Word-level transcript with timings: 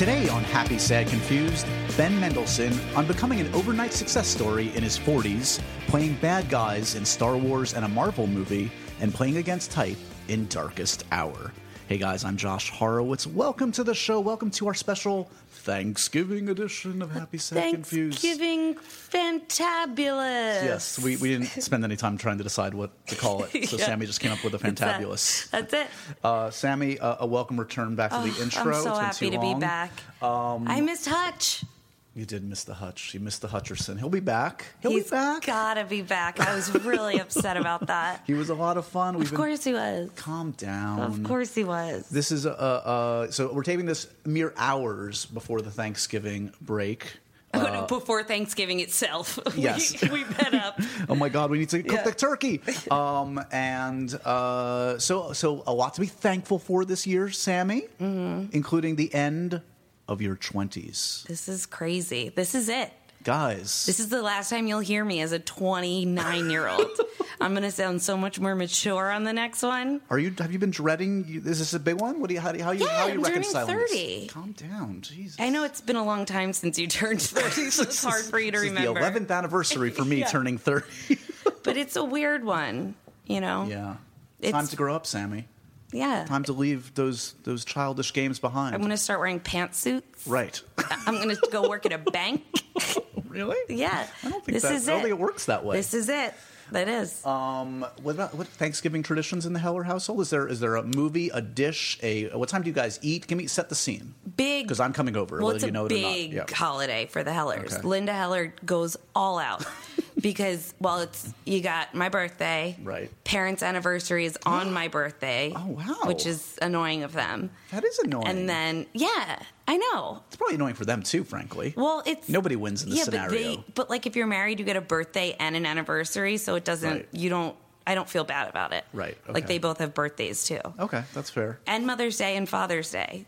Today 0.00 0.30
on 0.30 0.42
Happy, 0.44 0.78
Sad, 0.78 1.08
Confused, 1.08 1.66
Ben 1.94 2.18
Mendelsohn 2.18 2.72
on 2.96 3.06
becoming 3.06 3.38
an 3.38 3.54
overnight 3.54 3.92
success 3.92 4.26
story 4.26 4.74
in 4.74 4.82
his 4.82 4.98
40s, 4.98 5.60
playing 5.88 6.14
bad 6.22 6.48
guys 6.48 6.94
in 6.94 7.04
Star 7.04 7.36
Wars 7.36 7.74
and 7.74 7.84
a 7.84 7.88
Marvel 7.88 8.26
movie, 8.26 8.72
and 9.02 9.12
playing 9.12 9.36
against 9.36 9.70
type 9.70 9.98
in 10.28 10.48
Darkest 10.48 11.04
Hour. 11.12 11.52
Hey 11.90 11.98
guys, 11.98 12.24
I'm 12.24 12.36
Josh 12.36 12.70
Horowitz. 12.70 13.26
Welcome 13.26 13.72
to 13.72 13.82
the 13.82 13.96
show. 13.96 14.20
Welcome 14.20 14.52
to 14.52 14.68
our 14.68 14.74
special 14.74 15.28
Thanksgiving 15.50 16.48
edition 16.48 17.02
of 17.02 17.10
Happy, 17.10 17.36
Sad, 17.36 17.74
Confused. 17.74 18.20
Thanksgiving 18.20 18.76
fantabulous. 18.76 20.62
Yes, 20.62 21.00
we, 21.00 21.16
we 21.16 21.30
didn't 21.30 21.48
spend 21.60 21.82
any 21.82 21.96
time 21.96 22.16
trying 22.16 22.38
to 22.38 22.44
decide 22.44 22.74
what 22.74 22.92
to 23.08 23.16
call 23.16 23.42
it, 23.42 23.68
so 23.68 23.76
Yeah. 23.78 23.86
Sammy 23.86 24.06
just 24.06 24.20
came 24.20 24.30
up 24.30 24.44
with 24.44 24.54
a 24.54 24.58
fantabulous. 24.58 25.50
That's 25.50 25.74
it. 25.74 25.88
Uh, 26.22 26.50
Sammy, 26.50 26.96
uh, 27.00 27.16
a 27.18 27.26
welcome 27.26 27.58
return 27.58 27.96
back 27.96 28.12
to 28.12 28.18
the 28.18 28.36
Oh, 28.38 28.42
intro. 28.44 28.72
I'm 28.72 28.82
so 28.84 28.94
happy 28.94 29.30
to 29.30 29.40
be 29.40 29.46
long. 29.46 29.54
Um, 29.54 29.60
back. 29.60 29.90
I 30.22 30.80
missed 30.82 31.08
Hutch. 31.08 31.64
You 32.14 32.26
did 32.26 32.42
miss 32.42 32.64
the 32.64 32.74
Hutch. 32.74 33.14
You 33.14 33.20
missed 33.20 33.40
the 33.40 33.48
Hutcherson. 33.48 33.96
He'll 33.98 34.08
be 34.08 34.18
back. 34.20 34.66
He'll 34.82 34.90
He's 34.90 35.04
be 35.04 35.10
back. 35.10 35.46
gotta 35.46 35.84
be 35.84 36.02
back. 36.02 36.40
I 36.40 36.54
was 36.56 36.74
really 36.84 37.20
upset 37.20 37.56
about 37.56 37.86
that. 37.86 38.22
He 38.26 38.34
was 38.34 38.50
a 38.50 38.54
lot 38.54 38.76
of 38.76 38.84
fun. 38.86 39.16
We've 39.16 39.30
Of 39.30 39.36
course 39.36 39.62
he 39.62 39.72
was. 39.72 40.08
been 40.08 40.16
calm 40.16 40.50
down. 40.52 41.00
Of 41.00 41.22
course 41.22 41.54
he 41.54 41.62
was. 41.64 42.08
This 42.08 42.32
is 42.32 42.46
uh, 42.46 42.50
uh, 42.50 43.30
so 43.30 43.52
we're 43.52 43.62
taping 43.62 43.86
this 43.86 44.08
mere 44.26 44.52
hours 44.56 45.24
before 45.26 45.62
the 45.62 45.70
Thanksgiving 45.70 46.52
break. 46.60 47.18
Before 47.88 48.22
Thanksgiving 48.22 48.78
itself. 48.78 49.38
We- 49.56 49.62
Yes. 49.62 50.00
we, 50.08 50.22
met 50.22 50.54
up. 50.54 50.80
Oh 51.08 51.16
my 51.16 51.28
God, 51.28 51.50
we 51.50 51.58
need 51.58 51.68
to 51.70 51.82
cook 51.82 51.92
Yeah. 51.98 52.02
the 52.04 52.12
turkey. 52.12 52.60
Um, 52.92 53.44
and 53.50 54.12
uh, 54.24 54.98
so, 55.00 55.32
so 55.32 55.64
a 55.66 55.72
lot 55.74 55.94
to 55.94 56.00
be 56.00 56.06
thankful 56.06 56.60
for 56.60 56.84
this 56.84 57.06
year, 57.08 57.28
Sammy, 57.30 57.82
Mm-hmm. 58.00 58.50
including 58.52 58.94
the 58.96 59.12
end 59.12 59.62
of 60.10 60.20
your 60.20 60.34
twenties, 60.36 61.24
This 61.28 61.48
is 61.48 61.64
crazy. 61.66 62.28
This 62.34 62.54
is 62.54 62.68
it. 62.68 62.92
guys. 63.22 63.86
This 63.86 64.00
is 64.00 64.08
the 64.08 64.22
last 64.22 64.50
time 64.50 64.66
you'll 64.66 64.80
hear 64.80 65.04
me 65.04 65.20
as 65.20 65.32
a 65.32 65.38
29 65.38 66.50
year 66.50 66.66
old. 66.68 66.90
I'm 67.42 67.52
going 67.52 67.62
to 67.62 67.70
sound 67.70 68.02
so 68.02 68.16
much 68.18 68.38
more 68.38 68.54
mature 68.54 69.10
on 69.10 69.24
the 69.24 69.32
next 69.32 69.62
one. 69.62 70.02
Are 70.10 70.18
you? 70.18 70.34
Have 70.38 70.52
you 70.52 70.58
been 70.58 70.70
dreading? 70.72 71.24
you- 71.26 71.40
Is 71.44 71.58
this 71.58 71.72
a 71.72 71.78
big 71.80 71.98
one? 72.00 72.20
What 72.20 72.28
do 72.28 72.34
you? 72.34 72.40
How 72.40 72.52
do 72.52 72.58
you? 72.58 72.64
How, 72.64 72.72
you, 72.72 72.84
Yeah, 72.84 72.90
how 72.96 73.04
are 73.04 73.08
you 73.08 73.14
I'm 73.14 73.22
turning 73.22 73.36
reconciling 73.38 73.78
30. 73.78 73.94
this? 73.94 74.30
Calm 74.32 74.52
down, 74.52 75.00
Jesus. 75.00 75.36
I 75.40 75.48
know 75.48 75.64
it's 75.64 75.80
been 75.80 75.96
a 75.96 76.04
long 76.04 76.26
time 76.26 76.52
since 76.52 76.78
you 76.78 76.86
turned 76.86 77.22
30, 77.22 77.70
so 77.70 77.82
it's 77.84 78.02
hard 78.04 78.24
for 78.24 78.38
you 78.38 78.50
to 78.50 78.58
This 78.58 78.64
is 78.66 78.70
remember. 78.74 78.94
the 78.94 79.00
eleventh 79.06 79.30
anniversary 79.30 79.90
for 79.90 80.04
me 80.04 80.16
Yeah. 80.20 80.26
turning 80.26 80.58
thirty. 80.58 81.18
But 81.62 81.76
it's 81.78 81.96
a 81.96 82.04
weird 82.04 82.44
one, 82.44 82.94
you 83.26 83.40
know? 83.40 83.64
yeah, 83.64 83.96
It's- 84.40 84.52
time 84.52 84.66
to 84.68 84.76
grow 84.76 84.94
up, 84.94 85.06
Sammy. 85.06 85.46
Yeah. 85.92 86.24
Time 86.24 86.44
to 86.44 86.52
leave 86.52 86.94
those 86.94 87.34
those 87.44 87.64
childish 87.64 88.12
games 88.12 88.38
behind. 88.38 88.74
I'm 88.74 88.80
going 88.80 88.90
to 88.90 88.96
start 88.96 89.20
wearing 89.20 89.40
pantsuits. 89.40 90.02
right. 90.26 90.60
I'm 91.06 91.16
going 91.16 91.28
to 91.34 91.48
go 91.50 91.68
work 91.68 91.86
at 91.86 91.92
a 91.92 91.98
bank. 91.98 92.42
really? 93.28 93.56
Yeah. 93.76 94.06
I 94.24 94.28
don't 94.30 94.44
think 94.44 94.54
this 94.54 94.62
that. 94.62 94.74
is 94.74 94.88
I 94.88 94.92
don't 94.92 95.00
it. 95.00 95.02
think 95.04 95.18
it 95.18 95.22
works 95.22 95.46
that 95.46 95.64
way. 95.64 95.76
This 95.76 95.94
is 95.94 96.08
it. 96.08 96.34
That 96.72 96.86
is. 96.88 97.26
Um, 97.26 97.84
what 98.02 98.14
about 98.14 98.32
what 98.36 98.46
Thanksgiving 98.46 99.02
traditions 99.02 99.44
in 99.44 99.52
the 99.52 99.58
Heller 99.58 99.82
household? 99.82 100.20
Is 100.20 100.30
there 100.30 100.46
is 100.46 100.60
there 100.60 100.76
a 100.76 100.84
movie, 100.84 101.28
a 101.30 101.40
dish, 101.40 101.98
a 102.00 102.28
what 102.28 102.48
time 102.48 102.62
do 102.62 102.68
you 102.68 102.72
guys 102.74 103.00
eat? 103.02 103.26
Give 103.26 103.36
me 103.36 103.48
set 103.48 103.68
the 103.68 103.74
scene 103.74 104.14
big. 104.36 104.66
because 104.66 104.78
I'm 104.78 104.92
coming 104.92 105.16
over. 105.16 105.38
Well, 105.38 105.46
whether 105.46 105.56
it's 105.56 105.64
you 105.64 105.70
a 105.70 105.72
know 105.72 105.86
it 105.86 105.88
big 105.88 106.32
or 106.34 106.36
not. 106.38 106.50
Yeah. 106.50 106.56
holiday 106.56 107.06
for 107.06 107.24
the 107.24 107.32
Hellers. 107.32 107.74
Okay. 107.74 107.82
Linda 107.82 108.12
Heller 108.12 108.54
goes 108.64 108.96
all 109.16 109.40
out 109.40 109.66
because, 110.20 110.74
well, 110.80 111.00
it's 111.00 111.32
you 111.44 111.60
got 111.60 111.94
my 111.94 112.08
birthday. 112.08 112.76
Right. 112.82 113.10
Parents' 113.24 113.62
anniversary 113.62 114.24
is 114.26 114.38
on 114.46 114.72
my 114.72 114.88
birthday. 114.88 115.52
Oh, 115.60 115.66
wow. 115.66 115.96
Which 116.04 116.26
is 116.26 116.58
annoying 116.62 117.02
of 117.02 117.12
them. 117.12 117.50
That 117.70 117.84
is 117.84 117.98
annoying. 117.98 118.26
And 118.28 118.48
then, 118.48 118.86
yeah, 118.94 119.40
I 119.68 119.76
know. 119.76 120.22
it's 120.28 120.36
probably 120.36 120.54
annoying 120.56 120.74
for 120.74 120.84
them 120.84 121.02
too, 121.02 121.22
frankly. 121.24 121.74
Well, 121.76 122.02
it's 122.06 122.28
Nobody 122.28 122.56
wins 122.56 122.82
in 122.82 122.90
this 122.90 122.98
yeah, 122.98 123.04
scenario. 123.04 123.28
but 123.56 123.66
they, 123.66 123.72
but 123.74 123.90
like 123.90 124.06
if 124.06 124.16
you're 124.16 124.26
married, 124.26 124.58
you 124.58 124.64
get 124.64 124.76
a 124.76 124.80
birthday 124.80 125.36
and 125.38 125.54
an 125.56 125.66
anniversary, 125.66 126.36
so 126.38 126.54
it 126.54 126.64
doesn't. 126.64 126.90
Right. 126.92 127.08
You 127.12 127.28
don't. 127.30 127.56
I 127.86 127.94
don't 127.94 128.08
feel 128.08 128.24
bad 128.24 128.48
about 128.48 128.72
it. 128.72 128.84
Right, 128.92 129.16
Like 129.28 129.46
they 129.48 129.58
both 129.58 129.78
have 129.78 129.94
birthdays 129.94 130.44
too, 130.44 130.60
okay, 130.78 131.02
that's 131.14 131.30
fair. 131.30 131.58
and 131.66 131.86
Mother's 131.86 132.18
Day 132.18 132.36
and 132.36 132.48
Father's 132.48 132.90
Day. 132.90 133.26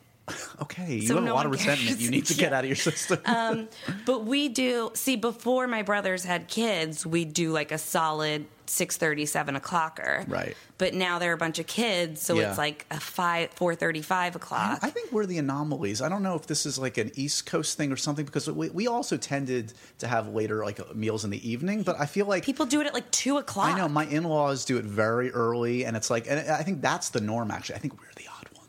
Okay, 0.62 0.96
you 0.96 1.06
So 1.08 1.14
have 1.16 1.24
a 1.26 1.32
lot 1.32 1.46
of 1.46 1.52
resentment 1.52 2.00
you 2.00 2.10
need 2.10 2.26
to 2.26 2.34
get 2.34 2.50
Yeah. 2.52 2.58
out 2.58 2.64
of 2.64 2.68
your 2.70 2.76
system. 2.76 3.18
Um, 3.26 3.68
but 4.06 4.24
we 4.24 4.48
do 4.48 4.90
see 4.94 5.16
before 5.16 5.66
my 5.66 5.82
brothers 5.82 6.24
had 6.24 6.48
kids, 6.48 7.04
we 7.06 7.24
do 7.24 7.50
like 7.50 7.72
a 7.72 7.78
solid 7.78 8.46
6.30, 8.66 9.26
7 9.28 9.56
o'clocker. 9.56 10.28
Right. 10.30 10.56
But 10.78 10.94
now 10.94 11.18
there 11.18 11.30
are 11.30 11.34
a 11.34 11.38
bunch 11.38 11.58
of 11.58 11.66
kids, 11.66 12.22
so 12.22 12.34
Yeah. 12.34 12.48
it's 12.50 12.58
like 12.58 12.86
a 12.90 12.98
5, 12.98 13.54
4.30, 13.54 14.02
5 14.04 14.36
o'clock. 14.36 14.78
I 14.82 14.88
think 14.90 15.12
we're 15.12 15.26
the 15.26 15.38
anomalies. 15.38 16.00
I 16.00 16.08
don't 16.08 16.22
know 16.22 16.34
if 16.36 16.46
this 16.46 16.64
is 16.64 16.78
like 16.78 16.96
an 16.96 17.10
East 17.14 17.44
Coast 17.46 17.76
thing 17.76 17.92
or 17.92 17.96
something 17.96 18.24
because 18.24 18.50
we, 18.50 18.70
we 18.70 18.86
also 18.86 19.16
tended 19.16 19.74
to 19.98 20.06
have 20.06 20.28
later 20.28 20.64
like 20.64 20.94
meals 20.94 21.24
in 21.24 21.30
the 21.30 21.48
evening. 21.48 21.82
But 21.82 22.00
I 22.00 22.06
feel 22.06 22.26
like 22.26 22.44
People 22.44 22.66
do 22.66 22.80
it 22.80 22.86
at 22.86 22.94
like 22.94 23.10
2 23.10 23.38
o'clock. 23.38 23.74
I 23.74 23.78
know 23.78 23.88
my 23.88 24.06
in-laws 24.06 24.64
do 24.64 24.78
it 24.78 24.84
very 24.84 25.30
early, 25.32 25.84
and 25.84 25.96
it's 25.96 26.08
like, 26.08 26.26
and 26.28 26.40
I 26.50 26.62
think 26.62 26.80
that's 26.80 27.10
the 27.10 27.20
norm. 27.20 27.50
Actually, 27.50 27.76
I 27.76 27.78
think 27.78 28.00
we're 28.00 28.06
the 28.06 28.06
odd 28.06 28.10
ones. 28.10 28.11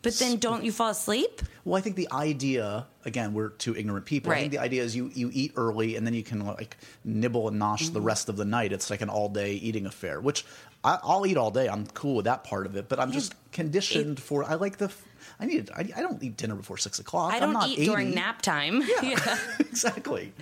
But 0.03 0.13
then 0.19 0.37
don't 0.37 0.63
you 0.63 0.71
fall 0.71 0.89
asleep? 0.89 1.41
well, 1.65 1.77
I 1.77 1.81
think 1.81 1.95
the 1.95 2.09
idea 2.11 2.85
again, 3.05 3.33
we're 3.33 3.49
two 3.49 3.75
ignorant 3.75 4.05
people. 4.05 4.31
I 4.31 4.35
think 4.41 4.51
the 4.51 4.59
idea 4.59 4.83
is 4.83 4.95
you 4.95 5.09
you 5.15 5.29
eat 5.33 5.53
early, 5.55 5.95
and 5.95 6.05
then 6.05 6.13
you 6.13 6.23
can 6.23 6.45
like 6.45 6.77
nibble 7.03 7.47
and 7.47 7.59
nosh 7.59 7.83
Mm-hmm. 7.85 7.93
the 7.93 8.01
rest 8.01 8.29
of 8.29 8.35
the 8.37 8.45
night. 8.45 8.71
It's 8.73 8.89
like 8.89 9.01
an 9.01 9.09
all-day 9.09 9.53
eating 9.53 9.85
affair, 9.85 10.19
which 10.21 10.45
I, 10.83 10.99
I'll 11.03 11.25
eat 11.25 11.37
all 11.37 11.51
day. 11.51 11.69
I'm 11.69 11.85
cool 11.87 12.15
with 12.15 12.25
that 12.25 12.43
part 12.43 12.65
of 12.65 12.75
it, 12.75 12.89
but 12.89 12.99
I'm 12.99 13.11
just 13.11 13.33
conditioned 13.51 14.19
for. 14.19 14.43
I 14.43 14.55
like 14.55 14.77
the. 14.77 14.91
I 15.39 15.45
need. 15.45 15.69
I, 15.75 15.89
I 15.95 16.01
don't 16.01 16.21
eat 16.21 16.35
dinner 16.37 16.55
before 16.55 16.77
six 16.77 16.99
o'clock. 16.99 17.31
I 17.33 17.37
I'm 17.37 17.43
don't 17.43 17.53
not 17.53 17.69
eat 17.69 17.79
80. 17.79 17.85
during 17.85 18.13
nap 18.13 18.41
time. 18.41 18.83
Yeah, 19.01 19.37
exactly. 19.59 20.33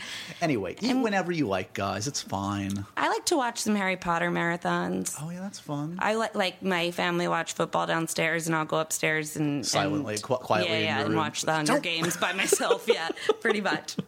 Anyway, 0.41 0.75
eat 0.81 0.93
whenever 0.95 1.31
you 1.31 1.47
like, 1.47 1.73
guys. 1.73 2.07
It's 2.07 2.21
fine. 2.21 2.85
I 2.97 3.07
like 3.09 3.25
to 3.27 3.37
watch 3.37 3.59
some 3.59 3.75
Harry 3.75 3.95
Potter 3.97 4.31
marathons. 4.31 5.15
Oh 5.21 5.29
yeah, 5.29 5.39
that's 5.41 5.59
fun. 5.59 5.97
I 5.99 6.15
like 6.15 6.33
like 6.35 6.63
my 6.63 6.89
family 6.91 7.27
watch 7.27 7.53
football 7.53 7.85
downstairs, 7.85 8.47
and 8.47 8.55
I'll 8.55 8.65
go 8.65 8.77
upstairs 8.77 9.35
and 9.37 9.65
Silently, 9.65 10.15
and, 10.15 10.23
qu- 10.23 10.37
quietly 10.37 10.79
yeah, 10.79 10.97
yeah, 10.97 10.99
and 11.01 11.09
room. 11.09 11.17
watch 11.17 11.43
the 11.43 11.53
Hunger 11.53 11.73
Don't- 11.73 11.83
Games 11.83 12.17
by 12.17 12.33
myself. 12.33 12.85
Yeah, 12.87 13.09
pretty 13.39 13.61
much. 13.61 13.95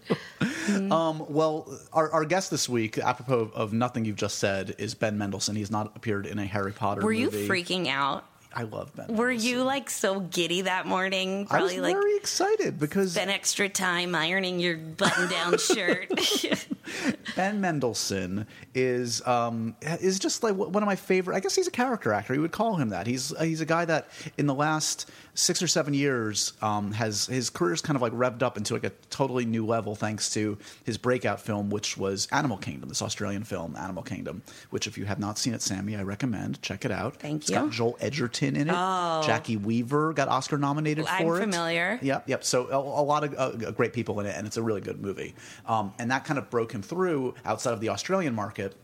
Um, 0.70 1.26
well, 1.30 1.68
our, 1.92 2.12
our 2.12 2.26
guest 2.26 2.52
this 2.52 2.68
week, 2.70 2.98
apropos 2.98 3.52
of 3.54 3.74
nothing 3.74 4.06
you've 4.06 4.16
just 4.16 4.40
said, 4.40 4.76
is 4.78 4.94
Ben 4.96 5.18
Mendelsohn. 5.18 5.56
He's 5.56 5.72
not 5.72 5.96
appeared 5.96 6.26
in 6.26 6.40
a 6.40 6.46
Harry 6.46 6.72
Potter 6.72 7.02
Were 7.02 7.12
you 7.12 7.30
freaking 7.30 7.88
out? 7.88 8.26
I 8.56 8.64
love 8.64 8.96
Ben. 8.96 9.08
Were 9.08 9.28
Mendelsohn. 9.28 9.50
you 9.50 9.64
like 9.64 9.90
so 9.90 10.20
giddy 10.20 10.62
that 10.62 10.86
morning? 10.86 11.48
I 11.50 11.62
was 11.62 11.74
Probably 11.74 11.80
like 11.80 11.96
very 11.96 12.18
excited 12.18 12.80
because 12.80 13.14
spent 13.14 13.32
extra 13.32 13.68
time 13.68 14.14
ironing 14.14 14.60
your 14.60 14.78
button-down 14.78 15.58
shirt. 15.58 16.12
Ben 17.36 17.62
Mendelsohn 17.62 18.48
is 18.74 19.26
um, 19.28 19.76
is 19.82 20.20
just 20.20 20.44
like 20.44 20.56
one 20.56 20.84
of 20.84 20.88
my 20.88 20.96
favorite. 20.96 21.36
I 21.36 21.40
guess 21.40 21.56
he's 21.56 21.68
a 21.68 21.72
character 21.72 22.14
actor. 22.14 22.34
You 22.34 22.42
would 22.42 22.52
call 22.52 22.76
him 22.76 22.90
that. 22.90 23.08
He's 23.08 23.34
he's 23.40 23.62
a 23.62 23.66
guy 23.66 23.86
that 23.86 24.10
in 24.38 24.48
the 24.48 24.54
last 24.54 25.10
six 25.36 25.62
or 25.62 25.68
seven 25.68 25.94
years 25.94 26.54
um, 26.62 26.92
has 26.92 27.26
his 27.26 27.50
career's 27.50 27.82
kind 27.82 27.96
of 27.96 28.02
like 28.02 28.14
revved 28.14 28.44
up 28.44 28.58
into 28.58 28.74
like 28.74 28.84
a 28.84 28.92
totally 29.10 29.46
new 29.46 29.66
level 29.66 29.96
thanks 29.96 30.32
to 30.34 30.58
his 30.84 30.98
breakout 30.98 31.42
film, 31.42 31.70
which 31.70 31.98
was 31.98 32.28
Animal 32.32 32.58
Kingdom, 32.58 32.90
this 32.90 33.02
Australian 33.02 33.44
film, 33.44 33.76
Animal 33.76 34.04
Kingdom. 34.04 34.44
Which, 34.70 34.88
if 34.88 34.98
you 34.98 35.06
have 35.06 35.20
not 35.20 35.38
seen 35.38 35.54
it, 35.54 35.62
Sammy, 35.62 35.96
I 35.96 36.04
recommend 36.04 36.62
check 36.62 36.86
it 36.86 36.92
out. 36.92 37.16
Thank 37.18 37.42
It's 37.42 37.50
you. 37.50 37.56
got 37.56 37.72
Joel 37.72 37.98
Edgerton 38.00 38.56
in 38.56 38.70
it. 38.70 38.74
Oh. 38.74 39.22
Jacki 39.26 39.60
Weaver 39.60 40.14
got 40.14 40.28
Oscar 40.28 40.58
nominated 40.58 41.06
for. 41.06 41.12
I'm 41.12 41.28
it. 41.28 41.40
familiar. 41.40 42.00
Yep, 42.02 42.30
yep. 42.30 42.44
So 42.44 42.68
a, 42.70 42.78
a 42.78 43.04
lot 43.04 43.24
of 43.24 43.36
uh, 43.38 43.72
great 43.72 43.94
people 43.94 44.20
in 44.20 44.26
it, 44.28 44.36
and 44.38 44.46
it's 44.46 44.58
a 44.58 44.64
really 44.64 44.82
good 44.82 45.02
movie. 45.02 45.34
Um, 45.66 45.94
and 46.00 46.12
that 46.12 46.26
kind 46.26 46.38
of 46.38 46.50
broke 46.50 46.72
him 46.72 46.82
through 46.84 47.34
outside 47.46 47.74
of 47.74 47.80
the 47.80 47.90
Australian 47.90 48.36
market. 48.36 48.76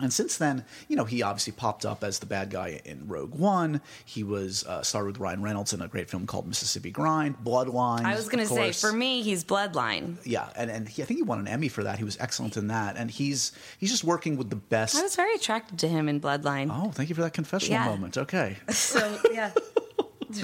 And 0.00 0.12
since 0.12 0.36
then, 0.36 0.64
you 0.88 0.96
know, 0.96 1.04
he 1.04 1.22
obviously 1.22 1.52
popped 1.52 1.86
up 1.86 2.02
as 2.02 2.18
the 2.18 2.26
bad 2.26 2.50
guy 2.50 2.80
in 2.84 3.06
Rogue 3.06 3.34
One. 3.36 3.80
He 4.04 4.24
was 4.24 4.64
uh, 4.66 4.82
starred 4.82 5.06
with 5.06 5.18
Ryan 5.20 5.42
Reynolds 5.42 5.72
in 5.72 5.80
a 5.80 5.86
great 5.86 6.10
film 6.10 6.26
called 6.26 6.48
Mississippi 6.48 6.90
Grind, 6.90 7.36
Bloodline. 7.44 8.04
I 8.04 8.16
was 8.16 8.28
going 8.28 8.44
to 8.44 8.52
say, 8.52 8.72
for 8.72 8.92
me, 8.92 9.22
he's 9.22 9.44
Bloodline. 9.44 10.16
yeah, 10.24 10.48
and 10.56 10.72
and 10.72 10.88
he, 10.88 11.02
I 11.02 11.06
think 11.06 11.18
he 11.18 11.22
won 11.22 11.38
an 11.38 11.46
Emmy 11.46 11.68
for 11.68 11.84
that. 11.84 11.98
He 11.98 12.04
was 12.04 12.16
excellent 12.18 12.56
in 12.56 12.66
that, 12.68 12.96
and 12.96 13.12
he's 13.12 13.52
he's 13.78 13.90
just 13.90 14.02
working 14.02 14.36
with 14.36 14.50
the 14.50 14.56
best. 14.56 14.96
I 14.96 15.02
was 15.02 15.14
very 15.14 15.34
attracted 15.36 15.78
to 15.80 15.88
him 15.88 16.08
in 16.08 16.20
Bloodline. 16.20 16.70
oh, 16.72 16.90
thank 16.90 17.08
you 17.08 17.14
for 17.14 17.22
that 17.22 17.34
confessional 17.34 17.78
Yeah. 17.78 17.84
moment. 17.84 18.18
Okay. 18.18 18.56
So 18.72 19.20
yeah. 19.32 19.52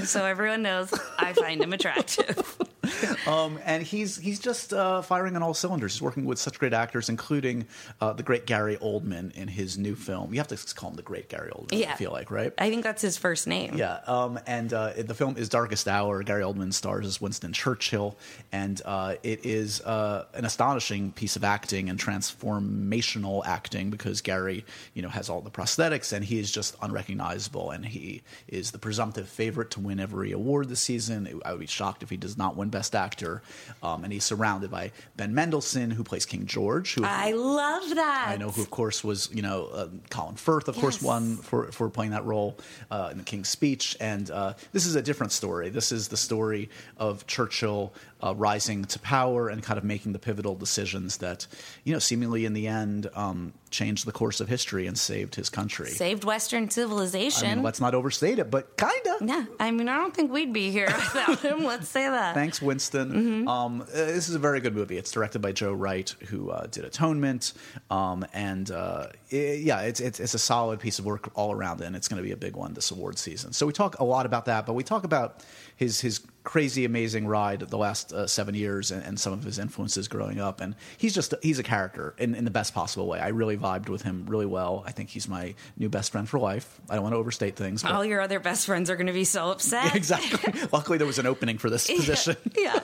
So 0.05 0.27
everyone 0.27 0.61
knows, 0.63 0.93
I 1.19 1.33
find 1.33 1.63
him 1.63 1.73
attractive. 1.73 2.59
Um, 3.27 3.59
and 3.65 3.83
he's 3.83 4.17
he's 4.17 4.39
just 4.39 4.73
uh, 4.73 5.03
firing 5.03 5.37
on 5.37 5.43
all 5.43 5.53
cylinders. 5.53 5.93
He's 5.93 6.03
working 6.03 6.25
with 6.25 6.39
such 6.39 6.59
great 6.59 6.73
actors, 6.73 7.09
including 7.11 7.67
uh, 8.01 8.15
the 8.15 8.23
great 8.23 8.47
Gary 8.47 8.77
Oldman 8.79 9.33
in 9.33 9.49
his 9.49 9.77
new 9.77 9.95
film. 9.95 10.33
You 10.33 10.41
have 10.41 10.49
to 10.49 10.75
call 10.75 10.91
him 10.91 10.97
the 10.97 11.03
great 11.03 11.29
Gary 11.29 11.51
Oldman. 11.51 11.79
Yeah. 11.79 11.93
I 11.93 11.97
feel 11.97 12.11
like 12.11 12.31
right. 12.31 12.55
I 12.57 12.71
think 12.71 12.85
that's 12.85 13.03
his 13.03 13.19
first 13.19 13.47
name. 13.47 13.77
Yeah, 13.77 14.01
um, 14.07 14.39
and 14.47 14.73
uh, 14.73 14.93
the 14.97 15.15
film 15.15 15.37
is 15.37 15.49
Darkest 15.49 15.89
Hour. 15.89 16.23
Gary 16.23 16.43
Oldman 16.43 16.73
stars 16.73 17.07
as 17.07 17.21
Winston 17.21 17.53
Churchill, 17.53 18.17
and 18.51 18.81
uh, 18.85 19.17
it 19.23 19.45
is 19.45 19.83
uh, 19.83 20.25
an 20.33 20.45
astonishing 20.45 21.13
piece 21.13 21.37
of 21.37 21.45
acting 21.45 21.91
and 21.91 21.99
transformational 21.99 23.45
acting 23.45 23.91
because 23.91 24.23
Gary, 24.23 24.65
you 24.95 25.03
know, 25.03 25.09
has 25.09 25.29
all 25.29 25.41
the 25.41 25.51
prosthetics 25.51 26.13
and 26.13 26.25
he 26.25 26.39
is 26.39 26.51
just 26.51 26.77
unrecognizable, 26.81 27.71
and 27.71 27.85
he 27.85 28.23
is 28.47 28.71
the 28.71 28.79
presumptive 28.79 29.29
favorite 29.29 29.71
to 29.73 29.81
win 29.81 30.01
every 30.01 30.33
award 30.33 30.69
this 30.69 30.81
season. 30.81 31.41
I 31.45 31.53
would 31.53 31.61
be 31.61 31.67
shocked 31.67 32.03
if 32.03 32.11
he 32.11 32.17
does 32.17 32.39
not 32.39 32.57
win 32.57 32.71
Best 32.71 32.78
Best 32.79 32.95
Actor, 32.95 33.43
um, 33.83 34.05
and 34.05 34.13
he's 34.13 34.23
surrounded 34.23 34.71
by 34.71 34.93
Ben 35.17 35.35
Mendelsohn, 35.35 35.91
who 35.91 36.05
plays 36.05 36.25
King 36.25 36.47
George. 36.47 36.95
Who 36.95 37.03
I 37.05 37.33
love 37.33 37.93
that. 37.97 38.27
I 38.29 38.37
know 38.37 38.51
who, 38.51 38.63
of 38.63 38.71
course, 38.71 39.03
was 39.03 39.29
you 39.33 39.43
know 39.43 39.67
uh, 39.73 39.89
Colin 40.11 40.37
Firth, 40.37 40.69
of 40.69 40.77
course, 40.77 41.03
won 41.03 41.39
for 41.39 41.73
for 41.73 41.91
playing 41.91 42.13
that 42.13 42.25
role 42.25 42.57
uh, 42.93 43.09
in 43.11 43.19
the 43.19 43.25
King's 43.25 43.49
Speech. 43.49 43.97
And 43.99 44.31
uh, 44.31 44.55
this 44.71 44.87
is 44.87 44.95
a 44.95 45.03
different 45.03 45.33
story. 45.33 45.71
This 45.71 45.91
is 45.91 46.07
the 46.07 46.17
story 46.17 46.71
of 46.99 47.27
Churchill 47.27 47.93
uh, 48.23 48.35
rising 48.37 48.85
to 48.85 48.99
power 49.01 49.49
and 49.49 49.63
kind 49.63 49.79
of 49.79 49.85
making 49.85 50.13
the 50.13 50.19
pivotal 50.19 50.55
decisions 50.55 51.19
that 51.19 51.47
you 51.85 51.93
know 51.93 51.99
seemingly 51.99 52.45
in 52.45 52.53
the 52.53 52.67
end 52.69 53.09
um, 53.15 53.53
changed 53.71 54.07
the 54.07 54.13
course 54.13 54.41
of 54.41 54.49
history 54.49 54.87
and 54.87 54.97
saved 54.99 55.35
his 55.35 55.51
country. 55.51 55.91
Saved 55.91 56.25
Western 56.25 56.71
civilization. 56.71 57.49
I 57.49 57.55
mean, 57.55 57.65
let's 57.65 57.81
not 57.81 57.95
overstate 57.95 58.39
it, 58.39 58.51
but 58.51 58.77
kinda. 58.77 59.19
yeah, 59.21 59.45
I 59.61 59.71
mean, 59.71 59.89
I 59.89 59.97
don't 59.97 60.15
think 60.15 60.33
we'd 60.33 60.53
be 60.53 60.71
here 60.71 60.87
without 61.15 61.41
him. 61.41 61.65
Let's 61.65 61.89
say 61.89 62.09
that. 62.09 62.35
Thanks, 62.35 62.61
Winston. 62.69 63.11
Mm-hmm. 63.11 63.49
Um, 63.49 63.81
uh, 63.81 63.87
this 63.87 64.29
is 64.29 64.35
a 64.35 64.39
very 64.39 64.61
good 64.61 64.75
movie. 64.75 64.99
It's 64.99 65.11
directed 65.11 65.41
by 65.41 65.53
Joe 65.53 65.73
Wright, 65.73 66.09
who 66.29 66.51
uh, 66.51 66.67
did 66.67 66.85
Atonement, 66.85 67.55
um, 67.91 68.27
and 68.35 68.71
uh, 68.71 69.07
i 69.33 69.37
yeah, 69.37 69.81
it's, 69.81 70.01
it's 70.01 70.21
it's 70.21 70.35
a 70.35 70.39
solid 70.39 70.79
piece 70.79 70.99
of 70.99 71.07
work 71.07 71.31
all 71.35 71.51
around, 71.53 71.81
and 71.81 71.97
it's 71.97 72.09
going 72.09 72.23
to 72.23 72.23
be 72.23 72.33
a 72.33 72.37
big 72.37 72.57
one 72.57 72.75
this 72.75 72.91
award 72.91 73.19
season. 73.19 73.55
So 73.55 73.67
we 73.67 73.73
talk 73.73 73.99
a 73.99 74.05
lot 74.05 74.27
about 74.27 74.45
that, 74.45 74.67
but 74.67 74.75
we 74.75 74.85
talk 74.85 75.05
about 75.05 75.43
his 75.77 76.01
his 76.01 76.21
crazy, 76.49 76.87
amazing 76.87 77.27
ride 77.27 77.61
the 77.61 77.77
last 77.77 78.11
uh, 78.11 78.27
seven 78.27 78.55
years, 78.55 78.91
and, 78.91 79.05
and 79.05 79.21
some 79.21 79.35
of 79.35 79.45
his 79.45 79.59
influences 79.59 80.09
growing 80.09 80.41
up. 80.41 80.63
And 80.63 80.75
he's 80.97 81.15
just 81.15 81.35
he's 81.43 81.59
a 81.59 81.63
character 81.63 82.15
in, 82.17 82.35
in 82.35 82.47
the 82.47 82.51
best 82.51 82.73
possible 82.73 83.07
way. 83.07 83.21
I 83.21 83.29
really 83.29 83.59
vibed 83.59 83.91
with 83.91 84.01
him 84.01 84.25
really 84.27 84.47
well. 84.47 84.83
I 84.87 84.93
think 84.93 85.11
he's 85.11 85.29
my 85.29 85.55
new 85.77 85.91
best 85.91 86.11
friend 86.11 86.27
for 86.27 86.41
life. 86.41 86.81
I 86.89 86.95
don't 86.95 87.03
want 87.03 87.13
to 87.13 87.19
overstate 87.19 87.57
things. 87.57 87.83
But 87.83 87.93
All 87.93 88.03
your 88.03 88.23
other 88.23 88.41
best 88.41 88.65
friends 88.65 88.89
are 88.89 88.97
going 88.97 89.09
to 89.09 89.13
be 89.13 89.25
so 89.25 89.51
upset. 89.51 89.95
exactly. 89.95 90.55
Luckily, 90.73 90.97
there 90.97 91.07
was 91.07 91.19
an 91.19 91.27
opening 91.27 91.59
for 91.59 91.69
this 91.69 91.87
position. 91.87 92.37
yeah, 92.57 92.81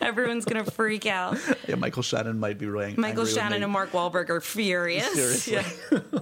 everyone's 0.00 0.44
going 0.44 0.64
to 0.64 0.70
freak 0.70 1.04
out. 1.06 1.36
Yeah, 1.66 1.74
Michael 1.74 2.04
Shannon 2.04 2.38
might 2.38 2.58
be 2.58 2.66
really 2.66 2.94
Michael 2.94 3.26
Shannon 3.26 3.64
and 3.64 3.72
Mark 3.72 3.90
Wahlberg 3.90 4.30
are 4.30 4.40
furious. 4.40 5.12
Seriously. 5.12 5.54
Yeah. 5.54 6.20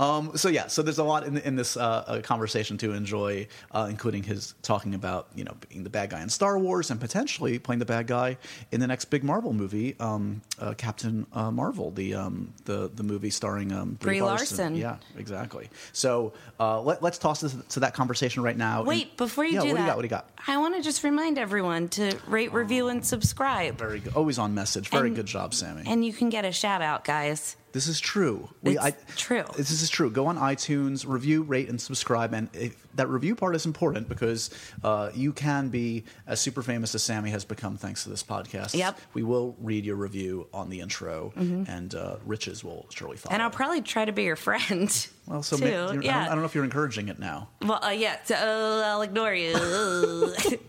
Um, 0.00 0.36
so 0.36 0.48
yeah, 0.48 0.66
so 0.66 0.82
there's 0.82 0.98
a 0.98 1.04
lot 1.04 1.24
in, 1.24 1.38
in 1.38 1.56
this 1.56 1.76
uh, 1.76 2.04
uh, 2.06 2.20
conversation 2.20 2.76
to 2.78 2.92
enjoy, 2.92 3.46
uh, 3.70 3.86
including 3.88 4.22
his 4.22 4.54
talking 4.62 4.94
about 4.94 5.28
you 5.34 5.44
know 5.44 5.54
being 5.68 5.84
the 5.84 5.90
bad 5.90 6.10
guy 6.10 6.20
in 6.22 6.28
Star 6.28 6.58
Wars 6.58 6.90
and 6.90 7.00
potentially 7.00 7.58
playing 7.58 7.78
the 7.78 7.84
bad 7.84 8.06
guy 8.06 8.36
in 8.72 8.80
the 8.80 8.86
next 8.86 9.06
big 9.06 9.22
Marvel 9.22 9.52
movie, 9.52 9.94
um, 10.00 10.42
uh, 10.58 10.74
Captain 10.74 11.26
uh, 11.32 11.50
Marvel, 11.50 11.90
the 11.90 12.14
um, 12.14 12.52
the 12.64 12.90
the 12.94 13.02
movie 13.02 13.30
starring 13.30 13.72
um, 13.72 13.94
Brie 13.94 14.20
Larson. 14.22 14.74
Yeah, 14.74 14.96
exactly. 15.16 15.70
So 15.92 16.32
uh, 16.58 16.80
let, 16.80 17.02
let's 17.02 17.18
toss 17.18 17.40
this 17.40 17.54
to 17.70 17.80
that 17.80 17.94
conversation 17.94 18.42
right 18.42 18.56
now. 18.56 18.82
Wait, 18.82 19.16
before 19.16 19.44
you 19.44 19.54
yeah, 19.54 19.60
do 19.60 19.68
what 19.68 19.74
that, 19.76 19.78
do 19.78 19.82
you 19.82 19.86
got? 19.88 19.96
What 19.96 20.02
do 20.02 20.06
you 20.06 20.10
got? 20.10 20.30
I 20.46 20.56
want 20.58 20.76
to 20.76 20.82
just 20.82 21.04
remind 21.04 21.38
everyone 21.38 21.88
to 21.90 22.16
rate, 22.26 22.52
review, 22.52 22.88
and 22.88 23.04
subscribe. 23.04 23.78
Very 23.78 24.00
good. 24.00 24.14
Always 24.14 24.38
on 24.38 24.54
message. 24.54 24.88
Very 24.88 25.08
And- 25.08 25.16
good 25.16 25.26
job, 25.26 25.54
Sammy. 25.54 25.84
And 25.86 26.04
you 26.04 26.12
can 26.12 26.28
get 26.28 26.44
a 26.44 26.52
shout 26.52 26.82
out, 26.82 27.04
guys. 27.04 27.56
This 27.74 27.88
is 27.88 27.98
true. 27.98 28.48
It's 28.62 29.16
true. 29.16 29.42
This 29.56 29.72
is 29.82 29.90
true. 29.90 30.08
Go 30.08 30.26
on 30.26 30.38
iTunes, 30.38 31.04
review, 31.06 31.42
rate, 31.42 31.68
and 31.68 31.80
subscribe. 31.80 32.32
And 32.32 32.48
if, 32.52 32.76
that 32.94 33.08
review 33.08 33.34
part 33.34 33.56
is 33.56 33.66
important 33.66 34.08
because 34.08 34.50
uh, 34.84 35.10
you 35.12 35.32
can 35.32 35.70
be 35.70 36.04
as 36.28 36.38
super 36.40 36.62
famous 36.62 36.94
as 36.94 37.02
Sammy 37.02 37.30
has 37.30 37.44
become 37.44 37.76
thanks 37.76 38.04
to 38.04 38.10
this 38.10 38.22
podcast. 38.22 38.74
Yep. 38.76 39.00
We 39.14 39.24
will 39.24 39.56
read 39.60 39.84
your 39.84 39.96
review 39.96 40.46
on 40.54 40.70
the 40.70 40.80
intro, 40.80 41.32
and 41.36 41.92
uh, 41.96 42.18
riches 42.24 42.62
will 42.62 42.86
surely 42.90 43.16
follow. 43.16 43.34
And 43.34 43.42
I'll 43.42 43.50
probably 43.50 43.82
try 43.82 44.04
to 44.04 44.12
be 44.12 44.22
your 44.22 44.36
friend. 44.36 45.08
well, 45.26 45.42
so 45.42 45.56
too. 45.56 45.64
ma- 45.64 45.70
you're- 45.70 45.82
I, 45.82 45.92
don't, 45.94 46.02
yeah. 46.02 46.22
I 46.26 46.28
don't 46.28 46.38
know 46.38 46.44
if 46.44 46.54
you're 46.54 46.62
encouraging 46.62 47.08
it 47.08 47.18
now. 47.18 47.48
Well, 47.60 47.84
uh, 47.84 47.88
yeah. 47.90 48.18
So, 48.22 48.36
uh, 48.36 48.82
I'll 48.86 49.02
ignore 49.02 49.34
you. 49.34 50.32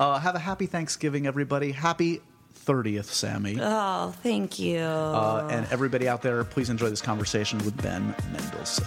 Uh, 0.00 0.18
have 0.18 0.34
a 0.34 0.38
happy 0.38 0.64
Thanksgiving, 0.64 1.26
everybody. 1.26 1.72
Happy 1.72 2.22
30th, 2.64 3.04
Sammy. 3.06 3.58
oh, 3.60 4.14
thank 4.22 4.58
you. 4.58 4.78
Uh, 4.78 5.48
and 5.50 5.66
everybody 5.70 6.08
out 6.08 6.22
there, 6.22 6.42
please 6.44 6.70
enjoy 6.70 6.88
this 6.90 7.02
conversation 7.02 7.58
with 7.58 7.80
Ben 7.82 8.14
Mendelsohn. 8.32 8.86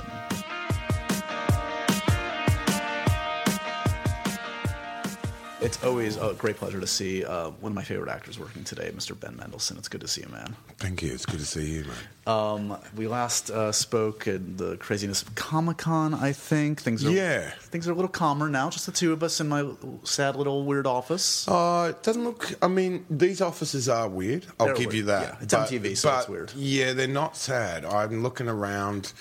It's 5.65 5.83
always 5.83 6.15
a 6.17 6.35
great 6.38 6.57
pleasure 6.57 6.79
to 6.79 6.85
see 6.85 7.25
uh, 7.25 7.50
one 7.50 7.71
of 7.71 7.75
my 7.75 7.83
favorite 7.83 8.12
actors 8.12 8.38
working 8.38 8.63
today, 8.63 8.91
Mr. 8.95 9.19
Ben 9.19 9.35
Mendelsohn. 9.35 9.77
It's 9.79 9.88
good 9.88 10.01
to 10.01 10.07
see 10.07 10.21
you, 10.21 10.27
man. 10.29 10.56
Thank 10.77 11.01
you. 11.01 11.12
It's 11.12 11.25
good 11.25 11.39
to 11.39 11.45
see 11.45 11.65
you, 11.77 11.85
man. 11.85 11.95
Um, 12.27 12.77
we 12.95 13.07
last 13.07 13.50
uh, 13.50 13.71
spoke 13.71 14.27
in 14.27 14.57
the 14.57 14.77
craziness 14.77 15.23
of 15.23 15.33
Comic 15.33 15.77
Con. 15.77 16.13
I 16.13 16.33
think 16.33 16.81
things 16.81 17.03
are 17.03 17.09
Yeah. 17.09 17.50
things 17.62 17.88
are 17.88 17.94
a 17.94 17.95
little 17.95 18.09
calmer 18.09 18.47
now. 18.47 18.69
Just 18.69 18.85
the 18.85 18.91
two 18.91 19.12
of 19.12 19.23
us 19.23 19.41
in 19.41 19.50
my 19.50 19.67
sad 20.03 20.35
little 20.35 20.65
weird 20.65 20.85
office. 20.85 21.47
Uh, 21.47 21.88
it 21.95 22.03
doesn't 22.03 22.23
look. 22.23 22.53
I 22.62 22.67
mean, 22.67 23.03
these 23.09 23.41
offices 23.41 23.89
are 23.89 24.07
weird. 24.07 24.45
I'll 24.59 24.67
They're 24.67 24.75
give 24.75 24.85
weird, 24.88 24.95
you 24.95 25.03
that. 25.06 25.21
yeah. 25.23 25.38
It's 25.41 25.53
MTV, 25.56 25.97
so 25.97 26.15
it's 26.19 26.29
weird. 26.29 26.53
Yeah, 26.56 26.94
they're 26.94 27.07
not 27.07 27.35
sad. 27.35 27.85
I'm 27.85 28.21
looking 28.21 28.47
around. 28.47 29.13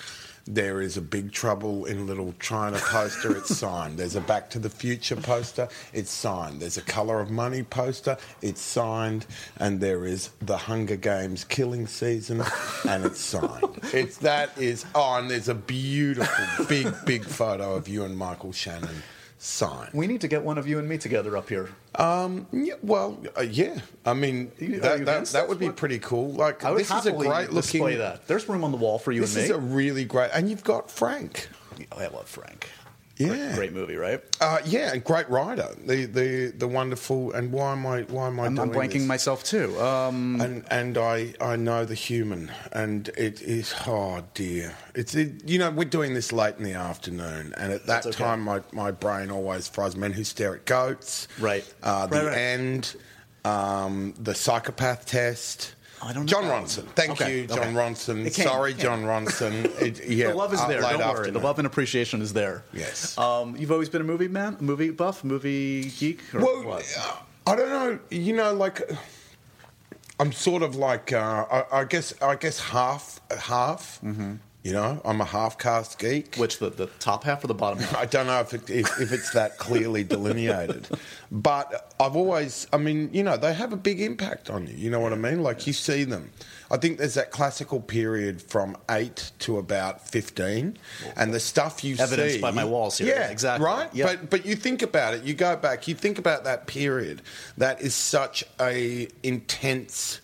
There 0.47 0.79
is 0.79 0.95
a 0.95 1.01
Big 1.01 1.31
Trouble 1.31 1.85
in 1.85 2.05
Little 2.05 2.35
China 2.39 2.77
poster. 2.77 3.35
It's 3.35 3.55
signed. 3.57 3.97
There's 3.97 4.15
a 4.15 4.21
Back 4.21 4.47
to 4.51 4.59
the 4.59 4.69
Future 4.69 5.15
poster. 5.15 5.67
It's 5.91 6.11
signed. 6.11 6.61
There's 6.61 6.77
a 6.77 6.83
Color 6.83 7.19
of 7.19 7.31
Money 7.31 7.63
poster. 7.63 8.15
It's 8.43 8.61
signed. 8.61 9.25
And 9.57 9.79
there 9.79 10.05
is 10.05 10.29
the 10.41 10.57
Hunger 10.57 10.97
Games 10.97 11.43
killing 11.45 11.87
season, 11.87 12.43
and 12.87 13.05
it's 13.05 13.19
signed. 13.19 13.63
It's 13.93 14.17
that 14.17 14.57
is. 14.57 14.85
Oh, 14.93 15.15
and 15.15 15.29
there's 15.29 15.47
a 15.47 15.55
beautiful 15.55 16.65
big 16.65 16.93
big 17.05 17.23
photo 17.23 17.75
of 17.75 17.87
you 17.87 18.03
and 18.03 18.17
Michael 18.17 18.51
Shannon 18.51 19.03
signed. 19.45 19.91
We 19.93 20.07
need 20.07 20.21
to 20.21 20.27
get 20.27 20.43
one 20.43 20.57
of 20.57 20.67
you 20.67 20.79
and 20.79 20.89
me 20.89 20.97
together 20.97 21.37
up 21.37 21.49
here. 21.49 21.69
Um, 21.95 22.47
yeah, 22.51 22.73
well, 22.81 23.17
uh, 23.37 23.41
yeah. 23.41 23.79
I 24.05 24.13
mean, 24.13 24.51
You- 24.59 24.79
that, 24.79 25.05
that, 25.05 25.25
that 25.27 25.47
would 25.47 25.59
be 25.59 25.69
pretty 25.69 25.99
cool. 25.99 26.33
Like, 26.33 26.59
this 26.59 26.91
is 26.91 27.05
a 27.05 27.11
great 27.11 27.51
looking. 27.51 27.97
that. 27.97 28.27
There's 28.27 28.49
room 28.49 28.63
on 28.63 28.71
the 28.71 28.77
wall 28.77 28.97
for 28.99 29.11
you 29.11 29.21
This 29.21 29.35
and 29.35 29.45
is 29.45 29.51
a 29.51 29.57
really 29.57 30.03
great, 30.05 30.31
and 30.33 30.49
you've 30.49 30.63
got 30.63 30.89
Frank. 30.89 31.47
Oh, 31.91 31.99
I 31.99 32.07
love 32.07 32.27
Frank. 32.27 32.69
Yeah, 33.17 33.27
Great, 33.29 33.55
great 33.55 33.73
movie, 33.73 33.95
right? 33.95 34.21
Uh, 34.41 34.57
yeah, 34.65 34.91
and 34.91 35.01
great 35.01 35.29
writer. 35.29 35.69
The 35.85 36.05
the 36.05 36.47
the 36.57 36.67
wonderful. 36.67 37.31
And 37.31 37.51
why 37.53 37.71
am 37.71 37.85
I 37.85 38.01
why 38.03 38.27
am 38.27 38.39
I 38.41 38.45
I'm, 38.47 38.59
I'm 38.59 38.71
blanking 38.71 38.91
this? 38.93 39.07
myself 39.07 39.43
too. 39.43 39.79
Um, 39.79 40.41
and 40.41 40.65
and 40.69 40.97
I 40.97 41.33
I 41.39 41.55
know 41.55 41.85
the 41.85 41.93
human, 41.95 42.51
and 42.73 43.07
it 43.17 43.41
is 43.41 43.73
oh 43.87 44.21
dear, 44.33 44.75
it's 44.95 45.15
it, 45.15 45.47
you 45.49 45.59
know 45.59 45.71
we're 45.71 45.85
doing 45.85 46.13
this 46.13 46.33
late 46.33 46.55
in 46.57 46.63
the 46.65 46.73
afternoon, 46.73 47.53
and 47.55 47.71
at 47.71 47.85
that 47.85 48.05
okay. 48.05 48.17
time 48.17 48.41
my, 48.41 48.61
my 48.73 48.91
brain 48.91 49.31
always 49.31 49.67
fries 49.69 49.95
men 49.95 50.11
who 50.11 50.25
stare 50.25 50.53
at 50.55 50.65
goats, 50.65 51.29
Right. 51.39 51.63
Uh, 51.83 52.07
the 52.07 52.17
Right, 52.17 52.25
right. 52.25 52.37
end, 52.37 52.95
um, 53.45 54.13
the 54.19 54.35
psychopath 54.35 55.05
test. 55.05 55.74
I 56.01 56.13
don't 56.13 56.25
know 56.25 56.27
Jon. 56.27 56.43
Ronson. 56.43 56.85
Thank 56.95 57.11
Okay, 57.11 57.41
you, 57.41 57.47
Jon 57.47 57.59
okay. 57.59 57.73
Ronson. 57.73 58.31
Sorry. 58.31 58.73
Jon 58.73 59.03
Ronson. 59.03 59.65
It, 59.81 60.07
yeah, 60.07 60.27
the 60.29 60.35
love 60.35 60.53
is 60.53 60.59
uh, 60.59 60.67
there. 60.67 60.81
Don't 60.81 60.99
worry. 60.99 61.31
The 61.31 61.39
love 61.39 61.57
and 61.59 61.65
appreciation 61.65 62.21
is 62.21 62.33
there. 62.33 62.63
Yes. 62.73 63.17
Um, 63.17 63.55
you've 63.57 63.71
always 63.71 63.89
been 63.89 64.01
a 64.01 64.05
movie 64.05 64.27
man, 64.27 64.57
movie 64.59 64.89
buff, 64.91 65.23
movie 65.23 65.89
geek, 65.91 66.19
or 66.33 66.41
Well, 66.41 66.63
what? 66.63 66.95
uh, 66.99 67.15
I 67.47 67.55
don't 67.55 67.69
know. 67.69 67.99
You 68.09 68.35
know, 68.35 68.53
like 68.53 68.81
I'm 70.19 70.31
sort 70.31 70.63
of 70.63 70.75
like 70.75 71.11
uh, 71.13 71.45
I, 71.51 71.79
I 71.81 71.83
guess 71.85 72.13
I 72.21 72.35
guess 72.35 72.59
half 72.59 73.19
half. 73.37 73.99
Mm-hmm. 74.03 74.33
You 74.65 74.73
know, 74.73 74.99
I'm 75.05 75.21
a 75.21 75.25
half 75.25 75.59
caste 75.59 75.99
geek. 75.99 76.37
Which 76.37 76.57
the, 76.57 76.71
the 76.71 76.87
top 76.97 77.23
half 77.23 77.43
or 77.43 77.47
the 77.47 77.53
bottom 77.53 77.77
half? 77.77 77.95
I 77.95 78.05
don't 78.07 78.25
know 78.25 78.39
if, 78.39 78.51
it, 78.51 78.67
if, 78.67 78.99
if 78.99 79.11
it's 79.11 79.31
that 79.33 79.59
clearly 79.59 80.03
delineated, 80.15 80.87
but 81.31 81.93
I've 81.99 82.15
always, 82.15 82.65
I 82.73 82.77
mean, 82.77 83.11
you 83.13 83.21
know, 83.21 83.37
they 83.37 83.53
have 83.53 83.73
a 83.73 83.77
big 83.77 84.01
impact 84.01 84.49
on 84.49 84.65
you. 84.65 84.73
You 84.75 84.89
know 84.89 84.99
what 84.99 85.13
I 85.13 85.17
mean? 85.17 85.43
Like 85.43 85.67
you 85.67 85.73
see 85.73 86.03
them. 86.03 86.31
I 86.71 86.77
think 86.77 86.97
there's 86.97 87.13
that 87.13 87.29
classical 87.29 87.79
period 87.79 88.41
from 88.41 88.75
eight 88.89 89.33
to 89.37 89.59
about 89.59 90.01
fifteen, 90.09 90.79
and 91.15 91.31
the 91.31 91.39
stuff 91.39 91.83
you 91.83 91.95
Evidenced 91.99 92.35
see 92.37 92.41
by 92.41 92.49
my 92.49 92.65
walls 92.65 92.97
here. 92.97 93.09
Yeah, 93.15 93.29
Exactly. 93.29 93.63
Right, 93.63 93.87
Yeah. 93.93 94.05
but 94.07 94.31
but 94.31 94.45
you 94.47 94.55
think 94.55 94.81
about 94.81 95.13
it. 95.13 95.23
You 95.23 95.35
go 95.35 95.55
back. 95.55 95.87
You 95.87 95.93
think 95.93 96.17
about 96.17 96.43
that 96.45 96.65
period. 96.65 97.21
That 97.59 97.81
is 97.81 97.93
such 97.93 98.43
a 98.59 99.07
intense 99.21 100.21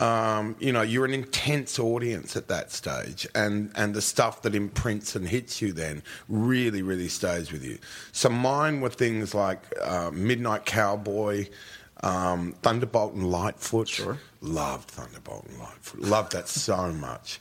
um, 0.00 0.56
you 0.58 0.72
know, 0.72 0.82
you're 0.82 1.04
an 1.04 1.14
intense 1.14 1.78
audience 1.78 2.36
at 2.36 2.48
that 2.48 2.72
stage, 2.72 3.26
and, 3.34 3.70
and 3.76 3.94
the 3.94 4.02
stuff 4.02 4.42
that 4.42 4.54
imprints 4.54 5.14
and 5.14 5.28
hits 5.28 5.62
you 5.62 5.72
then 5.72 6.02
really, 6.28 6.82
really 6.82 7.08
stays 7.08 7.52
with 7.52 7.64
you. 7.64 7.78
So 8.12 8.28
mine 8.28 8.80
were 8.80 8.90
things 8.90 9.34
like 9.34 9.60
uh, 9.80 10.10
Midnight 10.12 10.64
Cowboy, 10.66 11.48
um, 12.02 12.54
Thunderbolt 12.62 13.14
and 13.14 13.30
Lightfoot. 13.30 13.88
Sure. 13.88 14.18
Loved 14.40 14.90
Thunderbolt 14.90 15.46
and 15.48 15.58
Lightfoot. 15.58 16.00
Loved 16.00 16.32
that 16.32 16.48
so 16.48 16.92
much. 16.92 17.38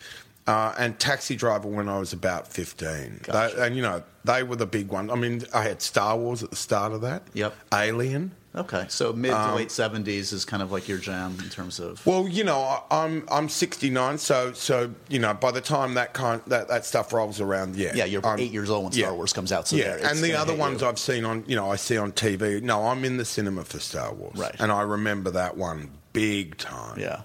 uh, 0.48 0.74
and 0.78 1.00
Taxi 1.00 1.36
Driver 1.36 1.68
when 1.68 1.90
I 1.90 1.98
was 2.00 2.14
about 2.14 2.48
15. 2.48 3.22
Gotcha. 3.24 3.56
They, 3.56 3.66
and, 3.66 3.76
you 3.76 3.82
know, 3.82 4.04
they 4.26 4.44
were 4.44 4.56
the 4.58 4.66
big 4.68 4.90
ones. 4.90 5.10
I 5.12 5.16
mean, 5.16 5.42
I 5.54 5.64
had 5.64 5.82
Star 5.82 6.18
Wars 6.18 6.44
at 6.44 6.50
the 6.52 6.56
start 6.56 6.92
of 6.94 7.02
that. 7.02 7.24
Yep. 7.34 7.56
Alien. 7.74 8.32
Okay, 8.56 8.86
so 8.88 9.12
mid 9.14 9.32
to 9.32 9.40
um, 9.40 9.56
late 9.56 9.72
seventies 9.72 10.32
is 10.32 10.46
kind 10.46 10.62
of 10.62 10.72
like 10.72 10.88
your 10.88 11.00
jam 11.00 11.36
in 11.44 11.50
terms 11.50 11.80
of. 11.80 12.06
Well, 12.06 12.28
you 12.28 12.44
know, 12.44 12.60
I- 12.60 12.84
I'm 13.04 13.28
I'm 13.32 13.50
69, 13.50 14.18
so 14.20 14.54
so 14.54 14.92
you 15.10 15.18
know, 15.20 15.34
by 15.34 15.50
the 15.52 15.62
time 15.62 15.96
that 15.96 16.14
kind 16.14 16.40
that, 16.48 16.68
that 16.68 16.86
stuff 16.86 17.12
rolls 17.14 17.42
around, 17.42 17.76
yeah, 17.76 17.94
Yeah, 17.96 18.06
you're 18.06 18.26
I'm- 18.26 18.40
eight 18.40 18.52
years 18.52 18.70
old 18.70 18.84
when 18.84 18.92
Star 18.94 19.14
Wars 19.16 19.34
comes 19.34 19.52
out, 19.52 19.68
so 19.68 19.76
yeah, 19.76 19.98
and 20.08 20.20
the 20.20 20.36
other 20.36 20.54
ones 20.56 20.82
you. 20.82 20.88
I've 20.88 21.00
seen 21.00 21.26
on, 21.26 21.44
you 21.48 21.56
know, 21.56 21.72
I 21.72 21.76
see 21.78 21.98
on 21.98 22.12
TV. 22.12 22.62
No, 22.62 22.86
I'm 22.88 23.04
in 23.06 23.18
the 23.18 23.26
cinema 23.26 23.64
for 23.64 23.80
Star 23.80 24.14
Wars, 24.14 24.38
Right. 24.38 24.56
And 24.60 24.72
I 24.72 24.82
remember 24.84 25.32
that 25.32 25.58
one 25.58 25.90
big 26.14 26.58
time. 26.58 27.00
Yeah. 27.00 27.22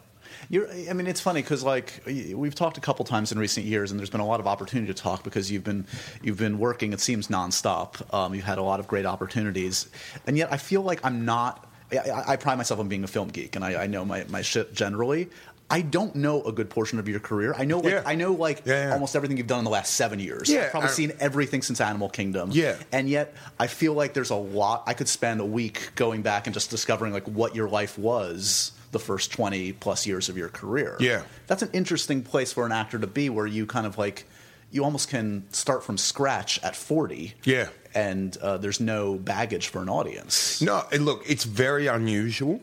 You're, 0.50 0.67
I 0.88 0.95
mean, 0.95 1.07
it's 1.07 1.21
funny 1.21 1.43
because 1.43 1.62
like 1.62 2.02
we've 2.07 2.55
talked 2.55 2.78
a 2.78 2.81
couple 2.81 3.05
times 3.05 3.33
in 3.33 3.38
recent 3.38 3.67
years, 3.67 3.90
and 3.90 4.00
there's 4.00 4.09
been 4.11 4.21
a 4.23 4.26
lot 4.26 4.40
of 4.40 4.47
opportunity 4.47 4.93
to 4.93 4.99
talk 4.99 5.23
because 5.23 5.50
you've 5.52 5.64
been 5.64 5.87
you've 6.23 6.38
been 6.38 6.59
working. 6.59 6.93
It 6.95 7.00
seems 7.00 7.28
nonstop. 7.28 8.12
Um, 8.14 8.35
you've 8.35 8.45
had 8.45 8.57
a 8.59 8.62
lot 8.62 8.81
of 8.81 8.88
great 8.88 9.05
opportunities, 9.05 9.88
and 10.26 10.38
yet 10.38 10.50
I 10.52 10.57
feel 10.57 10.83
like 10.83 11.00
I'm 11.05 11.25
not. 11.25 11.67
I, 11.93 12.33
I 12.33 12.37
pride 12.37 12.57
myself 12.57 12.81
on 12.81 12.88
being 12.88 13.05
a 13.05 13.07
film 13.09 13.28
geek, 13.28 13.57
and 13.57 13.64
I, 13.64 13.85
I 13.85 13.87
know 13.87 14.05
my, 14.05 14.25
my 14.28 14.43
shit 14.43 14.75
generally. 14.75 15.28
I 15.71 15.83
don't 15.83 16.14
know 16.17 16.43
a 16.45 16.52
good 16.52 16.71
portion 16.71 16.99
of 16.99 17.09
your 17.09 17.21
career. 17.21 17.55
I 17.57 17.67
know, 17.67 17.81
like, 17.81 17.93
Yeah. 17.93 18.02
I 18.07 18.14
know, 18.14 18.33
like 18.33 18.62
Yeah, 18.64 18.87
yeah. 18.88 18.93
almost 18.95 19.14
everything 19.14 19.37
you've 19.37 19.47
done 19.49 19.59
in 19.59 19.64
the 19.67 19.71
last 19.71 19.95
seven 19.97 20.19
years. 20.19 20.49
Yeah, 20.49 20.64
I've 20.64 20.71
probably 20.71 20.88
I- 20.88 20.93
seen 20.93 21.12
everything 21.21 21.61
since 21.61 21.78
Animal 21.83 22.09
Kingdom. 22.09 22.50
Yeah. 22.55 22.76
and 22.90 23.07
yet 23.07 23.35
I 23.61 23.67
feel 23.67 23.93
like 23.93 24.14
there's 24.14 24.31
a 24.31 24.35
lot. 24.35 24.85
I 24.87 24.95
could 24.95 25.09
spend 25.09 25.40
a 25.43 25.45
week 25.45 25.90
going 25.95 26.23
back 26.23 26.47
and 26.47 26.55
just 26.55 26.71
discovering 26.71 27.12
like 27.12 27.26
what 27.28 27.55
your 27.55 27.69
life 27.69 27.99
was 27.99 28.73
the 28.90 28.99
first 28.99 29.33
20 29.33 29.73
plus 29.75 30.07
years 30.07 30.28
of 30.28 30.37
your 30.37 30.49
career. 30.49 30.97
Yeah. 31.00 31.23
That's 31.47 31.62
an 31.62 31.71
interesting 31.73 32.23
place 32.23 32.52
for 32.52 32.64
an 32.66 32.73
actor 32.73 32.99
to 32.99 33.07
be 33.07 33.28
where 33.30 33.47
you 33.47 33.66
kind 33.66 33.87
of 33.87 33.99
like, 33.99 34.25
you 34.71 34.85
almost 34.85 35.09
can 35.09 35.45
start 35.52 35.83
from 35.85 35.99
scratch 35.99 36.62
at 36.62 36.75
40. 36.76 37.35
Yeah. 37.45 37.68
And 37.95 38.37
uh, 38.38 38.59
there's 38.59 38.80
no 38.80 39.16
baggage 39.16 39.68
for 39.68 39.83
an 39.83 39.88
audience. 39.88 40.61
No, 40.61 40.85
and 40.92 41.04
look, 41.04 41.23
it's 41.28 41.45
very 41.45 41.87
unusual. 41.87 42.61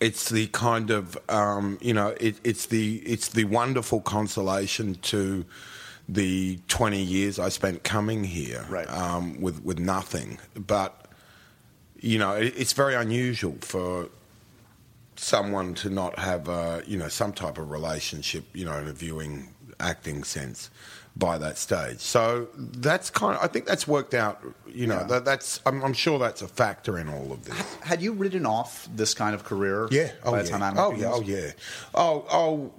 It's 0.00 0.28
the 0.28 0.46
kind 0.48 0.90
of 0.90 1.18
um, 1.28 1.78
you 1.80 1.94
know, 1.94 2.08
it, 2.20 2.36
it's 2.44 2.66
the 2.66 2.96
it's 2.98 3.28
the 3.28 3.44
wonderful 3.44 4.00
consolation 4.00 4.94
to 4.96 5.44
the 6.08 6.58
twenty 6.68 7.02
years 7.02 7.38
I 7.38 7.48
spent 7.48 7.82
coming 7.84 8.22
here, 8.24 8.64
Right. 8.68 8.88
Um, 8.88 9.40
with 9.40 9.64
with 9.64 9.78
nothing, 9.78 10.38
but 10.54 11.06
you 12.00 12.18
know, 12.18 12.32
it, 12.34 12.54
it's 12.56 12.72
very 12.74 12.94
unusual 12.94 13.56
for 13.60 14.08
someone 15.18 15.74
to 15.74 15.90
not 15.90 16.18
have 16.18 16.48
a, 16.48 16.82
you 16.86 16.96
know 16.98 17.08
some 17.08 17.32
type 17.32 17.58
of 17.58 17.70
relationship, 17.70 18.44
you 18.54 18.64
know, 18.64 18.78
in 18.78 18.88
a 18.88 18.92
viewing 18.92 19.54
acting 19.80 20.24
sense 20.24 20.70
by 21.16 21.36
that 21.38 21.58
stage. 21.58 21.98
So 21.98 22.48
that's 22.54 23.10
kind 23.10 23.36
of 23.36 23.42
I 23.42 23.48
think 23.48 23.66
that's 23.66 23.88
worked 23.88 24.14
out. 24.14 24.40
You 24.66 24.86
know, 24.86 24.98
Yeah. 25.00 25.04
that, 25.08 25.24
that's 25.24 25.60
I'm, 25.66 25.82
I'm 25.82 25.92
sure 25.92 26.18
that's 26.18 26.42
a 26.42 26.48
factor 26.48 26.98
in 26.98 27.08
all 27.08 27.32
of 27.32 27.44
this. 27.44 27.56
Had 27.82 28.00
you 28.00 28.12
ridden 28.12 28.46
off 28.46 28.88
this 28.94 29.14
kind 29.14 29.34
of 29.34 29.44
career 29.44 29.88
Yeah. 29.90 30.10
Oh 30.24 30.30
by 30.32 30.38
yeah. 30.38 30.42
the 30.44 30.48
time 30.50 30.62
Animal 30.62 30.84
oh 30.84 30.92
yeah. 30.94 31.10
Oh 31.12 31.20
yeah. 31.22 31.50
Oh 31.94 32.24
oh. 32.30 32.72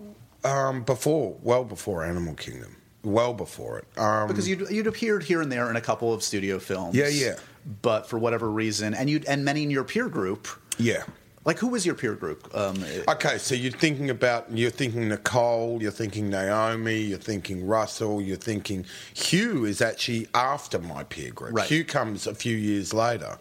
Um, 0.50 0.84
before, 0.84 1.36
well 1.42 1.66
before 1.66 2.06
Animal 2.06 2.34
Kingdom, 2.36 2.78
well 3.04 3.34
before 3.34 3.80
it. 3.80 3.86
Um, 4.00 4.30
Because 4.30 4.48
you'd, 4.48 4.70
you'd 4.70 4.88
appeared 4.88 5.22
here 5.24 5.42
and 5.42 5.52
there 5.52 5.70
in 5.70 5.76
a 5.76 5.82
couple 5.82 6.14
of 6.14 6.24
studio 6.24 6.60
films. 6.60 6.96
Yeah, 6.96 7.10
yeah. 7.10 7.36
But 7.82 8.08
for 8.08 8.18
whatever 8.18 8.50
reason, 8.50 8.94
and 8.94 9.10
you 9.10 9.22
and 9.28 9.44
many 9.44 9.64
in 9.64 9.70
your 9.70 9.84
peer 9.84 10.08
group, 10.08 10.48
yeah. 10.78 11.04
Like 11.46 11.58
who 11.60 11.68
was 11.68 11.86
your 11.86 11.96
peer 11.96 12.14
group? 12.16 12.50
Um, 12.56 12.84
Okay, 13.08 13.38
so 13.38 13.56
you're 13.56 13.72
thinking 13.72 14.10
about 14.10 14.48
you're 14.52 14.70
thinking 14.72 15.08
Nicole, 15.10 15.82
you're 15.82 15.92
thinking 15.92 16.30
Naomi, 16.30 17.00
you're 17.00 17.18
thinking 17.18 17.66
Russell, 17.66 18.22
you're 18.22 18.38
thinking 18.38 18.86
Hugh 19.14 19.66
is 19.66 19.82
actually 19.82 20.28
after 20.34 20.80
my 20.80 21.04
peer 21.04 21.32
group. 21.32 21.54
Right. 21.56 21.68
Hugh 21.68 21.86
comes 21.86 22.28
a 22.28 22.36
few 22.36 22.56
years 22.56 22.94
later. 22.94 23.38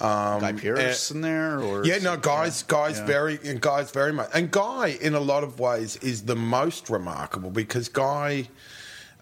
Um, 0.00 0.40
Guy 0.40 0.52
Pearce 0.52 1.10
and- 1.10 1.16
in 1.18 1.20
there, 1.22 1.60
or 1.60 1.84
yeah, 1.84 1.98
no, 1.98 2.16
guys, 2.16 2.62
guys, 2.62 2.98
Yeah. 2.98 3.04
very, 3.06 3.38
and 3.44 3.60
guys, 3.60 3.90
very 3.90 4.14
much, 4.14 4.30
and 4.32 4.50
Guy, 4.50 4.96
in 4.98 5.14
a 5.14 5.20
lot 5.20 5.44
of 5.44 5.60
ways, 5.60 5.96
is 5.96 6.22
the 6.22 6.36
most 6.36 6.88
remarkable 6.88 7.50
because 7.50 7.90
Guy, 7.90 8.48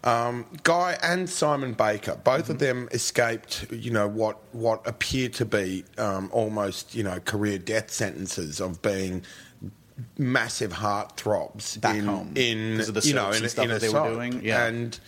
um, 0.05 0.47
Guy 0.63 0.97
and 1.03 1.29
Simon 1.29 1.73
Baker, 1.73 2.21
both 2.23 2.45
Mm-hmm. 2.45 2.53
of 2.53 2.59
them 2.59 2.89
escaped, 2.93 3.67
you 3.73 3.91
know, 3.91 4.07
what 4.09 4.39
what 4.53 4.87
appear 4.87 5.29
to 5.31 5.45
be 5.45 5.85
um, 5.99 6.31
almost, 6.33 6.95
you 6.95 7.03
know, 7.03 7.19
career 7.21 7.59
death 7.59 7.91
sentences 7.91 8.61
of 8.61 8.81
being 8.83 9.23
massive 10.17 10.73
heart 10.73 11.17
throbs 11.17 11.77
Back 11.79 11.97
in, 11.97 12.05
home, 12.05 12.33
in 12.37 12.79
the 12.79 13.03
you 13.05 13.15
know 13.15 13.31
in, 13.31 13.49
stuff 13.49 13.65
in 13.65 13.71
that 13.71 13.81
they 13.81 13.89
were 13.89 14.09
doing, 14.15 14.45
yeah. 14.45 14.67
and 14.67 14.99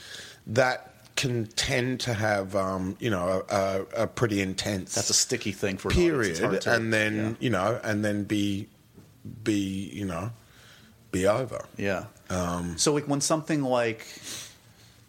that 0.49 0.93
can 1.17 1.47
tend 1.47 2.01
to 2.01 2.15
have 2.15 2.57
um, 2.57 2.97
you 2.99 3.11
know 3.11 3.45
a, 3.49 3.83
a, 3.97 4.07
pretty 4.07 4.41
intense 4.41 4.95
That's 4.95 5.11
a 5.11 5.15
sticky 5.15 5.53
thing 5.53 5.77
for 5.77 5.89
an 5.91 5.95
period, 5.95 6.39
hard 6.39 6.61
to- 6.63 6.75
and 6.75 6.93
then 6.93 7.17
yeah. 7.17 7.33
you 7.39 7.51
know, 7.51 7.81
and 7.85 8.05
then 8.05 8.25
be 8.25 8.67
be 9.45 9.91
you 9.93 10.05
know 10.07 10.31
be 11.13 11.27
over. 11.27 11.65
Yeah. 11.77 12.07
Um, 12.29 12.79
so 12.79 12.93
like 12.95 13.07
when 13.07 13.21
something 13.21 13.63
like 13.63 14.07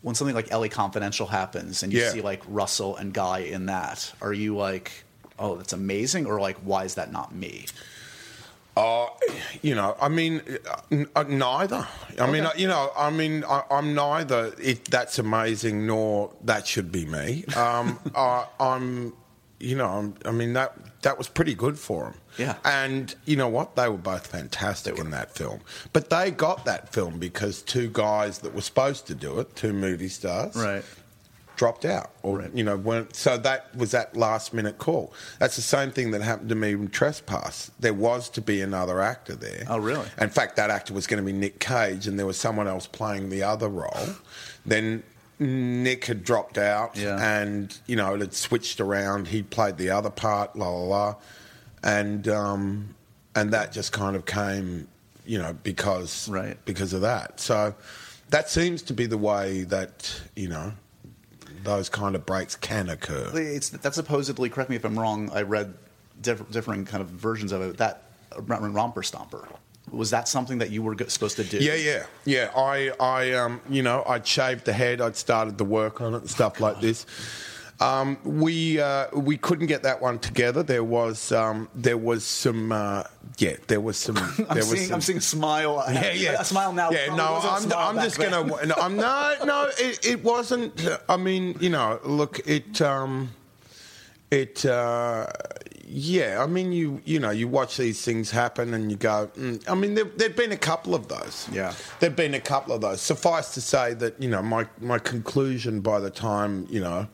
when 0.02 0.16
something 0.16 0.36
like 0.36 0.52
L.A. 0.52 0.70
Confidential 0.70 1.28
happens 1.28 1.84
and 1.84 1.92
you 1.94 2.00
Yeah. 2.02 2.10
see 2.12 2.22
like 2.22 2.42
Russell 2.48 2.96
and 2.98 3.14
Guy 3.14 3.40
in 3.40 3.68
that, 3.68 4.12
are 4.22 4.34
you 4.34 4.56
like, 4.58 4.92
oh, 5.38 5.56
that's 5.58 5.74
amazing, 5.74 6.26
or 6.26 6.40
like, 6.40 6.58
why 6.58 6.84
is 6.86 6.96
that 6.96 7.12
not 7.12 7.34
me? 7.34 7.66
Uh, 8.78 9.08
you 9.62 9.76
know, 9.76 9.98
I 10.02 10.08
mean, 10.08 10.42
uh, 10.70 10.82
n- 10.92 11.08
uh, 11.14 11.24
neither. 11.24 11.86
I 12.18 12.32
mean, 12.32 12.46
uh, 12.46 12.52
you 12.56 12.68
know, 12.70 12.92
I 12.98 13.10
mean, 13.10 13.44
I, 13.44 13.64
I'm 13.70 13.94
neither. 13.94 14.54
It, 14.58 14.86
that's 14.86 15.20
amazing, 15.20 15.86
nor 15.86 16.32
that 16.46 16.66
should 16.68 16.90
be 16.92 17.06
me. 17.06 17.44
Um, 17.58 18.00
I, 18.16 18.46
I'm, 18.62 19.14
you 19.60 19.76
know, 19.76 19.88
I'm, 19.88 20.16
I 20.24 20.32
mean 20.32 20.54
that 20.54 20.74
that 21.02 21.18
was 21.18 21.28
pretty 21.28 21.54
good 21.54 21.78
for 21.78 22.04
them. 22.06 22.14
Yeah. 22.38 22.56
And 22.66 23.14
you 23.26 23.36
know 23.36 23.50
what? 23.50 23.76
They 23.76 23.90
were 23.90 23.98
both 23.98 24.28
fantastic 24.28 24.98
in 24.98 25.12
that 25.12 25.36
film. 25.36 25.60
But 25.94 26.10
they 26.10 26.32
got 26.32 26.66
that 26.66 26.92
film 26.94 27.20
because 27.20 27.62
two 27.62 27.90
guys 27.92 28.40
that 28.40 28.54
were 28.56 28.62
supposed 28.62 29.08
to 29.08 29.16
do 29.16 29.40
it, 29.40 29.56
two 29.56 29.74
movie 29.74 30.08
stars, 30.10 30.56
right. 30.56 30.84
dropped 31.58 31.86
out 31.86 32.12
or 32.24 32.40
Right. 32.40 32.52
you 32.56 32.64
know 32.64 32.76
weren't 32.78 33.16
so 33.16 33.38
that 33.38 33.76
was 33.76 33.92
that 33.92 34.16
last 34.18 34.52
minute 34.54 34.78
call 34.80 35.14
that's 35.38 35.56
the 35.58 35.62
same 35.62 35.92
thing 35.92 36.10
that 36.12 36.22
happened 36.24 36.50
to 36.50 36.56
me 36.56 36.72
in 36.72 36.88
trespass 36.88 37.70
there 37.80 37.94
was 37.94 38.30
to 38.30 38.42
be 38.42 38.62
another 38.62 39.00
actor 39.02 39.36
there 39.36 39.66
Oh, 39.70 39.78
really? 39.78 40.08
in 40.20 40.30
fact 40.30 40.56
that 40.56 40.72
actor 40.72 40.94
was 40.96 41.06
going 41.06 41.22
to 41.24 41.26
be 41.26 41.38
nick 41.38 41.60
cage 41.60 42.08
and 42.08 42.18
there 42.18 42.26
was 42.26 42.38
someone 42.40 42.68
else 42.68 42.88
playing 42.88 43.30
the 43.30 43.44
other 43.44 43.68
role 43.70 44.08
then 44.66 45.04
nick 45.38 46.06
had 46.06 46.24
dropped 46.24 46.58
out 46.58 46.96
Yeah. 46.98 47.18
and 47.42 47.78
you 47.86 47.96
know 47.96 48.16
it 48.16 48.22
had 48.22 48.34
switched 48.34 48.80
around 48.80 49.28
he 49.28 49.44
played 49.44 49.78
the 49.78 49.92
other 49.92 50.10
part 50.10 50.56
la 50.56 50.68
la 50.70 50.84
la 50.84 51.16
and 51.84 52.28
um 52.28 52.94
and 53.36 53.52
that 53.54 53.72
just 53.72 53.92
kind 53.92 54.16
of 54.16 54.26
came 54.26 54.88
you 55.26 55.38
know 55.40 55.54
because 55.64 56.28
Right. 56.30 56.58
because 56.66 56.94
of 56.94 57.02
that 57.02 57.40
so 57.40 57.74
that 58.30 58.50
seems 58.50 58.82
to 58.84 58.94
be 58.94 59.06
the 59.06 59.18
way 59.18 59.64
that 59.64 60.22
you 60.36 60.48
know 60.48 60.74
those 61.64 61.90
kind 61.90 62.16
of 62.16 62.26
breaks 62.26 62.56
can 62.56 62.90
occur. 62.90 63.30
It's 63.36 63.70
that's 63.70 63.96
supposedly. 63.96 64.50
Correct 64.50 64.70
me 64.70 64.78
if 64.78 64.86
I'm 64.86 64.98
wrong. 64.98 65.30
I 65.32 65.42
read 65.44 65.74
diff- 66.22 66.50
different 66.50 66.88
kind 66.88 67.02
of 67.02 67.10
versions 67.10 67.52
of 67.52 67.62
it. 67.62 67.78
That 67.78 68.04
romper 68.38 69.02
stomper 69.02 69.48
was 69.92 70.10
that 70.12 70.28
something 70.28 70.60
that 70.60 70.72
you 70.72 70.82
were 70.82 70.96
supposed 71.10 71.36
to 71.36 71.44
do? 71.44 71.58
Yeah, 71.58 71.76
yeah, 71.76 72.06
yeah. 72.26 72.50
I, 72.56 72.92
I, 73.00 73.34
um, 73.34 73.60
you 73.70 73.84
know, 73.84 74.04
I'd 74.08 74.26
shaved 74.26 74.66
the 74.66 74.74
head. 74.74 75.02
I'd 75.02 75.16
started 75.18 75.58
the 75.58 75.66
work 75.66 76.00
on 76.02 76.14
it 76.14 76.22
and 76.22 76.30
stuff 76.30 76.60
like 76.62 76.80
this. 76.80 77.06
Um, 77.82 78.20
we 78.24 78.80
uh, 78.80 79.08
we 79.12 79.38
couldn't 79.38 79.66
get 79.66 79.82
that 79.84 80.00
one 80.00 80.20
together. 80.20 80.62
There 80.62 80.84
was 80.84 81.32
um, 81.32 81.68
there 81.74 81.98
was 81.98 82.24
some 82.24 82.72
uh, 82.72 83.04
yeah 83.40 83.56
there 83.68 83.82
was 83.82 83.98
some 83.98 84.18
I'm 84.50 84.58
was 84.58 84.70
seeing, 84.70 84.86
some, 84.86 84.94
I'm 84.96 85.02
seeing 85.02 85.18
a 85.18 85.22
smile. 85.22 85.84
yeah, 85.92 86.12
yeah. 86.14 86.42
a 86.42 86.46
smile 86.46 86.74
now. 86.74 86.92
Yeah, 86.92 87.16
no, 87.16 87.40
I'm, 87.42 87.74
I'm 87.74 87.96
just 87.96 88.20
then. 88.20 88.30
gonna. 88.30 88.66
No, 88.68 88.76
I'm 88.76 88.96
no, 88.96 89.36
no. 89.46 89.70
It, 89.80 90.06
it 90.06 90.24
wasn't. 90.24 90.80
I 91.10 91.18
mean, 91.18 91.58
you 91.60 91.72
know, 91.72 92.00
look, 92.04 92.48
it, 92.48 92.80
um, 92.84 93.32
it, 94.30 94.64
uh, 94.64 95.26
yeah. 95.84 96.44
I 96.44 96.46
mean, 96.46 96.72
you, 96.72 97.02
you 97.04 97.20
know, 97.20 97.32
you 97.32 97.48
watch 97.48 97.78
these 97.78 98.06
things 98.06 98.30
happen 98.30 98.76
and 98.76 98.92
you 98.92 98.98
go. 98.98 99.32
Mm. 99.36 99.68
I 99.68 99.74
mean, 99.74 99.96
there, 99.96 100.06
there'd 100.06 100.36
been 100.36 100.52
a 100.52 100.58
couple 100.58 100.94
of 100.94 101.08
those. 101.08 101.50
Yeah. 101.52 101.74
there'd 102.00 102.16
been 102.16 102.36
a 102.36 102.40
couple 102.40 102.76
of 102.76 102.82
those. 102.82 103.02
Suffice 103.02 103.56
to 103.56 103.62
say 103.62 103.96
that 103.96 104.22
you 104.22 104.30
know, 104.30 104.44
my 104.44 104.68
my 104.80 105.00
conclusion 105.00 105.82
by 105.82 106.00
the 106.00 106.12
time 106.12 106.68
you 106.70 106.80
know, 106.80 107.08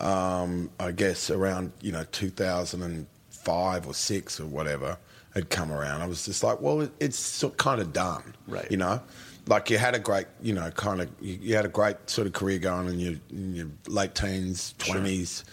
um, 0.00 0.70
I 0.78 0.92
guess 0.92 1.30
around 1.30 1.72
you 1.80 1.92
know 1.92 2.04
2005 2.12 3.86
or 3.86 3.94
six 3.94 4.40
or 4.40 4.46
whatever 4.46 4.98
had 5.34 5.50
come 5.50 5.72
around, 5.72 6.00
I 6.00 6.06
was 6.06 6.24
just 6.24 6.44
like, 6.44 6.60
well, 6.60 6.82
it, 6.82 6.92
it's 7.00 7.18
sort 7.18 7.56
kind 7.56 7.80
of 7.80 7.92
done, 7.92 8.34
Right. 8.46 8.70
You 8.70 8.76
know, 8.76 9.02
like 9.46 9.68
you 9.68 9.78
had 9.78 9.94
a 9.94 9.98
great, 9.98 10.26
you 10.40 10.54
know, 10.54 10.70
kind 10.70 11.00
of, 11.00 11.10
you, 11.20 11.56
had 11.56 11.64
a 11.64 11.68
great 11.68 12.08
sort 12.08 12.26
of 12.26 12.32
career 12.32 12.58
going 12.58 12.88
in 12.88 13.00
your, 13.00 13.14
in 13.30 13.54
your 13.54 13.66
late 13.88 14.14
teens, 14.14 14.74
twenties, 14.78 15.44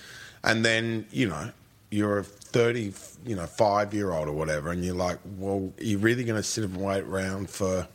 and 0.43 0.63
then 0.63 1.05
you 1.11 1.27
know 1.27 1.51
you're 1.89 2.19
a 2.19 2.23
thirty, 2.23 2.93
you 3.25 3.35
know, 3.35 3.45
five 3.45 3.93
year 3.93 4.11
old 4.11 4.27
or 4.27 4.33
whatever, 4.33 4.71
and 4.71 4.83
you're 4.85 4.95
like, 4.95 5.19
well, 5.37 5.71
are 5.77 5.83
you 5.83 5.97
really 5.97 6.23
going 6.23 6.37
to 6.37 6.43
sit 6.43 6.63
and 6.63 6.77
wait 6.77 7.03
around 7.03 7.49
for? 7.49 7.87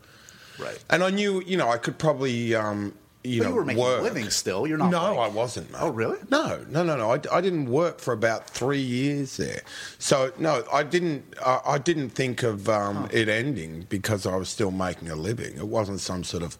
Right. 0.59 0.83
And 0.89 1.03
I 1.05 1.11
knew, 1.11 1.43
you 1.45 1.57
know, 1.59 1.69
I 1.69 1.77
could 1.77 1.99
probably, 1.99 2.55
um, 2.55 2.95
you 3.27 3.41
But 3.41 3.45
know, 3.45 3.51
you 3.51 3.57
were 3.57 3.65
making 3.65 3.83
work. 3.83 4.01
a 4.01 4.03
living 4.03 4.31
still. 4.31 4.67
You're 4.67 4.79
not. 4.79 4.91
No, 4.91 5.15
like- 5.15 5.31
I 5.31 5.35
wasn't. 5.35 5.71
Mate. 5.73 5.79
Oh, 5.83 5.91
really? 5.91 6.19
No, 6.31 6.65
no, 6.69 6.83
no, 6.85 6.97
no. 6.97 7.11
I, 7.13 7.21
I 7.33 7.41
didn't 7.41 7.67
work 7.67 7.99
for 8.01 8.13
about 8.13 8.49
three 8.49 8.81
years 8.81 9.37
there. 9.37 9.63
So 9.99 10.33
no, 10.39 10.65
I 10.73 10.83
didn't. 10.83 11.25
I, 11.45 11.61
I 11.67 11.79
didn't 11.79 12.11
think 12.11 12.43
of 12.43 12.69
um, 12.69 13.09
it 13.13 13.29
ending 13.29 13.87
because 13.89 14.27
I 14.27 14.37
was 14.37 14.49
still 14.49 14.71
making 14.71 15.11
a 15.11 15.17
living. 15.17 15.57
It 15.57 15.69
wasn't 15.69 16.01
some 16.01 16.25
sort 16.25 16.43
of 16.43 16.57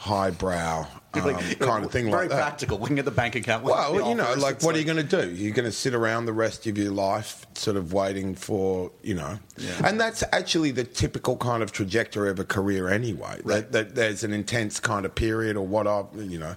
highbrow 0.00 0.86
um, 1.14 1.24
Like, 1.24 1.58
kind 1.58 1.84
of 1.84 1.90
thing 1.90 2.04
Very 2.04 2.22
like 2.22 2.28
that. 2.30 2.36
practical. 2.36 2.78
Looking 2.78 3.00
at 3.00 3.04
the 3.04 3.10
bank 3.10 3.34
account. 3.34 3.64
Well, 3.64 4.08
you 4.08 4.14
know, 4.14 4.32
like, 4.38 4.62
what 4.62 4.74
are 4.76 4.78
you 4.78 4.84
going 4.84 5.04
to 5.04 5.22
do? 5.22 5.28
You're 5.30 5.52
going 5.54 5.64
to 5.68 5.72
sit 5.72 5.92
around 5.92 6.26
the 6.26 6.32
rest 6.32 6.66
of 6.68 6.78
your 6.78 6.92
life, 6.92 7.46
sort 7.54 7.76
of 7.76 7.92
waiting 7.92 8.36
for, 8.36 8.92
you 9.02 9.14
know, 9.14 9.38
Yeah. 9.56 9.86
and 9.88 10.00
that's 10.00 10.22
actually 10.32 10.70
the 10.70 10.84
typical 10.84 11.36
kind 11.36 11.62
of 11.64 11.72
trajectory 11.72 12.30
of 12.30 12.38
a 12.38 12.44
career, 12.44 12.88
anyway. 12.88 13.40
Right. 13.42 13.70
That, 13.70 13.72
that 13.72 13.94
there's 13.96 14.22
an 14.22 14.32
intense 14.32 14.78
kind 14.78 15.04
of 15.04 15.14
period 15.16 15.56
or 15.56 15.66
what, 15.66 15.86
I, 15.88 16.04
you 16.16 16.38
know, 16.38 16.54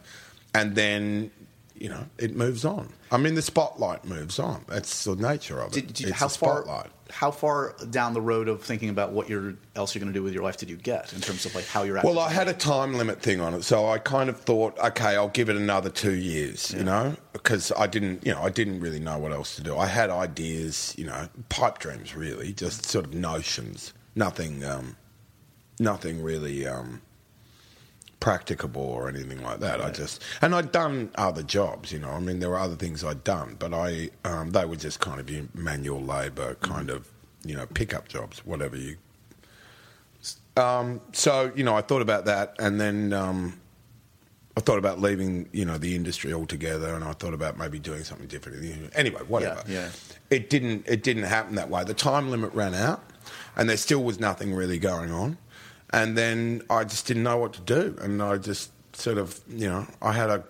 and 0.53 0.75
then, 0.75 1.31
you 1.75 1.89
know, 1.89 2.05
it 2.19 2.35
moves 2.35 2.63
on. 2.63 2.93
I 3.11 3.17
mean, 3.17 3.33
the 3.33 3.41
spotlight 3.41 4.05
moves 4.05 4.37
on. 4.37 4.65
That's 4.67 5.03
the 5.05 5.15
nature 5.15 5.59
of 5.59 5.69
it. 5.75 5.87
Did, 5.87 5.93
did, 5.93 6.07
it's 6.09 6.19
how 6.19 6.27
a 6.27 6.29
far? 6.29 6.87
How 7.11 7.31
far 7.31 7.75
down 7.89 8.13
the 8.13 8.21
road 8.21 8.47
of 8.47 8.63
thinking 8.63 8.89
about 8.89 9.11
what 9.11 9.29
you're 9.29 9.55
else 9.75 9.93
you're 9.93 10.01
going 10.01 10.11
to 10.11 10.17
do 10.17 10.23
with 10.23 10.33
your 10.33 10.43
life 10.43 10.57
did 10.57 10.69
you 10.69 10.77
get 10.77 11.13
in 11.13 11.21
terms 11.21 11.45
of 11.45 11.53
like 11.55 11.65
how 11.65 11.83
you're? 11.83 11.99
Well, 12.03 12.19
I 12.19 12.29
had 12.31 12.47
a 12.47 12.53
time 12.53 12.93
limit 12.93 13.21
thing 13.21 13.39
on 13.39 13.53
it, 13.53 13.63
so 13.63 13.87
I 13.87 13.97
kind 13.97 14.29
of 14.29 14.39
thought, 14.39 14.77
okay, 14.79 15.15
I'll 15.15 15.29
give 15.29 15.49
it 15.49 15.55
another 15.55 15.89
two 15.89 16.13
years, 16.13 16.73
you 16.73 16.83
know, 16.83 17.15
because 17.33 17.71
I 17.77 17.87
didn't, 17.87 18.25
you 18.25 18.33
know, 18.33 18.41
I 18.41 18.49
didn't 18.49 18.79
really 18.79 18.99
know 18.99 19.17
what 19.17 19.31
else 19.31 19.55
to 19.57 19.63
do. 19.63 19.77
I 19.77 19.85
had 19.85 20.09
ideas, 20.09 20.95
you 20.97 21.05
know, 21.05 21.27
pipe 21.49 21.79
dreams, 21.79 22.15
really, 22.15 22.53
just 22.53 22.85
sort 22.85 23.05
of 23.05 23.13
notions, 23.13 23.93
nothing, 24.15 24.63
um, 24.63 24.95
nothing 25.79 26.21
really 26.21 26.65
um, 26.67 27.01
practicable 28.21 28.81
or 28.81 29.09
anything 29.09 29.43
like 29.43 29.59
that. 29.59 29.81
I 29.81 29.89
just, 29.89 30.23
and 30.41 30.55
I'd 30.55 30.71
done 30.71 31.11
other 31.15 31.43
jobs, 31.43 31.91
you 31.91 31.99
know. 31.99 32.11
I 32.11 32.19
mean, 32.19 32.39
there 32.39 32.49
were 32.49 32.59
other 32.59 32.77
things 32.77 33.03
I'd 33.03 33.25
done, 33.25 33.57
but 33.59 33.73
I, 33.73 34.11
um, 34.23 34.51
they 34.51 34.63
were 34.63 34.77
just 34.77 35.01
kind 35.01 35.19
of 35.19 35.55
manual 35.55 36.01
labour, 36.01 36.55
kind 36.61 36.89
of, 36.89 37.09
you 37.43 37.55
know, 37.55 37.65
pickup 37.65 38.07
jobs, 38.07 38.45
whatever 38.45 38.77
you 38.77 38.95
um, 40.57 41.01
so 41.13 41.51
you 41.55 41.63
know, 41.63 41.75
I 41.75 41.81
thought 41.81 42.01
about 42.01 42.25
that, 42.25 42.55
and 42.59 42.79
then 42.79 43.13
um, 43.13 43.59
I 44.57 44.61
thought 44.61 44.77
about 44.77 44.99
leaving, 44.99 45.47
you 45.51 45.65
know, 45.65 45.77
the 45.77 45.95
industry 45.95 46.33
altogether, 46.33 46.93
and 46.93 47.03
I 47.03 47.13
thought 47.13 47.33
about 47.33 47.57
maybe 47.57 47.79
doing 47.79 48.03
something 48.03 48.27
different. 48.27 48.91
Anyway, 48.95 49.21
whatever. 49.27 49.63
Yeah, 49.67 49.73
yeah. 49.73 49.89
It 50.29 50.49
didn't. 50.49 50.87
It 50.87 51.03
didn't 51.03 51.23
happen 51.23 51.55
that 51.55 51.69
way. 51.69 51.83
The 51.83 51.93
time 51.93 52.29
limit 52.29 52.53
ran 52.53 52.73
out, 52.73 53.03
and 53.55 53.69
there 53.69 53.77
still 53.77 54.03
was 54.03 54.19
nothing 54.19 54.53
really 54.53 54.77
going 54.77 55.11
on. 55.11 55.37
And 55.93 56.17
then 56.17 56.61
I 56.69 56.83
just 56.85 57.05
didn't 57.05 57.23
know 57.23 57.37
what 57.37 57.53
to 57.53 57.61
do, 57.61 57.97
and 58.01 58.21
I 58.23 58.37
just 58.37 58.71
sort 58.95 59.17
of, 59.17 59.39
you 59.49 59.67
know, 59.67 59.85
I 60.01 60.13
had 60.13 60.29
a, 60.29 60.43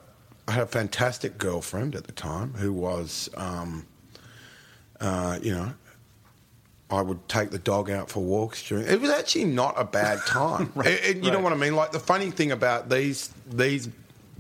I 0.48 0.52
had 0.52 0.64
a 0.64 0.68
fantastic 0.68 1.38
girlfriend 1.38 1.96
at 1.96 2.04
the 2.06 2.12
time 2.12 2.54
who 2.54 2.72
was, 2.74 3.30
um, 3.36 3.86
uh, 5.00 5.40
you 5.42 5.52
know, 5.54 5.74
I 6.92 7.02
would 7.02 7.28
take 7.30 7.50
the 7.52 7.58
dog 7.60 7.90
out 7.90 8.10
for 8.10 8.22
walks 8.22 8.68
during. 8.68 8.86
It 8.86 9.00
was 9.02 9.10
actually 9.10 9.46
not 9.46 9.76
a 9.78 9.84
bad 9.86 10.20
time. 10.28 10.72
Right, 10.76 10.88
It- 10.88 11.18
it- 11.18 11.24
you 11.24 11.32
know 11.32 11.40
what 11.40 11.54
I 11.54 11.56
mean? 11.56 11.76
Like 11.76 11.92
the 11.92 12.00
funny 12.00 12.30
thing 12.32 12.52
about 12.52 12.90
these 12.90 13.30
these 13.50 13.90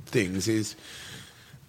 things 0.05 0.47
is. 0.47 0.75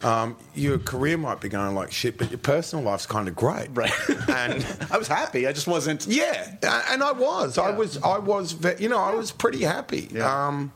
Um, 0.04 0.36
your 0.54 0.78
career 0.78 1.16
might 1.16 1.40
be 1.40 1.48
going 1.48 1.74
like 1.74 1.92
shit, 1.92 2.18
but 2.18 2.30
your 2.30 2.38
personal 2.38 2.84
life's 2.84 3.06
kind 3.06 3.28
of 3.28 3.36
great, 3.36 3.68
Right. 3.72 3.92
And 4.28 4.66
I 4.90 4.98
was 4.98 5.06
happy. 5.08 5.46
I 5.46 5.52
just 5.52 5.66
wasn't. 5.68 6.06
yeah, 6.06 6.56
and 6.90 7.02
I 7.02 7.12
was, 7.12 7.56
I 7.58 7.70
was, 7.70 7.98
I 8.02 8.18
was, 8.18 8.56
you 8.80 8.88
know, 8.88 8.98
I 8.98 9.14
was 9.14 9.30
pretty 9.30 9.62
happy. 9.62 10.08
Yeah. 10.12 10.46
Um, 10.48 10.72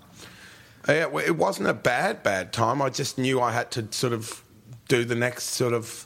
yeah, 0.88 1.08
it 1.18 1.36
wasn't 1.36 1.68
a 1.68 1.74
bad, 1.74 2.22
bad 2.22 2.52
time. 2.52 2.80
I 2.80 2.90
just 2.90 3.18
knew 3.18 3.40
I 3.40 3.50
had 3.50 3.72
to 3.72 3.88
sort 3.90 4.12
of 4.12 4.44
do 4.88 5.04
the 5.04 5.16
next 5.16 5.44
sort 5.50 5.72
of 5.72 6.05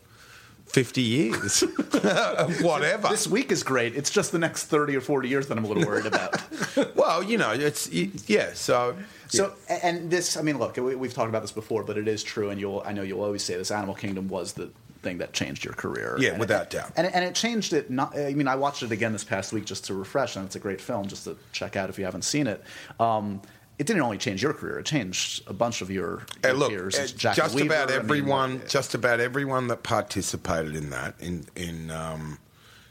fifty 0.72 1.02
years, 1.02 1.60
whatever. 2.62 3.08
This 3.08 3.26
week 3.26 3.50
is 3.52 3.62
great. 3.62 3.94
It's 3.96 4.10
just 4.10 4.32
the 4.32 4.38
next 4.38 4.64
thirty 4.66 4.96
or 4.96 5.00
forty 5.00 5.28
years 5.28 5.46
that 5.48 5.58
I'm 5.58 5.64
a 5.64 5.68
little 5.68 5.84
worried 5.86 6.06
about. 6.06 6.36
Well, 6.94 7.22
you 7.22 7.36
know, 7.38 7.50
it's 7.52 7.90
yeah. 7.90 8.50
So 8.54 8.96
So, 9.28 9.54
a- 9.68 9.84
and 9.84 10.10
this, 10.10 10.36
I 10.36 10.42
mean, 10.42 10.58
look, 10.58 10.76
we, 10.76 10.94
we've 10.94 11.12
talked 11.12 11.28
about 11.28 11.42
this 11.42 11.50
before, 11.52 11.82
but 11.82 11.98
it 11.98 12.06
is 12.06 12.22
true, 12.22 12.50
and 12.50 12.60
you'll, 12.60 12.82
I 12.86 12.92
know 12.92 13.02
you'll 13.02 13.22
always 13.22 13.42
say 13.42 13.56
this. 13.56 13.70
Animal 13.70 13.94
Kingdom 13.94 14.28
was 14.28 14.52
the 14.52 14.70
thing 15.02 15.18
that 15.18 15.32
changed 15.32 15.64
your 15.64 15.74
career. 15.74 16.16
Yeah, 16.20 16.30
And 16.30 16.40
without 16.40 16.62
it, 16.64 16.70
doubt. 16.70 16.92
And, 16.96 17.06
and 17.12 17.24
it 17.24 17.34
changed 17.34 17.72
it. 17.72 17.90
Not, 17.90 18.16
I 18.16 18.34
mean, 18.34 18.46
I 18.48 18.54
watched 18.54 18.82
it 18.82 18.92
again 18.92 19.12
this 19.12 19.24
past 19.24 19.52
week 19.52 19.64
just 19.64 19.84
to 19.86 19.94
refresh, 19.94 20.36
and 20.36 20.44
it's 20.46 20.56
a 20.56 20.60
great 20.60 20.80
film. 20.80 21.06
Just 21.08 21.24
to 21.24 21.36
check 21.52 21.74
out 21.76 21.90
if 21.90 21.98
you 21.98 22.04
haven't 22.04 22.22
seen 22.24 22.46
it. 22.46 22.62
Um, 23.00 23.40
it 23.80 23.86
didn't 23.86 24.02
only 24.02 24.18
change 24.18 24.42
your 24.42 24.52
career; 24.52 24.78
it 24.78 24.84
changed 24.84 25.42
a 25.48 25.54
bunch 25.54 25.80
of 25.80 25.90
your, 25.90 26.26
your 26.44 26.52
look, 26.52 26.68
peers. 26.68 26.98
uh, 26.98 27.32
just 27.32 27.54
Weaver, 27.54 27.68
about 27.68 27.88
I 27.88 27.92
mean, 27.92 28.02
everyone, 28.02 28.62
just 28.68 28.94
about 28.94 29.20
everyone 29.20 29.68
that 29.68 29.82
participated 29.82 30.76
in 30.76 30.90
that, 30.90 31.14
in 31.18 31.46
in 31.56 31.90
um, 31.90 32.38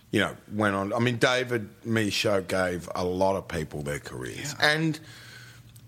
you 0.09 0.19
know, 0.19 0.35
went 0.51 0.75
on. 0.75 0.91
I 0.91 0.97
mean, 0.97 1.17
David 1.17 1.69
Michôd 1.85 2.47
gave 2.47 2.89
a 2.95 3.05
lot 3.05 3.35
of 3.35 3.47
people 3.47 3.83
their 3.83 3.99
careers, 3.99 4.55
and 4.59 4.99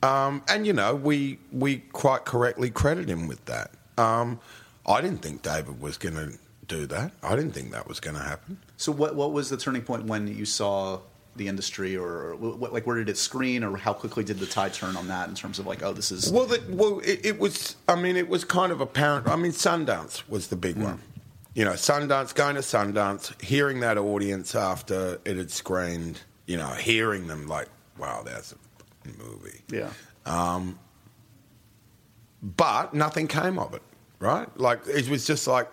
um, 0.03 0.43
and 0.47 0.67
you 0.67 0.73
know, 0.73 0.93
we 0.93 1.39
we 1.51 1.77
quite 1.77 2.25
correctly 2.25 2.69
credit 2.69 3.09
him 3.09 3.27
with 3.27 3.43
that. 3.45 3.71
Um, 3.97 4.39
I 4.85 5.01
didn't 5.01 5.23
think 5.23 5.41
David 5.41 5.81
was 5.81 5.97
going 5.97 6.13
to 6.13 6.37
do 6.67 6.85
that. 6.85 7.11
I 7.23 7.35
didn't 7.35 7.53
think 7.53 7.71
that 7.71 7.87
was 7.87 7.99
going 7.99 8.17
to 8.17 8.21
happen. 8.21 8.59
So, 8.77 8.91
what 8.91 9.15
what 9.15 9.33
was 9.33 9.49
the 9.49 9.57
turning 9.57 9.81
point 9.81 10.05
when 10.05 10.27
you 10.27 10.45
saw 10.45 10.99
the 11.35 11.47
industry, 11.47 11.95
or, 11.95 12.07
or 12.07 12.35
what, 12.35 12.73
like 12.73 12.85
where 12.85 12.97
did 12.97 13.09
it 13.09 13.17
screen, 13.17 13.63
or 13.63 13.77
how 13.77 13.93
quickly 13.93 14.23
did 14.23 14.39
the 14.39 14.45
tide 14.45 14.73
turn 14.73 14.95
on 14.95 15.07
that 15.07 15.29
in 15.29 15.35
terms 15.35 15.59
of 15.59 15.65
like, 15.65 15.83
oh, 15.83 15.93
this 15.93 16.11
is 16.11 16.31
Well, 16.31 16.45
the, 16.45 16.61
well, 16.69 16.99
it, 16.99 17.25
it 17.25 17.39
was. 17.39 17.75
I 17.87 17.95
mean, 17.95 18.17
it 18.17 18.27
was 18.27 18.43
kind 18.43 18.71
of 18.71 18.81
apparent. 18.81 19.27
I 19.27 19.35
mean, 19.35 19.51
Sundance 19.51 20.27
was 20.29 20.47
the 20.47 20.55
big 20.55 20.77
one. 20.77 20.97
Mm. 20.97 21.01
You 21.53 21.65
know, 21.65 21.73
Sundance, 21.73 22.33
going 22.33 22.55
to 22.55 22.61
Sundance, 22.61 23.41
hearing 23.41 23.81
that 23.81 23.97
audience 23.97 24.55
after 24.55 25.19
it 25.25 25.37
had 25.37 25.51
screened. 25.51 26.21
You 26.45 26.57
know, 26.57 26.67
hearing 26.67 27.27
them 27.27 27.47
like, 27.47 27.67
"Wow, 27.97 28.23
that's 28.25 28.53
a 28.53 29.23
movie." 29.23 29.61
yeah. 29.69 29.89
Um, 30.25 30.77
but 32.41 32.93
nothing 32.93 33.27
came 33.27 33.59
of 33.59 33.73
it. 33.73 33.81
Right? 34.21 34.47
Like 34.57 34.81
it 34.87 35.09
was 35.09 35.25
just 35.25 35.47
like 35.47 35.67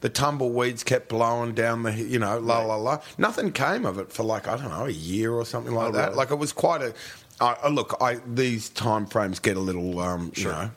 the 0.00 0.08
tumbleweeds 0.10 0.84
kept 0.84 1.08
blowing 1.08 1.54
down 1.54 1.82
the, 1.84 1.92
you 1.94 2.18
know, 2.18 2.38
la 2.38 2.60
la 2.60 2.76
la. 2.76 3.00
Nothing 3.18 3.50
came 3.50 3.84
of 3.86 3.98
it 3.98 4.12
for 4.12 4.22
like 4.22 4.46
I 4.46 4.56
don't 4.56 4.68
know 4.68 4.84
a 4.84 4.90
year 4.90 5.32
or 5.32 5.44
something 5.46 5.74
like 5.74 5.88
Oh, 5.88 5.92
that. 5.92 6.04
really? 6.10 6.16
Like 6.16 6.30
it 6.30 6.36
was 6.38 6.52
quite 6.52 6.82
a. 6.82 6.94
I 7.40 7.68
look, 7.68 7.96
I 8.00 8.20
these 8.26 8.68
time 8.68 9.06
frames 9.06 9.40
get 9.40 9.56
a 9.56 9.60
little, 9.60 9.98
um, 9.98 10.32
Sure. 10.34 10.52
you 10.52 10.58
know, 10.58 10.70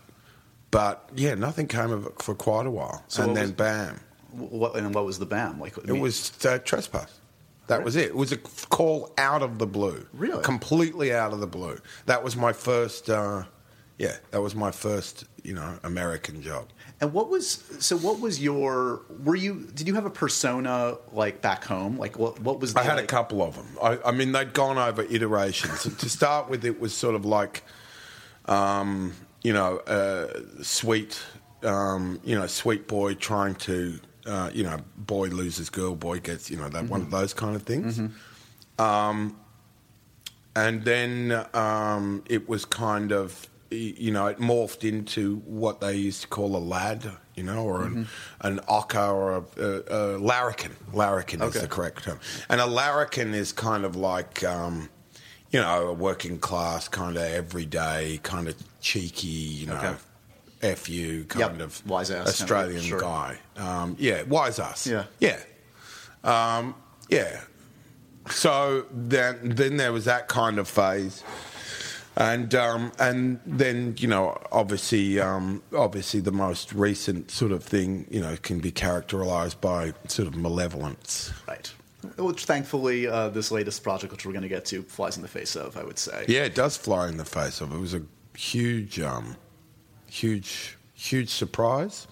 but 0.71 1.09
yeah, 1.15 1.35
nothing 1.35 1.67
came 1.67 1.91
of 1.91 2.05
it 2.07 2.21
for 2.21 2.33
quite 2.33 2.65
a 2.65 2.71
while, 2.71 3.03
So 3.09 3.23
and 3.23 3.35
then 3.35 3.43
was- 3.43 3.51
bam, 3.51 3.99
What 4.31 4.75
and 4.75 4.95
what 4.95 5.05
was 5.05 5.19
the 5.19 5.25
BAM 5.25 5.59
like? 5.59 5.77
it 5.77 5.91
was 5.99 6.31
uh, 6.45 6.57
trespass. 6.59 7.19
That 7.67 7.83
was 7.83 7.95
it. 7.97 8.05
It 8.07 8.15
was 8.15 8.31
a 8.31 8.37
call 8.37 9.13
out 9.17 9.43
of 9.43 9.59
the 9.59 9.67
blue. 9.67 10.07
Really? 10.13 10.41
Completely 10.43 11.13
out 11.13 11.33
of 11.33 11.41
the 11.41 11.47
blue. 11.47 11.77
That 12.05 12.23
was 12.23 12.37
my 12.37 12.53
first. 12.53 13.09
Uh, 13.09 13.43
yeah, 13.99 14.15
that 14.31 14.41
was 14.41 14.55
my 14.55 14.71
first. 14.71 15.25
You 15.47 15.53
know, 15.53 15.79
American 15.83 16.41
job. 16.41 16.65
And 16.99 17.13
what 17.13 17.29
was 17.29 17.63
so? 17.79 17.95
What 17.97 18.19
was 18.19 18.39
your? 18.39 19.01
Were 19.23 19.37
you? 19.37 19.67
Did 19.73 19.87
you 19.87 19.95
have 19.95 20.05
a 20.05 20.09
persona 20.09 20.97
like 21.13 21.41
back 21.41 21.63
home? 21.63 21.97
Like 21.97 22.19
what? 22.19 22.39
What 22.41 22.59
was? 22.59 22.75
I 22.75 22.83
the, 22.83 22.89
had 22.89 22.99
a 22.99 23.07
couple 23.07 23.41
of 23.41 23.55
them. 23.55 23.67
I, 23.81 23.97
I 24.09 24.11
mean, 24.11 24.33
they'd 24.33 24.53
gone 24.53 24.77
over 24.77 25.03
iterations. 25.03 25.87
to 25.95 26.09
start 26.09 26.49
with, 26.49 26.65
it 26.65 26.79
was 26.79 26.93
sort 26.93 27.15
of 27.15 27.25
like, 27.25 27.63
um, 28.45 29.13
you 29.43 29.53
know, 29.53 29.77
uh, 29.79 30.27
sweet, 30.61 31.21
um, 31.63 32.19
you 32.23 32.37
know, 32.37 32.47
sweet 32.47 32.87
boy 32.87 33.13
trying 33.15 33.55
to, 33.55 33.99
uh, 34.25 34.49
you 34.53 34.63
know, 34.63 34.77
boy 34.97 35.27
loses 35.27 35.69
girl, 35.69 35.95
boy 35.95 36.19
gets, 36.19 36.49
you 36.49 36.57
know, 36.57 36.69
that 36.69 36.85
one 36.85 37.01
of 37.01 37.11
those 37.11 37.33
kind 37.33 37.55
of 37.55 37.63
things. 37.63 37.99
Um, 38.79 39.39
and 40.55 40.83
then 40.83 41.45
um, 41.53 42.23
it 42.29 42.49
was 42.49 42.65
kind 42.65 43.11
of, 43.11 43.47
you 43.71 44.11
know, 44.11 44.27
it 44.27 44.37
morphed 44.39 44.87
into 44.87 45.37
what 45.45 45.81
they 45.81 45.95
used 45.95 46.21
to 46.21 46.27
call 46.27 46.55
a 46.55 46.59
lad, 46.59 47.09
you 47.35 47.43
know, 47.43 47.63
or 47.65 47.83
an, 47.83 48.07
an 48.41 48.59
ocker 48.69 49.13
or 49.13 49.37
a, 49.37 49.61
a, 49.61 49.83
a 49.89 50.17
larrikin. 50.17 50.71
Larrikin 50.93 51.41
is 51.41 51.53
the 51.53 51.67
correct 51.67 52.03
term. 52.03 52.19
And 52.49 52.61
a 52.61 52.65
larrikin 52.65 53.33
is 53.33 53.51
kind 53.51 53.83
of 53.85 53.95
like, 53.95 54.43
um, 54.43 54.89
you 55.51 55.59
know, 55.59 55.87
a 55.87 55.93
working 55.93 56.39
class, 56.39 56.87
kind 56.87 57.17
of 57.17 57.23
everyday, 57.23 58.19
kind 58.23 58.47
of 58.47 58.55
cheeky, 58.81 59.27
you 59.27 59.67
know, 59.67 59.75
Okay. 59.75 59.95
F 60.63 60.89
you 60.89 61.23
kind 61.25 61.57
Yep. 61.59 61.67
of 61.67 61.85
Wise 61.87 62.09
ass 62.09 62.27
Australian 62.27 62.81
sure. 62.81 62.99
guy. 62.99 63.37
Um, 63.57 63.95
yeah, 63.99 64.23
wise 64.23 64.57
ass. 64.59 64.87
Yeah. 64.87 65.03
Yeah. 65.19 65.39
Um, 66.23 66.73
yeah. 67.09 67.41
So 68.29 68.85
then, 68.91 69.37
then 69.55 69.77
there 69.77 69.93
was 69.93 70.05
that 70.05 70.27
kind 70.27 70.57
of 70.57 70.67
phase, 70.67 71.23
and 72.17 72.55
um, 72.55 72.91
and 72.97 73.39
then 73.45 73.95
you 73.99 74.07
know, 74.07 74.37
obviously, 74.51 75.19
um, 75.19 75.61
obviously, 75.75 76.19
the 76.19 76.31
most 76.31 76.73
recent 76.73 77.29
sort 77.29 77.51
of 77.51 77.63
thing, 77.63 78.07
you 78.09 78.19
know, 78.19 78.35
can 78.41 78.59
be 78.59 78.71
characterised 78.71 79.61
by 79.61 79.93
sort 80.07 80.27
of 80.27 80.35
malevolence. 80.35 81.31
right. 81.47 81.71
Which 82.17 82.45
thankfully, 82.45 83.07
uh, 83.07 83.29
this 83.29 83.51
latest 83.51 83.83
project, 83.83 84.11
which 84.11 84.25
we're 84.25 84.31
going 84.31 84.43
to 84.43 84.49
get 84.49 84.65
to, 84.65 84.81
flies 84.81 85.17
in 85.17 85.21
the 85.21 85.27
face 85.27 85.55
of. 85.55 85.77
I 85.77 85.83
would 85.83 85.99
say. 85.99 86.25
Yeah, 86.27 86.43
it 86.43 86.55
does 86.55 86.75
fly 86.75 87.07
in 87.07 87.17
the 87.17 87.25
face 87.25 87.61
of. 87.61 87.71
It 87.71 87.79
was 87.79 87.93
a 87.93 88.01
huge, 88.35 88.99
um, 88.99 89.35
huge, 90.07 90.75
huge 90.95 91.29
surprise. 91.29 92.07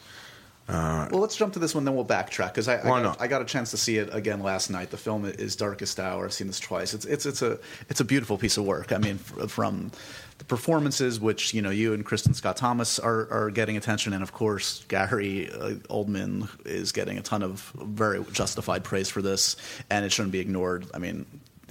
Well, 0.68 1.22
let's 1.22 1.36
jump 1.36 1.54
to 1.54 1.60
this 1.60 1.76
one, 1.76 1.86
then 1.86 1.96
we'll 1.96 2.06
backtrack 2.06 2.48
because 2.48 2.68
I, 2.68 2.80
I, 2.80 3.02
got. 3.02 3.22
I 3.22 3.28
got 3.28 3.42
a 3.42 3.46
chance 3.46 3.72
to 3.72 3.78
see 3.78 3.98
it 3.98 4.14
again 4.14 4.42
last 4.42 4.70
night. 4.70 4.90
The 4.90 4.98
film 4.98 5.26
is 5.26 5.56
Darkest 5.56 6.00
Hour. 6.00 6.26
I've 6.26 6.34
seen 6.34 6.48
this 6.48 6.60
twice. 6.60 6.94
It's 6.94 7.06
it's 7.06 7.26
it's 7.26 7.42
a 7.42 7.60
it's 7.90 8.00
a 8.00 8.06
beautiful 8.06 8.38
piece 8.38 8.58
of 8.58 8.66
work. 8.66 8.92
I 8.92 8.98
mean, 8.98 9.18
from 9.18 9.92
the 10.38 10.46
performances, 10.46 11.20
which 11.20 11.54
you 11.54 11.62
know 11.62 11.70
you 11.70 11.94
and 11.94 12.06
Kristin 12.06 12.36
Scott 12.36 12.58
Thomas 12.58 13.00
are, 13.00 13.32
are 13.32 13.52
getting 13.52 13.78
attention, 13.78 14.14
and 14.14 14.24
of 14.24 14.34
course 14.34 14.84
Gary 14.88 15.52
uh, 15.52 15.76
Oldman 15.90 16.50
is 16.66 16.92
getting 16.92 17.18
a 17.18 17.22
ton 17.22 17.44
of 17.44 17.72
very 17.76 18.24
justified 18.32 18.84
praise 18.84 19.10
for 19.10 19.22
this, 19.22 19.56
and 19.90 20.04
it 20.04 20.12
shouldn't 20.12 20.32
be 20.32 20.40
ignored. 20.40 20.88
I 20.94 21.00
mean. 21.00 21.26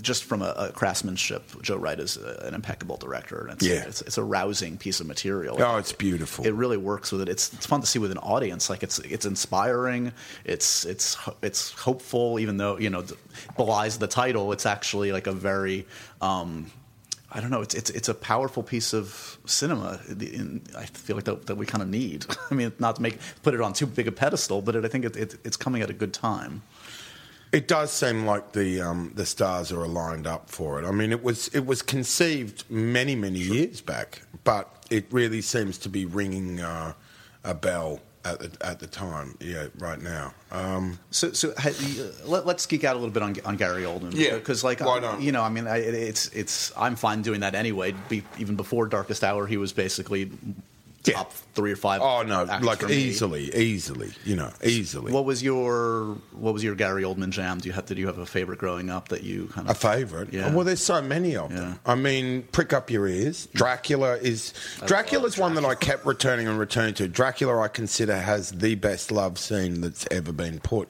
Just 0.05 0.25
from 0.25 0.43
a, 0.43 0.51
a 0.57 0.71
craftsmanship, 0.73 1.43
Joe 1.63 1.77
Wright 1.77 1.99
is 1.99 2.17
a, 2.19 2.45
an 2.47 2.55
impeccable 2.55 2.97
director, 2.99 3.47
and 3.47 3.55
it's, 3.55 3.67
Yeah. 3.67 3.85
it's, 3.89 4.03
it's 4.03 4.19
a 4.19 4.23
rousing 4.23 4.77
piece 4.77 5.01
of 5.01 5.07
material 5.07 5.57
Oh, 5.61 5.77
it's 5.79 5.93
beautiful. 5.93 6.47
it 6.47 6.53
really 6.55 6.77
works 6.77 7.11
with 7.11 7.23
it. 7.23 7.29
It's 7.29 7.53
it's 7.55 7.67
fun 7.67 7.81
to 7.81 7.87
see 7.87 7.99
with 7.99 8.13
an 8.13 8.19
audience. 8.19 8.69
Like 8.71 8.83
it's 8.83 8.99
it's 9.01 9.25
inspiring. 9.27 10.13
It's 10.45 10.85
it's 10.85 11.17
it's 11.43 11.73
hopeful, 11.73 12.39
even 12.39 12.59
though 12.59 12.79
you 12.79 12.91
know 12.91 13.03
belies 13.57 13.99
the 13.99 14.07
title. 14.07 14.53
It's 14.53 14.67
actually 14.67 15.11
like 15.13 15.27
a 15.27 15.33
very 15.33 15.87
um, 16.21 16.71
I 17.33 17.41
don't 17.41 17.51
know. 17.51 17.63
It's 17.63 17.75
it's 17.75 17.91
it's 17.91 18.09
a 18.09 18.15
powerful 18.15 18.63
piece 18.63 18.93
of 18.93 19.39
cinema. 19.47 20.01
In- 20.09 20.63
I 20.77 20.85
feel 20.87 21.17
like 21.17 21.25
that, 21.25 21.47
that 21.47 21.57
we 21.57 21.67
kind 21.67 21.83
of 21.83 21.89
need. 21.89 22.27
I 22.51 22.55
mean, 22.55 22.73
not 22.79 22.97
to 22.97 23.03
make 23.03 23.19
put 23.43 23.55
it 23.55 23.61
on 23.61 23.73
too 23.73 23.87
big 23.87 24.07
a 24.07 24.13
pedestal, 24.13 24.63
but 24.63 24.77
it, 24.77 24.85
I 24.85 24.89
think 24.89 25.05
it, 25.05 25.17
it, 25.17 25.35
it's 25.45 25.57
coming 25.57 25.83
at 25.83 25.91
a 25.91 25.95
good 25.95 26.13
time. 26.13 26.63
It 27.55 27.69
does 27.69 27.93
seem 27.93 28.27
like 28.27 28.51
the 28.51 28.81
um, 28.81 29.13
the 29.15 29.25
stars 29.25 29.71
are 29.71 29.85
aligned 29.85 30.27
up 30.27 30.51
for 30.51 30.83
it. 30.83 30.85
I 30.85 30.91
mean, 30.91 31.13
it 31.13 31.23
was 31.23 31.49
it 31.49 31.65
was 31.65 31.83
conceived 31.83 32.65
many 32.69 33.15
many 33.15 33.39
years 33.39 33.81
back, 33.81 34.23
but 34.43 34.85
it 34.91 35.07
really 35.13 35.41
seems 35.41 35.79
to 35.79 35.89
be 35.89 36.05
ringing 36.05 36.61
uh, 36.61 36.95
a 37.45 37.55
bell 37.55 38.01
at 38.25 38.41
the, 38.41 38.67
at 38.67 38.81
the 38.81 38.89
time. 38.89 39.37
Yeah, 39.41 39.69
right 39.79 40.01
now. 40.03 40.35
Um, 40.51 40.99
So, 41.11 41.33
so 41.33 41.53
uh, 41.57 41.73
let, 42.25 42.45
let's 42.45 42.67
geek 42.67 42.83
out 42.83 42.97
a 42.97 42.99
little 42.99 43.13
bit 43.13 43.23
on, 43.23 43.37
on 43.45 43.57
Gary 43.57 43.85
Oldman. 43.85 44.15
Yeah, 44.15 44.35
because 44.35 44.65
like 44.65 44.81
why 44.81 44.99
not? 44.99 45.21
you 45.21 45.31
know, 45.31 45.43
I 45.43 45.49
mean, 45.49 45.69
I, 45.69 45.77
it's 45.79 46.29
it's 46.29 46.73
I'm 46.77 46.97
fine 46.97 47.23
doing 47.23 47.41
that 47.41 47.55
anyway. 47.55 47.95
Be, 48.09 48.25
even 48.39 48.57
before 48.57 48.87
Darkest 48.87 49.23
Hour, 49.23 49.47
he 49.47 49.59
was 49.59 49.73
basically 49.73 50.31
Yeah. 51.07 51.15
top 51.15 51.33
three 51.55 51.73
or 51.73 51.77
five. 51.77 52.01
oh 52.01 52.23
no, 52.23 52.45
like 52.45 52.81
for 52.81 52.89
me. 52.89 52.95
easily, 52.95 53.55
easily. 53.55 54.11
You 54.25 54.37
know, 54.37 54.51
easily. 54.63 55.13
What 55.13 55.25
was 55.25 55.43
your 55.43 56.17
what 56.33 56.55
was 56.55 56.65
your 56.65 56.75
Gary 56.75 57.03
Oldman 57.03 57.31
jam? 57.31 57.59
Do 57.59 57.69
you 57.69 57.73
have 57.75 57.87
did 57.87 57.99
you 57.99 58.07
have 58.07 58.19
a 58.19 58.27
favorite 58.27 58.59
growing 58.59 58.89
up 58.91 59.09
that 59.09 59.23
you 59.23 59.49
kind 59.49 59.69
of 59.69 59.77
A 59.77 59.79
favourite? 59.79 60.33
Yeah. 60.33 60.53
Well, 60.55 60.65
there's 60.65 60.83
so 60.83 61.03
many 61.03 61.37
of 61.37 61.53
them. 61.53 61.79
I 61.85 61.95
mean, 61.95 62.43
prick 62.53 62.73
up 62.73 62.91
your 62.91 63.07
ears. 63.07 63.47
Dracula 63.55 64.17
is 64.17 64.55
Dracula's 64.87 65.37
one 65.37 65.55
that 65.55 65.65
I 65.65 65.75
kept 65.75 66.07
returning 66.07 66.49
and 66.49 66.59
returning 66.59 66.95
to. 66.95 67.09
Dracula, 67.09 67.61
I 67.61 67.69
consider 67.69 68.17
has 68.17 68.51
the 68.51 68.75
best 68.75 69.11
love 69.11 69.39
scene 69.39 69.81
that's 69.81 70.07
ever 70.11 70.33
been 70.33 70.61
put 70.61 70.89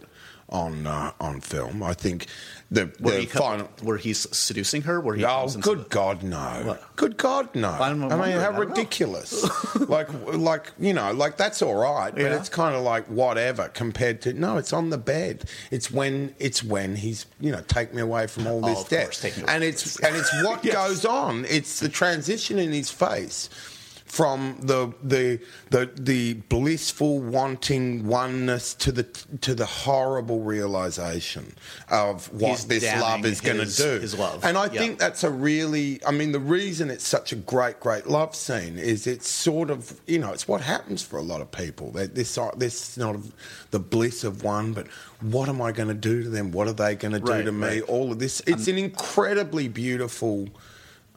on 0.48 0.87
uh, 0.87 1.12
on 1.20 1.40
film. 1.40 1.83
I 1.83 1.94
think 1.94 2.26
the, 2.70 2.87
where, 3.00 3.20
he, 3.20 3.26
final. 3.26 3.68
where 3.83 3.96
he's 3.96 4.28
seducing 4.37 4.83
her? 4.83 5.00
Where 5.00 5.14
he 5.14 5.24
Oh, 5.24 5.48
good 5.61 5.85
the- 5.85 5.88
God, 5.88 6.22
no! 6.22 6.38
What? 6.64 6.96
Good 6.96 7.16
God, 7.16 7.54
no! 7.54 7.70
I 7.70 7.92
mean, 7.92 8.11
how 8.11 8.50
ridiculous! 8.52 9.44
like, 9.88 10.09
like 10.33 10.72
you 10.78 10.92
know, 10.92 11.12
like 11.12 11.37
that's 11.37 11.62
all 11.62 11.74
right, 11.76 12.12
but 12.14 12.20
Yeah. 12.22 12.37
it's 12.37 12.48
kind 12.48 12.74
of 12.76 12.83
like 12.83 13.07
whatever 13.07 13.68
compared 13.68 14.20
to 14.22 14.33
no. 14.33 14.57
It's 14.57 14.72
on 14.72 14.90
the 14.90 14.98
bed. 14.98 15.44
It's 15.70 15.90
when 15.90 16.35
it's 16.38 16.62
when 16.62 16.96
he's 16.96 17.26
you 17.40 17.50
know 17.52 17.62
take 17.66 17.94
me 17.94 18.02
away 18.02 18.26
from 18.26 18.46
all 18.46 18.64
Oh, 18.64 18.68
this 18.68 18.85
death, 18.85 19.04
course, 19.07 19.20
take 19.22 19.37
me 19.37 19.42
away 19.44 19.54
and 19.54 19.64
it's 19.64 19.98
and 20.00 20.14
it's 20.16 20.33
what 20.44 20.64
Yes. 20.64 20.74
goes 20.74 21.04
on. 21.04 21.44
It's 21.48 21.80
the 21.80 21.88
transition 21.88 22.59
in 22.59 22.72
his 22.72 22.90
face 22.90 23.48
from 24.14 24.57
the 24.62 24.92
the 25.03 25.40
the 25.70 25.90
the 26.00 26.35
blissful 26.48 27.18
wanting 27.18 28.07
oneness 28.07 28.72
to 28.74 28.92
the 28.92 29.03
to 29.40 29.57
the 29.57 29.66
horrible 29.66 30.40
realization 30.40 31.53
of 31.90 32.33
what 32.33 32.50
He's 32.50 32.66
this 32.66 32.85
love 33.00 33.27
is 33.27 33.40
going 33.40 33.57
to 33.59 33.66
do. 33.77 33.98
his 33.98 34.16
love. 34.16 34.44
And 34.44 34.57
I 34.57 34.66
Yeah. 34.66 34.79
think 34.83 35.00
that's 35.00 35.24
a 35.24 35.31
really 35.31 36.00
I 36.07 36.12
mean 36.12 36.31
the 36.31 36.38
reason 36.38 36.90
it's 36.90 37.05
such 37.07 37.33
a 37.33 37.37
great 37.37 37.81
great 37.81 38.07
love 38.07 38.37
scene 38.37 38.79
is 38.79 39.09
it's 39.09 39.29
sort 39.29 39.68
of 39.68 40.00
you 40.07 40.20
know 40.20 40.33
it's 40.33 40.46
what 40.46 40.61
happens 40.61 41.03
for 41.03 41.16
a 41.18 41.22
lot 41.22 41.40
of 41.40 41.50
people. 41.50 41.90
They- 41.90 42.07
This 42.07 42.38
this 42.57 42.96
of 42.98 43.33
the 43.72 43.81
bliss 43.81 44.22
of 44.22 44.44
one, 44.44 44.72
but 44.74 44.87
what 45.22 45.48
am 45.48 45.61
I 45.61 45.72
going 45.72 45.88
to 45.88 45.94
do 46.12 46.22
to 46.22 46.29
them? 46.29 46.53
What 46.53 46.68
are 46.68 46.72
they 46.72 46.94
going 46.94 47.14
to 47.14 47.18
do 47.20 47.33
Right, 47.33 47.44
to 47.44 47.50
me? 47.50 47.66
right. 47.66 47.83
All 47.83 48.12
of 48.12 48.20
this. 48.20 48.40
Um, 48.46 48.55
it's 48.55 48.68
an 48.68 48.79
incredibly 48.79 49.66
beautiful. 49.66 50.46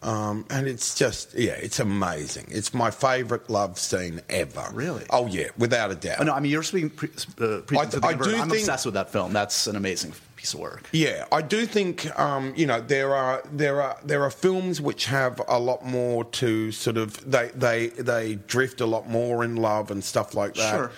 Um, 0.07 0.45
and 0.49 0.67
it's 0.67 0.95
just, 0.95 1.33
yeah, 1.35 1.51
it's 1.51 1.79
amazing. 1.81 2.47
It's 2.49 2.73
my 2.73 2.91
favourite 2.91 3.49
love 3.49 3.77
scene 3.77 4.21
ever. 4.29 4.65
Really? 4.71 5.05
Oh, 5.09 5.27
yeah, 5.27 5.49
without 5.57 5.91
a 5.91 5.95
doubt. 5.95 6.17
Oh, 6.21 6.23
no, 6.23 6.33
I 6.33 6.39
mean 6.39 6.51
you're 6.51 6.63
speaking 6.63 6.89
pre, 6.91 7.09
uh, 7.09 7.59
preaching 7.61 7.77
I- 7.77 7.89
to 7.89 7.99
the 7.99 8.07
I 8.07 8.13
do 8.13 8.23
I'm 8.37 8.49
think- 8.49 8.61
obsessed 8.61 8.85
with 8.85 8.93
that 8.93 9.11
film. 9.11 9.33
That's 9.33 9.67
an 9.67 9.75
amazing 9.75 10.13
piece 10.37 10.53
of 10.53 10.61
work. 10.61 10.87
Yeah, 10.93 11.25
I 11.31 11.41
do 11.41 11.65
think 11.65 12.17
um, 12.17 12.53
you 12.55 12.65
know 12.67 12.79
there 12.79 13.13
are 13.15 13.41
there 13.51 13.81
are 13.81 13.97
there 14.05 14.23
are 14.23 14.29
films 14.29 14.79
which 14.79 15.07
have 15.07 15.41
a 15.47 15.59
lot 15.59 15.83
more 15.85 16.23
to 16.25 16.71
sort 16.71 16.95
of 16.97 17.29
they 17.29 17.49
they 17.55 17.87
they 17.87 18.35
drift 18.47 18.79
a 18.79 18.85
lot 18.85 19.09
more 19.09 19.43
in 19.43 19.55
love 19.57 19.91
and 19.91 20.01
stuff 20.03 20.33
like 20.35 20.53
that. 20.53 20.71
Sure. 20.75 20.91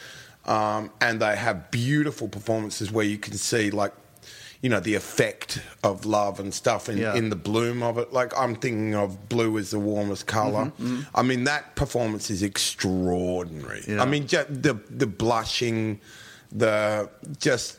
Um, 0.45 0.91
and 1.01 1.19
they 1.21 1.35
have 1.35 1.71
beautiful 1.71 2.27
performances 2.27 2.91
where 2.91 3.05
you 3.05 3.17
can 3.17 3.33
see 3.37 3.71
like 3.71 3.93
you 4.61 4.69
know 4.69 4.79
the 4.81 4.95
effect 4.95 5.61
of 5.83 6.05
love 6.05 6.39
and 6.39 6.53
stuff 6.53 6.89
in, 6.89 6.97
Yeah. 6.97 7.15
in 7.15 7.29
the 7.29 7.35
bloom 7.35 7.81
of 7.81 7.97
it. 7.97 8.11
Like 8.11 8.33
I'm 8.37 8.55
thinking 8.55 8.93
of 8.95 9.29
Blue 9.29 9.57
as 9.57 9.71
the 9.71 9.79
warmest 9.79 10.27
color. 10.27 10.65
Mm-hmm, 10.65 11.01
I 11.15 11.21
mean 11.23 11.45
that 11.45 11.75
performance 11.75 12.29
is 12.29 12.43
extraordinary. 12.43 13.83
Yeah. 13.87 14.01
I 14.01 14.05
mean 14.05 14.25
the 14.27 14.77
the 14.89 15.07
blushing, 15.07 15.99
the 16.51 17.09
just 17.39 17.77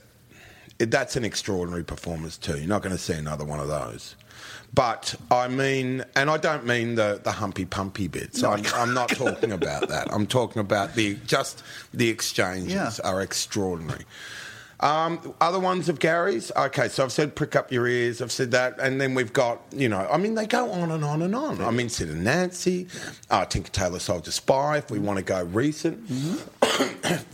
it- 0.78 0.90
that's 0.90 1.16
an 1.16 1.24
extraordinary 1.24 1.84
performance 1.84 2.38
too. 2.38 2.56
You're 2.58 2.66
not 2.68 2.82
going 2.82 2.96
to 2.96 3.02
see 3.02 3.12
another 3.14 3.44
one 3.44 3.60
of 3.60 3.68
those. 3.68 4.16
But 4.72 5.16
I 5.30 5.48
mean, 5.48 6.04
and 6.14 6.30
I 6.30 6.36
don't 6.38 6.64
mean 6.64 6.94
the, 6.94 7.20
the 7.22 7.32
humpy 7.32 7.66
pumpy 7.66 8.06
bits. 8.10 8.42
I'm, 8.44 8.62
I'm 8.74 8.94
not 8.94 9.08
talking 9.10 9.50
about 9.52 9.88
that. 9.88 10.06
I'm 10.12 10.26
talking 10.26 10.60
about 10.60 10.94
the 10.94 11.16
just 11.26 11.62
the 11.92 12.08
exchanges 12.08 12.72
Yeah. 12.72 13.10
are 13.10 13.20
extraordinary. 13.20 14.04
Um, 14.80 15.34
other 15.40 15.60
ones 15.60 15.88
of 15.90 15.98
Gary's, 15.98 16.50
okay. 16.56 16.88
So 16.88 17.04
I've 17.04 17.12
said 17.12 17.34
prick 17.36 17.54
up 17.54 17.70
your 17.70 17.86
ears. 17.86 18.22
I've 18.22 18.32
said 18.32 18.50
that, 18.52 18.78
and 18.80 19.00
then 19.00 19.14
we've 19.14 19.32
got 19.32 19.60
you 19.72 19.88
know. 19.88 20.08
I 20.10 20.16
mean, 20.16 20.34
they 20.34 20.46
go 20.46 20.70
on 20.72 20.90
and 20.90 21.04
on 21.04 21.20
and 21.22 21.34
on. 21.34 21.60
I 21.60 21.70
mean, 21.70 21.88
Sid 21.90 22.08
and 22.08 22.24
Nancy, 22.24 22.88
uh, 23.30 23.44
Tinker 23.44 23.70
Tailor 23.70 23.98
Soldier 23.98 24.30
Spy. 24.30 24.78
If 24.78 24.90
we 24.90 24.98
want 24.98 25.18
to 25.18 25.24
go 25.24 25.44
recent, 25.44 26.08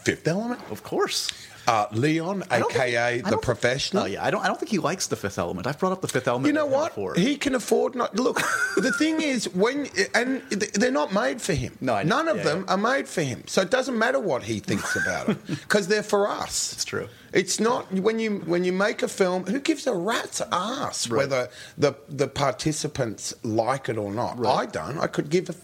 Fifth 0.05 0.27
Element. 0.27 0.61
Of 0.71 0.83
course. 0.83 1.31
Uh, 1.67 1.87
Leon, 1.93 2.43
think- 2.43 2.65
aka 2.71 3.17
the 3.17 3.23
don't 3.23 3.31
think- 3.33 3.43
professional. 3.43 4.05
Oh 4.05 4.07
yeah, 4.07 4.25
I 4.25 4.31
don't. 4.31 4.43
I 4.45 4.47
don't 4.47 4.59
think 4.59 4.71
he 4.71 4.79
likes 4.79 5.09
the 5.09 5.17
Fifth 5.17 5.39
Element. 5.39 5.67
I've 5.67 5.79
brought 5.79 5.93
up 5.93 6.01
the 6.01 6.09
Fifth 6.09 6.29
Element. 6.29 6.47
You 6.47 6.53
know 6.53 6.67
what? 6.67 6.95
Before. 6.95 7.15
He 7.15 7.37
can 7.37 7.55
afford 7.55 7.95
not. 7.95 8.15
Look, 8.15 8.37
the 8.77 8.93
thing 8.93 9.21
is, 9.21 9.49
when 9.53 9.89
and 10.15 10.43
they're 10.51 10.91
not 10.93 11.13
made 11.13 11.43
for 11.43 11.55
him. 11.55 11.77
No, 11.81 12.01
none 12.03 12.29
of 12.29 12.37
Yeah, 12.39 12.43
them 12.45 12.65
yeah. 12.67 12.75
are 12.75 12.79
made 12.79 13.09
for 13.09 13.23
him. 13.23 13.43
So 13.47 13.63
it 13.63 13.71
doesn't 13.71 13.99
matter 13.99 14.21
what 14.21 14.45
he 14.45 14.61
thinks 14.61 14.95
about 14.97 15.29
it 15.29 15.47
because 15.47 15.89
they're 15.89 16.03
for 16.05 16.29
us. 16.29 16.73
It's 16.73 16.85
true. 16.85 17.09
It's 17.33 17.59
not 17.59 17.93
when 17.93 18.19
you 18.21 18.39
when 18.47 18.63
you 18.65 18.73
make 18.73 19.03
a 19.03 19.09
film. 19.09 19.45
Who 19.47 19.59
gives 19.61 19.87
a 19.87 19.93
rat's 19.95 20.41
ass 20.53 21.09
Right. 21.09 21.19
whether 21.19 21.49
the 21.77 21.97
the 22.09 22.29
participants 22.29 23.35
like 23.43 23.89
it 23.89 23.99
or 23.99 24.13
not? 24.13 24.39
Right. 24.39 24.57
I 24.61 24.67
don't. 24.67 24.99
I 24.99 25.07
could 25.09 25.31
give 25.31 25.51
a. 25.51 25.55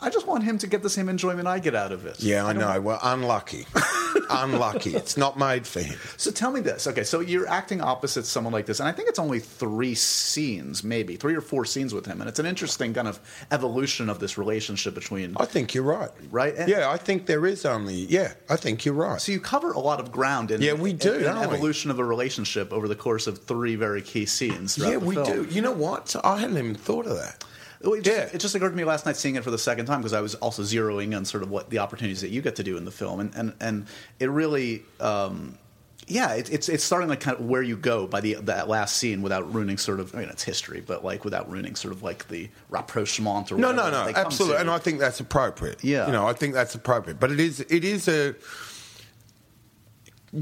I 0.00 0.10
just 0.10 0.26
want 0.26 0.44
him 0.44 0.58
to 0.58 0.66
get 0.66 0.82
the 0.82 0.90
same 0.90 1.08
enjoyment 1.08 1.46
I 1.48 1.58
get 1.58 1.74
out 1.74 1.92
of 1.92 2.06
it. 2.06 2.20
yeah, 2.20 2.44
I, 2.46 2.52
don't- 2.52 2.60
know. 2.62 2.80
Well, 2.80 3.00
unlucky, 3.02 3.66
unlucky. 4.30 4.94
It's 4.94 5.16
not 5.16 5.38
made 5.38 5.66
for 5.66 5.80
him. 5.80 5.98
So 6.16 6.30
tell 6.30 6.50
me 6.50 6.60
this. 6.60 6.86
Okay, 6.86 7.04
so 7.04 7.20
you're 7.20 7.48
acting 7.48 7.80
opposite 7.80 8.24
someone 8.26 8.52
like 8.52 8.66
this, 8.66 8.80
and 8.80 8.88
I 8.88 8.92
think 8.92 9.08
it's 9.08 9.18
only 9.18 9.40
three 9.40 9.94
scenes, 9.94 10.84
maybe 10.84 11.16
three 11.16 11.34
or 11.34 11.40
four 11.40 11.64
scenes 11.64 11.94
with 11.94 12.06
him, 12.06 12.20
and 12.20 12.28
it's 12.28 12.38
an 12.38 12.46
interesting 12.46 12.92
kind 12.94 13.08
of 13.08 13.20
evolution 13.50 14.08
of 14.10 14.18
this 14.18 14.36
relationship 14.38 14.94
between. 14.94 15.34
I 15.38 15.44
think 15.46 15.74
you're 15.74 15.84
right. 15.84 16.10
Right? 16.30 16.54
And- 16.56 16.68
Yeah, 16.68 16.90
I 16.90 16.96
think 16.98 17.26
there 17.26 17.46
is 17.46 17.64
only. 17.64 17.94
Yeah, 17.94 18.32
I 18.48 18.56
think 18.56 18.84
you're 18.84 18.94
right. 18.94 19.20
So 19.20 19.32
you 19.32 19.40
cover 19.40 19.72
a 19.72 19.80
lot 19.80 20.00
of 20.00 20.12
ground 20.12 20.50
in 20.50 20.60
Yeah, 20.60 20.74
we 20.74 20.92
do, 20.92 21.12
in, 21.12 21.18
in 21.20 21.24
don't 21.24 21.38
we? 21.38 21.44
evolution 21.56 21.90
of 21.90 21.98
a 21.98 22.04
relationship 22.04 22.72
over 22.72 22.88
the 22.88 22.96
course 22.96 23.26
of 23.26 23.38
three 23.44 23.76
very 23.76 24.02
key 24.02 24.26
scenes. 24.26 24.76
Yeah, 24.78 24.90
the 24.92 25.00
we 25.00 25.14
film. 25.14 25.26
do. 25.26 25.44
You 25.50 25.62
know 25.62 25.72
what? 25.72 26.14
I 26.24 26.38
hadn't 26.38 26.58
even 26.58 26.74
thought 26.74 27.06
of 27.06 27.16
that. 27.16 27.44
It 27.80 28.02
just, 28.02 28.16
Yeah. 28.16 28.28
it 28.32 28.38
just 28.38 28.54
occurred 28.54 28.70
to 28.70 28.76
me 28.76 28.84
last 28.84 29.06
night 29.06 29.16
seeing 29.16 29.36
it 29.36 29.44
for 29.44 29.50
the 29.50 29.58
second 29.58 29.86
time 29.86 30.00
because 30.00 30.12
I 30.12 30.20
was 30.20 30.34
also 30.36 30.62
zeroing 30.62 31.16
on 31.16 31.24
sort 31.24 31.42
of 31.42 31.50
what 31.50 31.70
the 31.70 31.78
opportunities 31.78 32.20
that 32.22 32.30
you 32.30 32.40
get 32.42 32.56
to 32.56 32.62
do 32.62 32.76
in 32.76 32.84
the 32.84 32.90
film, 32.90 33.20
and 33.20 33.34
and, 33.34 33.52
and 33.60 33.86
it 34.20 34.30
really. 34.30 34.82
Um, 35.00 35.58
yeah, 36.08 36.34
it, 36.34 36.52
it's 36.52 36.68
it's 36.68 36.84
starting 36.84 37.08
like 37.08 37.18
kind 37.18 37.36
of 37.36 37.44
where 37.46 37.62
you 37.62 37.76
go 37.76 38.06
by 38.06 38.20
the 38.20 38.34
that 38.34 38.68
last 38.68 38.96
scene 38.96 39.22
without 39.22 39.52
ruining 39.52 39.76
sort 39.76 39.98
of 39.98 40.14
I 40.14 40.18
mean 40.20 40.28
it's 40.28 40.44
history, 40.44 40.80
but 40.80 41.04
like 41.04 41.24
without 41.24 41.50
ruining 41.50 41.74
sort 41.74 41.92
of 41.92 42.04
like 42.04 42.28
the 42.28 42.48
rapprochement 42.70 43.50
or 43.50 43.56
No, 43.58 43.72
whatever 43.72 43.90
no, 43.90 44.04
no, 44.04 44.12
absolutely, 44.14 44.58
and 44.58 44.70
I 44.70 44.78
think 44.78 45.00
that's 45.00 45.18
appropriate. 45.18 45.82
Yeah. 45.82 46.06
you 46.06 46.12
know, 46.12 46.28
I 46.28 46.32
think 46.32 46.54
that's 46.54 46.76
appropriate. 46.76 47.18
But 47.18 47.32
it 47.32 47.40
is, 47.40 47.58
it 47.60 47.84
is 47.84 48.06
a. 48.06 48.36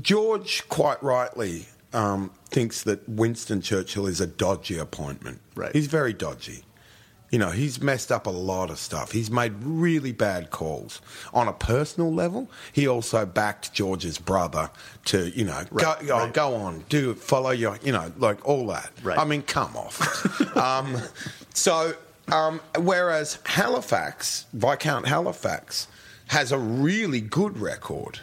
George 0.00 0.68
quite 0.68 1.02
rightly 1.02 1.66
um, 1.92 2.30
thinks 2.50 2.82
that 2.82 3.08
Winston 3.08 3.60
Churchill 3.60 4.06
is 4.06 4.20
a 4.20 4.26
dodgy 4.26 4.78
appointment. 4.78 5.40
Right. 5.54 5.72
He's 5.72 5.86
very 5.86 6.12
dodgy. 6.12 6.64
You 7.34 7.40
know, 7.40 7.50
he's 7.50 7.82
messed 7.82 8.12
up 8.12 8.28
a 8.28 8.30
lot 8.30 8.70
of 8.70 8.78
stuff. 8.78 9.10
He's 9.10 9.28
made 9.28 9.54
really 9.60 10.12
bad 10.12 10.52
calls. 10.52 11.00
On 11.32 11.48
a 11.48 11.52
personal 11.52 12.14
level, 12.14 12.48
he 12.72 12.86
also 12.86 13.26
backed 13.26 13.72
George's 13.72 14.18
brother 14.18 14.70
to, 15.06 15.36
you 15.36 15.44
know, 15.44 15.64
Right, 15.72 16.06
go, 16.06 16.16
oh, 16.16 16.30
go 16.30 16.54
on, 16.54 16.84
do 16.88 17.12
follow 17.14 17.50
your, 17.50 17.76
you 17.82 17.90
know, 17.90 18.12
like 18.18 18.48
all 18.48 18.68
that. 18.68 18.92
Right. 19.02 19.18
I 19.18 19.24
mean, 19.24 19.42
come 19.42 19.76
off. 19.76 20.56
um, 20.56 20.96
so, 21.52 21.94
um, 22.30 22.60
whereas 22.78 23.40
Halifax, 23.46 24.46
Viscount 24.52 25.08
Halifax, 25.08 25.88
has 26.28 26.52
a 26.52 26.58
really 26.58 27.20
good 27.20 27.58
record. 27.58 28.20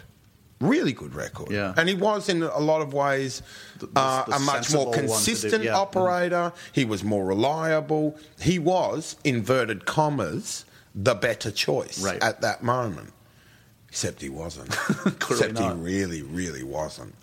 Really 0.62 0.92
good 0.92 1.14
record. 1.14 1.50
Yeah. 1.50 1.74
And 1.76 1.88
he 1.88 1.94
was, 1.94 2.28
in 2.28 2.42
a 2.42 2.58
lot 2.58 2.80
of 2.82 2.92
ways, 2.94 3.42
the- 3.78 3.88
uh, 3.96 4.24
the 4.24 4.36
a 4.36 4.38
much 4.38 4.72
more 4.72 4.92
do, 4.94 5.00
consistent 5.00 5.64
yeah. 5.64 5.76
operator. 5.76 6.52
He 6.72 6.84
was 6.84 7.02
more 7.04 7.24
reliable. 7.26 8.16
He 8.40 8.58
was, 8.58 9.16
inverted 9.24 9.84
commas, 9.84 10.64
the 10.94 11.14
better 11.14 11.50
choice 11.50 12.02
Right. 12.02 12.22
at 12.22 12.40
that 12.42 12.62
moment. 12.62 13.12
Except 13.88 14.22
he 14.22 14.28
wasn't. 14.28 14.68
Except 15.06 15.54
not. 15.54 15.76
he 15.76 15.82
really, 15.82 16.22
really 16.22 16.62
wasn't. 16.62 17.14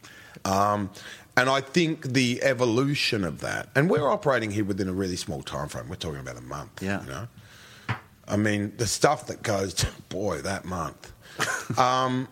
Um, 0.45 0.89
and 1.37 1.49
I 1.49 1.61
think 1.61 2.03
the 2.13 2.43
evolution 2.43 3.23
of 3.23 3.39
that, 3.39 3.69
and 3.75 3.89
we're 3.89 4.07
operating 4.09 4.51
here 4.51 4.65
within 4.65 4.87
a 4.89 4.93
really 4.93 5.15
small 5.15 5.41
time 5.41 5.67
frame. 5.69 5.87
We're 5.89 5.95
talking 5.95 6.19
about 6.19 6.37
a 6.37 6.41
month. 6.41 6.83
Yeah. 6.83 7.01
You 7.03 7.07
know, 7.09 7.27
I 8.27 8.35
mean, 8.35 8.73
the 8.77 8.85
stuff 8.85 9.27
that 9.27 9.41
goes, 9.41 9.83
boy, 10.09 10.41
that 10.41 10.65
month. 10.65 11.11
um, 11.79 12.27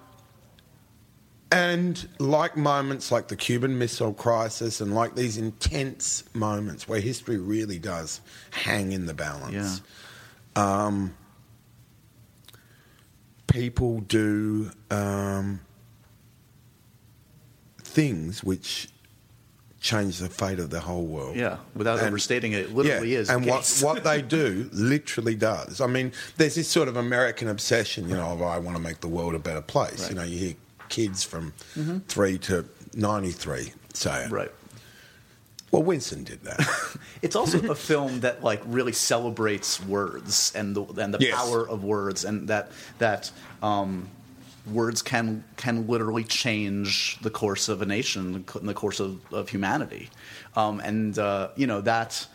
and 1.51 2.07
like 2.19 2.57
moments 2.57 3.11
like 3.11 3.27
the 3.29 3.35
Cuban 3.35 3.77
Missile 3.77 4.13
Crisis, 4.13 4.81
and 4.81 4.93
like 4.93 5.15
these 5.15 5.37
intense 5.37 6.23
moments 6.33 6.87
where 6.87 6.99
history 6.99 7.37
really 7.37 7.79
does 7.79 8.21
hang 8.51 8.91
in 8.91 9.05
the 9.05 9.13
balance. 9.13 9.81
Um, 10.55 11.15
people 13.47 14.01
do 14.01 14.71
um, 14.91 15.61
things 17.79 18.43
which 18.43 18.89
change 19.79 20.17
the 20.17 20.27
fate 20.29 20.59
of 20.59 20.69
the 20.69 20.79
whole 20.81 21.05
world. 21.05 21.35
Yeah, 21.35 21.57
without 21.75 21.99
And- 21.99 22.07
overstating 22.07 22.51
it, 22.51 22.65
it 22.65 22.75
literally 22.75 23.13
yeah, 23.13 23.19
is. 23.19 23.29
And 23.29 23.45
what, 23.45 23.79
what 23.81 24.03
they 24.03 24.21
do 24.21 24.69
literally 24.73 25.35
does. 25.35 25.79
I 25.79 25.87
mean, 25.87 26.11
there's 26.35 26.55
this 26.55 26.67
sort 26.67 26.87
of 26.87 26.97
American 26.97 27.47
obsession, 27.47 28.09
you 28.09 28.15
know, 28.15 28.31
of 28.31 28.41
I 28.41 28.59
want 28.59 28.75
to 28.75 28.83
make 28.83 28.99
the 28.99 29.07
world 29.07 29.35
a 29.35 29.39
better 29.39 29.61
place. 29.61 30.01
Right. 30.01 30.09
You 30.09 30.15
know, 30.15 30.23
you 30.23 30.37
hear 30.37 30.55
kids 30.89 31.23
from 31.23 31.53
three 32.07 32.37
to 32.39 32.65
93 32.93 33.73
say 33.93 34.25
it. 34.25 34.31
right. 34.31 34.51
Well, 35.71 35.83
Winston 35.83 36.23
did 36.23 36.43
that. 36.43 36.59
It's 37.23 37.35
also 37.35 37.57
a 37.71 37.75
film 37.75 38.19
that 38.19 38.43
like 38.43 38.61
really 38.67 38.91
celebrates 38.93 39.83
words 39.83 40.53
and 40.55 40.75
the 40.75 40.83
and 41.01 41.11
the 41.13 41.17
Yes. 41.19 41.35
power 41.35 41.67
of 41.67 41.83
words 41.83 42.23
and 42.25 42.47
that 42.47 42.71
that 42.99 43.31
um, 43.63 44.07
words 44.71 45.01
can 45.01 45.43
can 45.57 45.87
literally 45.87 46.23
change 46.23 47.17
the 47.21 47.31
course 47.31 47.69
of 47.69 47.81
a 47.81 47.85
nation 47.87 48.45
and 48.59 48.69
the 48.69 48.73
course 48.75 48.99
of, 48.99 49.19
of 49.33 49.49
humanity, 49.49 50.09
um, 50.55 50.79
and 50.79 51.17
uh, 51.17 51.49
you 51.55 51.65
know 51.65 51.81
that 51.81 52.27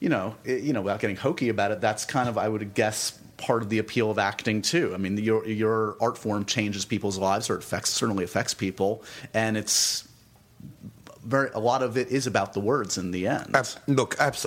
you 0.00 0.08
know 0.08 0.34
it, 0.44 0.62
you 0.62 0.72
know 0.72 0.80
without 0.80 1.00
getting 1.00 1.16
hokey 1.16 1.50
about 1.50 1.70
it, 1.70 1.82
that's 1.82 2.06
kind 2.06 2.26
of 2.28 2.38
I 2.38 2.48
would 2.48 2.72
guess 2.74 3.18
part 3.40 3.62
of 3.62 3.68
the 3.70 3.78
appeal 3.78 4.10
of 4.10 4.18
acting 4.18 4.62
too. 4.62 4.92
I 4.94 4.98
mean, 4.98 5.16
your 5.18 5.46
your 5.46 5.96
art 6.00 6.16
form 6.18 6.44
changes 6.44 6.84
people's 6.84 7.18
lives 7.18 7.50
or 7.50 7.56
it 7.56 7.64
affects 7.64 7.90
certainly 7.90 8.22
affects 8.24 8.54
people, 8.54 9.02
and 9.34 9.56
it's 9.56 10.06
very 11.24 11.50
a 11.54 11.60
lot 11.60 11.82
of 11.82 11.96
it 11.96 12.08
is 12.08 12.26
about 12.26 12.52
the 12.52 12.60
words 12.60 12.98
in 12.98 13.10
the 13.10 13.26
end. 13.26 13.56
Look, 13.86 14.16
abs- 14.20 14.46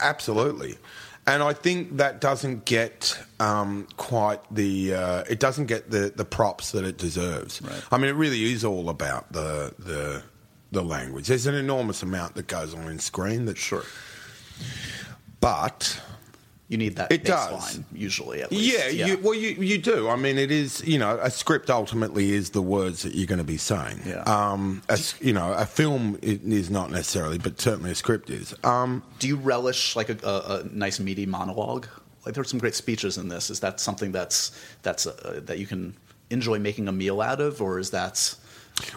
absolutely. 0.00 0.78
And 1.26 1.42
I 1.42 1.52
think 1.52 1.98
that 1.98 2.22
doesn't 2.22 2.64
get 2.64 3.18
um, 3.38 3.86
quite 3.98 4.40
the 4.50 4.94
uh, 4.94 5.24
it 5.28 5.38
doesn't 5.38 5.66
get 5.66 5.90
the, 5.90 6.10
the 6.16 6.24
props 6.24 6.72
that 6.72 6.84
it 6.84 6.96
deserves. 6.96 7.60
Right. 7.60 7.82
I 7.92 7.98
mean, 7.98 8.08
it 8.08 8.14
really 8.16 8.42
is 8.50 8.64
all 8.64 8.88
about 8.88 9.30
the 9.32 9.74
the 9.78 10.22
the 10.72 10.82
language. 10.82 11.26
There's 11.28 11.46
an 11.46 11.54
enormous 11.54 12.02
amount 12.02 12.34
that 12.36 12.46
goes 12.46 12.74
on 12.74 12.88
in 12.88 12.98
screen. 12.98 13.44
That 13.44 13.58
Sure. 13.58 13.84
but 15.40 16.00
You 16.68 16.76
need 16.76 16.96
that 16.96 17.10
It 17.10 17.24
does. 17.24 17.48
baseline, 17.78 17.84
usually, 17.94 18.42
at 18.42 18.52
least. 18.52 18.94
yeah, 18.94 19.06
You, 19.06 19.16
well, 19.18 19.32
you 19.32 19.50
you 19.50 19.78
do. 19.78 20.08
I 20.10 20.16
mean, 20.16 20.36
it 20.36 20.50
is 20.50 20.86
you 20.86 20.98
know 20.98 21.18
a 21.22 21.30
script 21.30 21.70
ultimately 21.70 22.32
is 22.32 22.50
the 22.50 22.60
words 22.60 23.02
that 23.04 23.14
you're 23.14 23.26
going 23.26 23.38
to 23.38 23.44
be 23.44 23.56
saying. 23.56 24.00
Yeah. 24.04 24.22
Um, 24.24 24.82
a 24.90 24.98
you 25.20 25.32
know, 25.32 25.52
a 25.54 25.64
film 25.64 26.18
is 26.20 26.68
not 26.68 26.90
necessarily, 26.90 27.38
but 27.38 27.58
certainly 27.58 27.90
a 27.92 27.94
script 27.94 28.28
is. 28.28 28.54
Um, 28.64 29.02
Do 29.18 29.28
you 29.28 29.36
relish 29.36 29.96
like 29.96 30.10
a, 30.10 30.18
a, 30.26 30.60
a 30.60 30.64
nice 30.70 31.00
meaty 31.00 31.24
monologue? 31.24 31.86
Like 32.26 32.34
there's 32.34 32.50
some 32.50 32.58
great 32.60 32.74
speeches 32.74 33.16
in 33.16 33.28
this. 33.28 33.48
Is 33.48 33.60
that 33.60 33.80
something 33.80 34.12
that's 34.12 34.52
that's 34.82 35.06
uh, 35.06 35.40
that 35.46 35.58
you 35.58 35.66
can 35.66 35.94
enjoy 36.28 36.58
making 36.58 36.86
a 36.88 36.92
meal 36.92 37.22
out 37.22 37.40
of, 37.40 37.62
or 37.62 37.78
is 37.78 37.90
that 37.92 38.34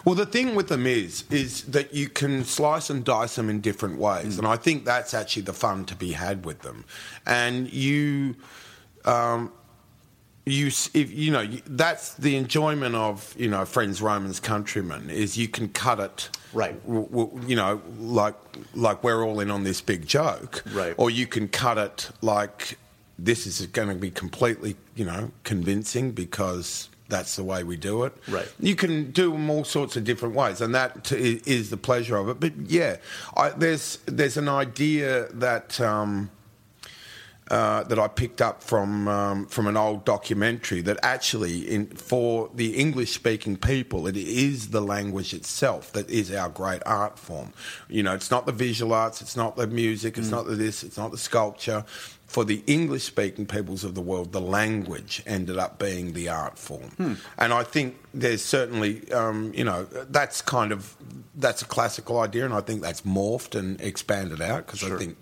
Well, 0.04 0.14
the 0.14 0.26
thing 0.26 0.54
with 0.54 0.68
them 0.68 0.86
is, 0.86 1.24
is 1.30 1.62
that 1.64 1.94
you 1.94 2.08
can 2.08 2.44
slice 2.44 2.90
and 2.90 3.04
dice 3.04 3.36
them 3.36 3.48
in 3.48 3.60
different 3.60 3.98
ways, 3.98 4.38
and 4.38 4.46
I 4.46 4.56
think 4.56 4.84
that's 4.84 5.14
actually 5.14 5.42
the 5.42 5.52
fun 5.52 5.84
to 5.86 5.96
be 5.96 6.12
had 6.12 6.44
with 6.44 6.60
them. 6.60 6.84
And 7.26 7.72
you, 7.72 8.36
um, 9.04 9.52
you, 10.44 10.66
if 10.66 11.12
you 11.12 11.30
know, 11.30 11.46
that's 11.66 12.14
the 12.14 12.36
enjoyment 12.36 12.94
of 12.94 13.34
you 13.38 13.48
know, 13.48 13.64
friends, 13.64 14.02
Romans, 14.02 14.40
countrymen, 14.40 15.10
is 15.10 15.36
you 15.36 15.48
can 15.48 15.68
cut 15.68 16.00
it. 16.00 16.30
Right. 16.52 16.74
you 16.86 17.56
know, 17.56 17.80
like 17.98 18.34
like 18.74 19.02
we're 19.02 19.24
all 19.24 19.40
in 19.40 19.50
on 19.50 19.64
this 19.64 19.80
big 19.80 20.06
joke, 20.06 20.62
Right. 20.72 20.94
Or 20.96 21.10
you 21.10 21.26
can 21.26 21.48
cut 21.48 21.78
it 21.78 22.10
like 22.20 22.76
this 23.18 23.46
is 23.46 23.66
going 23.66 23.88
to 23.88 23.94
be 23.94 24.10
completely, 24.10 24.76
you 24.94 25.04
know, 25.04 25.30
convincing 25.44 26.10
because 26.10 26.88
that's 27.12 27.36
the 27.36 27.44
way 27.44 27.62
we 27.62 27.76
do 27.76 28.04
it, 28.04 28.12
Right. 28.28 28.48
you 28.58 28.74
can 28.74 29.12
do 29.12 29.30
them 29.32 29.48
all 29.50 29.64
sorts 29.64 29.96
of 29.96 30.02
different 30.04 30.34
ways, 30.34 30.60
and 30.60 30.74
that 30.74 31.12
is 31.12 31.70
the 31.70 31.76
pleasure 31.76 32.16
of 32.16 32.28
it. 32.28 32.40
But 32.40 32.52
yeah, 32.66 32.96
I, 33.36 33.50
there's 33.50 33.98
there's 34.06 34.36
an 34.36 34.48
idea 34.48 35.28
that. 35.34 35.80
Um, 35.80 36.30
uh, 37.50 37.82
that 37.84 37.98
I 37.98 38.08
picked 38.08 38.40
up 38.40 38.62
from 38.62 39.08
um, 39.08 39.46
from 39.46 39.66
an 39.66 39.76
old 39.76 40.06
documentary 40.06 40.80
that 40.82 40.98
actually, 41.02 41.58
in, 41.70 41.86
for 41.88 42.48
the 42.54 42.76
English 42.76 43.12
speaking 43.12 43.56
people, 43.58 44.06
it 44.06 44.16
is 44.16 44.68
the 44.70 44.80
language 44.80 45.34
itself 45.34 45.92
that 45.92 46.08
is 46.08 46.32
our 46.32 46.48
great 46.48 46.80
art 46.86 47.18
form. 47.18 47.52
You 47.90 48.04
know, 48.04 48.14
it's 48.14 48.30
not 48.30 48.46
the 48.46 48.52
visual 48.52 48.94
arts, 48.94 49.20
it's 49.20 49.36
not 49.36 49.56
the 49.56 49.66
music, 49.66 50.16
it's 50.16 50.30
not 50.30 50.46
the 50.46 50.54
this, 50.54 50.82
it's 50.82 50.96
not 50.96 51.10
the 51.10 51.18
sculpture. 51.18 51.84
For 52.32 52.44
the 52.44 52.62
English 52.66 53.04
speaking 53.04 53.44
peoples 53.46 53.84
of 53.84 53.94
the 53.94 54.00
world, 54.00 54.32
the 54.32 54.40
language 54.40 55.22
ended 55.26 55.58
up 55.58 55.78
being 55.78 56.14
the 56.14 56.30
art 56.30 56.56
form, 56.58 56.90
and 57.36 57.52
I 57.52 57.62
think 57.62 57.96
there's 58.14 58.42
certainly, 58.42 58.92
um, 59.12 59.52
you 59.54 59.64
know, 59.64 59.84
that's 60.18 60.40
kind 60.40 60.72
of 60.72 60.96
that's 61.34 61.60
a 61.62 61.66
classical 61.66 62.20
idea, 62.20 62.44
and 62.46 62.54
I 62.54 62.62
think 62.62 62.80
that's 62.80 63.02
morphed 63.02 63.54
and 63.58 63.78
expanded 63.80 64.40
out 64.40 64.66
because 64.66 64.82
I 64.82 64.96
think 64.96 65.16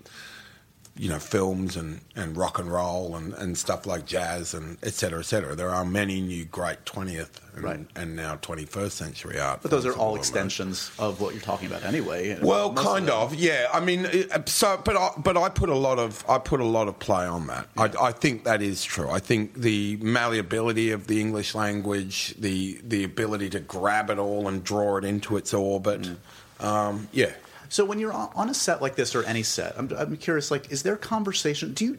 you 1.01 1.09
know, 1.09 1.19
films 1.19 1.77
and, 1.77 1.99
and 2.15 2.37
rock 2.37 2.59
and 2.59 2.71
roll 2.71 3.17
and, 3.17 3.33
and 3.35 3.57
stuff 3.57 3.87
like 3.87 4.05
jazz 4.05 4.53
and 4.53 4.77
et 4.83 4.93
cetera, 4.93 5.21
et 5.21 5.25
cetera. 5.25 5.55
There 5.55 5.71
are 5.71 5.83
many 5.85 6.21
new 6.21 6.45
great 6.45 6.85
20th 6.85 7.31
and, 7.55 7.65
Right. 7.65 7.87
and 7.97 8.15
now 8.15 8.37
21st 8.37 8.91
century 8.91 9.41
art. 9.41 9.61
But 9.63 9.71
those 9.71 9.87
are 9.87 9.95
all 9.95 10.15
extensions 10.15 10.91
of 10.99 11.19
what 11.23 11.33
you're 11.33 11.43
talking 11.43 11.69
about 11.69 11.85
anyway. 11.85 12.39
Well, 12.43 12.75
kind 12.75 13.07
them. 13.09 13.15
of, 13.17 13.35
yeah. 13.35 13.69
I 13.73 13.81
mean, 13.81 14.07
so, 14.45 14.79
but 14.85 14.95
I, 14.95 15.11
but 15.17 15.39
I 15.39 15.49
put 15.49 15.71
a 15.71 15.75
lot 15.75 15.99
of 15.99 16.23
I 16.29 16.37
put 16.39 16.61
a 16.61 16.67
lot 16.67 16.87
of 16.87 16.99
play 16.99 17.25
on 17.25 17.47
that. 17.47 17.67
I, 17.79 17.91
I 18.09 18.13
think 18.13 18.45
that 18.45 18.61
is 18.61 18.85
true. 18.85 19.09
I 19.09 19.21
think 19.21 19.55
the 19.55 19.97
malleability 20.03 20.91
of 20.91 21.07
the 21.07 21.19
English 21.19 21.55
language, 21.55 22.35
the 22.39 22.79
the 22.87 23.05
ability 23.05 23.49
to 23.51 23.61
grab 23.61 24.11
it 24.11 24.19
all 24.19 24.49
and 24.49 24.63
draw 24.63 24.99
it 24.99 25.05
into 25.07 25.37
its 25.39 25.55
orbit, 25.55 26.03
Mm. 26.03 26.65
um, 26.65 27.09
yeah. 27.13 27.33
So 27.71 27.85
when 27.85 28.01
you're 28.01 28.13
on 28.13 28.51
a 28.51 28.55
set 28.55 28.83
like 28.83 28.97
this 28.97 29.15
or 29.15 29.23
any 29.25 29.45
set, 29.45 29.79
I'm, 29.79 29.91
I'm 29.97 30.17
curious. 30.17 30.51
Like, 30.51 30.73
is 30.73 30.83
there 30.83 30.97
conversation? 30.97 31.73
Do 31.73 31.85
you 31.85 31.99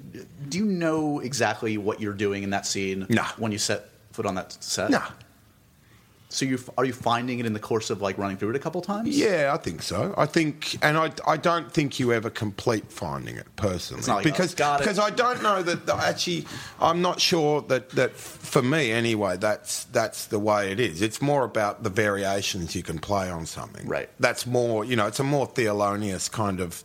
do 0.50 0.58
you 0.58 0.66
know 0.66 1.22
exactly 1.22 1.78
what 1.78 2.02
you're 2.02 2.14
doing 2.14 2.44
in 2.44 2.50
that 2.50 2.68
scene? 2.68 3.08
Nah. 3.10 3.28
When 3.38 3.54
you 3.54 3.58
set 3.58 3.90
foot 4.12 4.26
on 4.26 4.36
that 4.36 4.62
set. 4.62 4.92
Nah. 4.92 5.08
So 6.32 6.46
you 6.46 6.60
are 6.78 6.86
you 6.86 6.94
finding 6.94 7.40
it 7.40 7.46
in 7.46 7.54
the 7.54 7.60
course 7.60 7.90
of 7.90 8.02
like 8.02 8.18
running 8.18 8.38
through 8.38 8.52
it 8.52 8.56
a 8.56 8.60
couple 8.60 8.82
times? 8.82 9.10
Yeah, 9.10 9.52
I 9.54 9.58
think 9.58 9.82
so. 9.82 10.14
I 10.18 10.26
think, 10.26 10.78
and 10.82 10.98
I, 10.98 11.12
I 11.28 11.38
don't 11.38 11.72
think 11.72 12.00
you 12.00 12.14
ever 12.14 12.30
complete 12.30 12.92
finding 12.92 13.36
it 13.36 13.48
personally 13.58 14.04
like, 14.06 14.24
because 14.24 14.56
oh, 14.60 14.78
because 14.78 14.98
I 14.98 15.10
don't 15.10 15.44
know 15.44 15.62
that 15.62 15.86
that 15.86 16.00
actually 16.00 16.46
I'm 16.80 17.02
not 17.02 17.20
sure 17.20 17.62
that 17.64 17.90
that 17.92 18.16
for 18.16 18.62
me 18.62 18.92
anyway 18.92 19.38
that's 19.38 19.86
that's 19.86 20.28
the 20.28 20.40
way 20.40 20.72
it 20.72 20.80
is. 20.80 21.02
It's 21.02 21.22
more 21.22 21.44
about 21.44 21.84
the 21.84 21.90
variations 21.90 22.76
you 22.76 22.84
can 22.84 23.00
play 23.00 23.30
on 23.30 23.46
something. 23.46 23.88
Right. 23.88 24.10
That's 24.20 24.46
more 24.48 24.86
you 24.86 24.96
know 24.96 25.08
it's 25.08 25.20
a 25.20 25.24
more 25.24 25.48
Thelonious 25.48 26.32
kind 26.32 26.60
of 26.60 26.84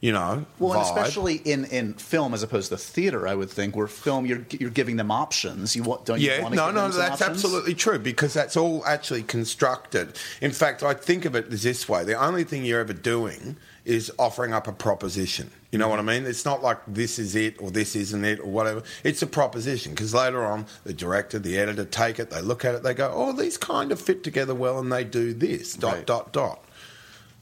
you 0.00 0.12
know, 0.12 0.44
Well, 0.60 0.74
and 0.74 0.82
especially 0.82 1.36
in, 1.36 1.64
in 1.66 1.94
film 1.94 2.32
as 2.32 2.42
opposed 2.44 2.68
to 2.70 2.76
theater, 2.76 3.26
I 3.26 3.34
would 3.34 3.50
think. 3.50 3.74
Where 3.74 3.88
film, 3.88 4.26
you're 4.26 4.44
you're 4.50 4.70
giving 4.70 4.96
them 4.96 5.10
options. 5.10 5.74
You 5.74 5.82
want 5.82 6.04
don't 6.04 6.20
you 6.20 6.30
Yeah, 6.30 6.42
want 6.42 6.54
to 6.54 6.56
no, 6.56 6.70
no, 6.70 6.88
that's 6.88 7.20
options? 7.20 7.30
absolutely 7.44 7.74
true 7.74 7.98
because 7.98 8.32
that's 8.32 8.56
all 8.56 8.84
actually 8.86 9.24
constructed. 9.24 10.16
In 10.40 10.52
fact, 10.52 10.82
I 10.82 10.94
think 10.94 11.24
of 11.24 11.34
it 11.34 11.52
as 11.52 11.62
this 11.64 11.88
way: 11.88 12.04
the 12.04 12.14
only 12.14 12.44
thing 12.44 12.64
you're 12.64 12.80
ever 12.80 12.92
doing 12.92 13.56
is 13.84 14.12
offering 14.18 14.52
up 14.52 14.68
a 14.68 14.72
proposition. 14.72 15.50
You 15.72 15.78
know 15.78 15.88
what 15.88 15.98
I 15.98 16.02
mean? 16.02 16.24
It's 16.26 16.44
not 16.44 16.62
like 16.62 16.78
this 16.86 17.18
is 17.18 17.34
it 17.34 17.56
or 17.60 17.70
this 17.70 17.96
isn't 17.96 18.24
it 18.24 18.38
or 18.40 18.46
whatever. 18.46 18.82
It's 19.02 19.22
a 19.22 19.26
proposition 19.26 19.92
because 19.92 20.14
later 20.14 20.44
on, 20.44 20.66
the 20.84 20.92
director, 20.92 21.38
the 21.38 21.58
editor 21.58 21.84
take 21.84 22.18
it, 22.18 22.30
they 22.30 22.40
look 22.40 22.64
at 22.64 22.74
it, 22.74 22.82
they 22.82 22.94
go, 22.94 23.10
"Oh, 23.14 23.32
these 23.32 23.56
kind 23.56 23.90
of 23.90 24.00
fit 24.00 24.22
together 24.22 24.54
well, 24.54 24.78
and 24.78 24.92
they 24.92 25.04
do 25.04 25.34
this." 25.34 25.74
Dot 25.74 25.94
Right. 25.94 26.06
dot 26.06 26.32
dot. 26.32 26.64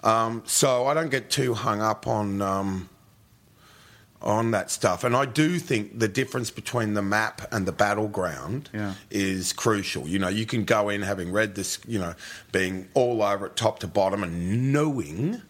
Um, 0.02 0.42
so 0.46 0.86
I 0.86 0.94
don't 0.94 1.10
get 1.10 1.30
too 1.30 1.54
hung 1.54 1.80
up 1.80 2.06
on. 2.06 2.42
Um, 2.42 2.88
on 4.22 4.50
that 4.50 4.70
stuff. 4.70 5.04
And 5.04 5.14
I 5.14 5.24
do 5.26 5.58
think 5.58 6.00
the 6.00 6.08
difference 6.08 6.50
between 6.50 6.94
the 6.94 7.02
map 7.02 7.42
and 7.52 7.64
the 7.66 7.70
battleground 7.70 8.70
Yeah. 8.72 8.94
is 9.10 9.52
crucial. 9.52 10.08
You 10.08 10.18
know, 10.18 10.28
you 10.28 10.46
can 10.46 10.64
go 10.64 10.88
in 10.88 11.02
having 11.02 11.30
read 11.30 11.54
this, 11.54 11.78
you 11.86 11.98
know, 11.98 12.14
being 12.50 12.88
all 12.94 13.22
over 13.22 13.46
it 13.46 13.56
top 13.56 13.78
to 13.80 13.86
bottom 13.86 14.24
and 14.24 14.72
knowing, 14.72 15.42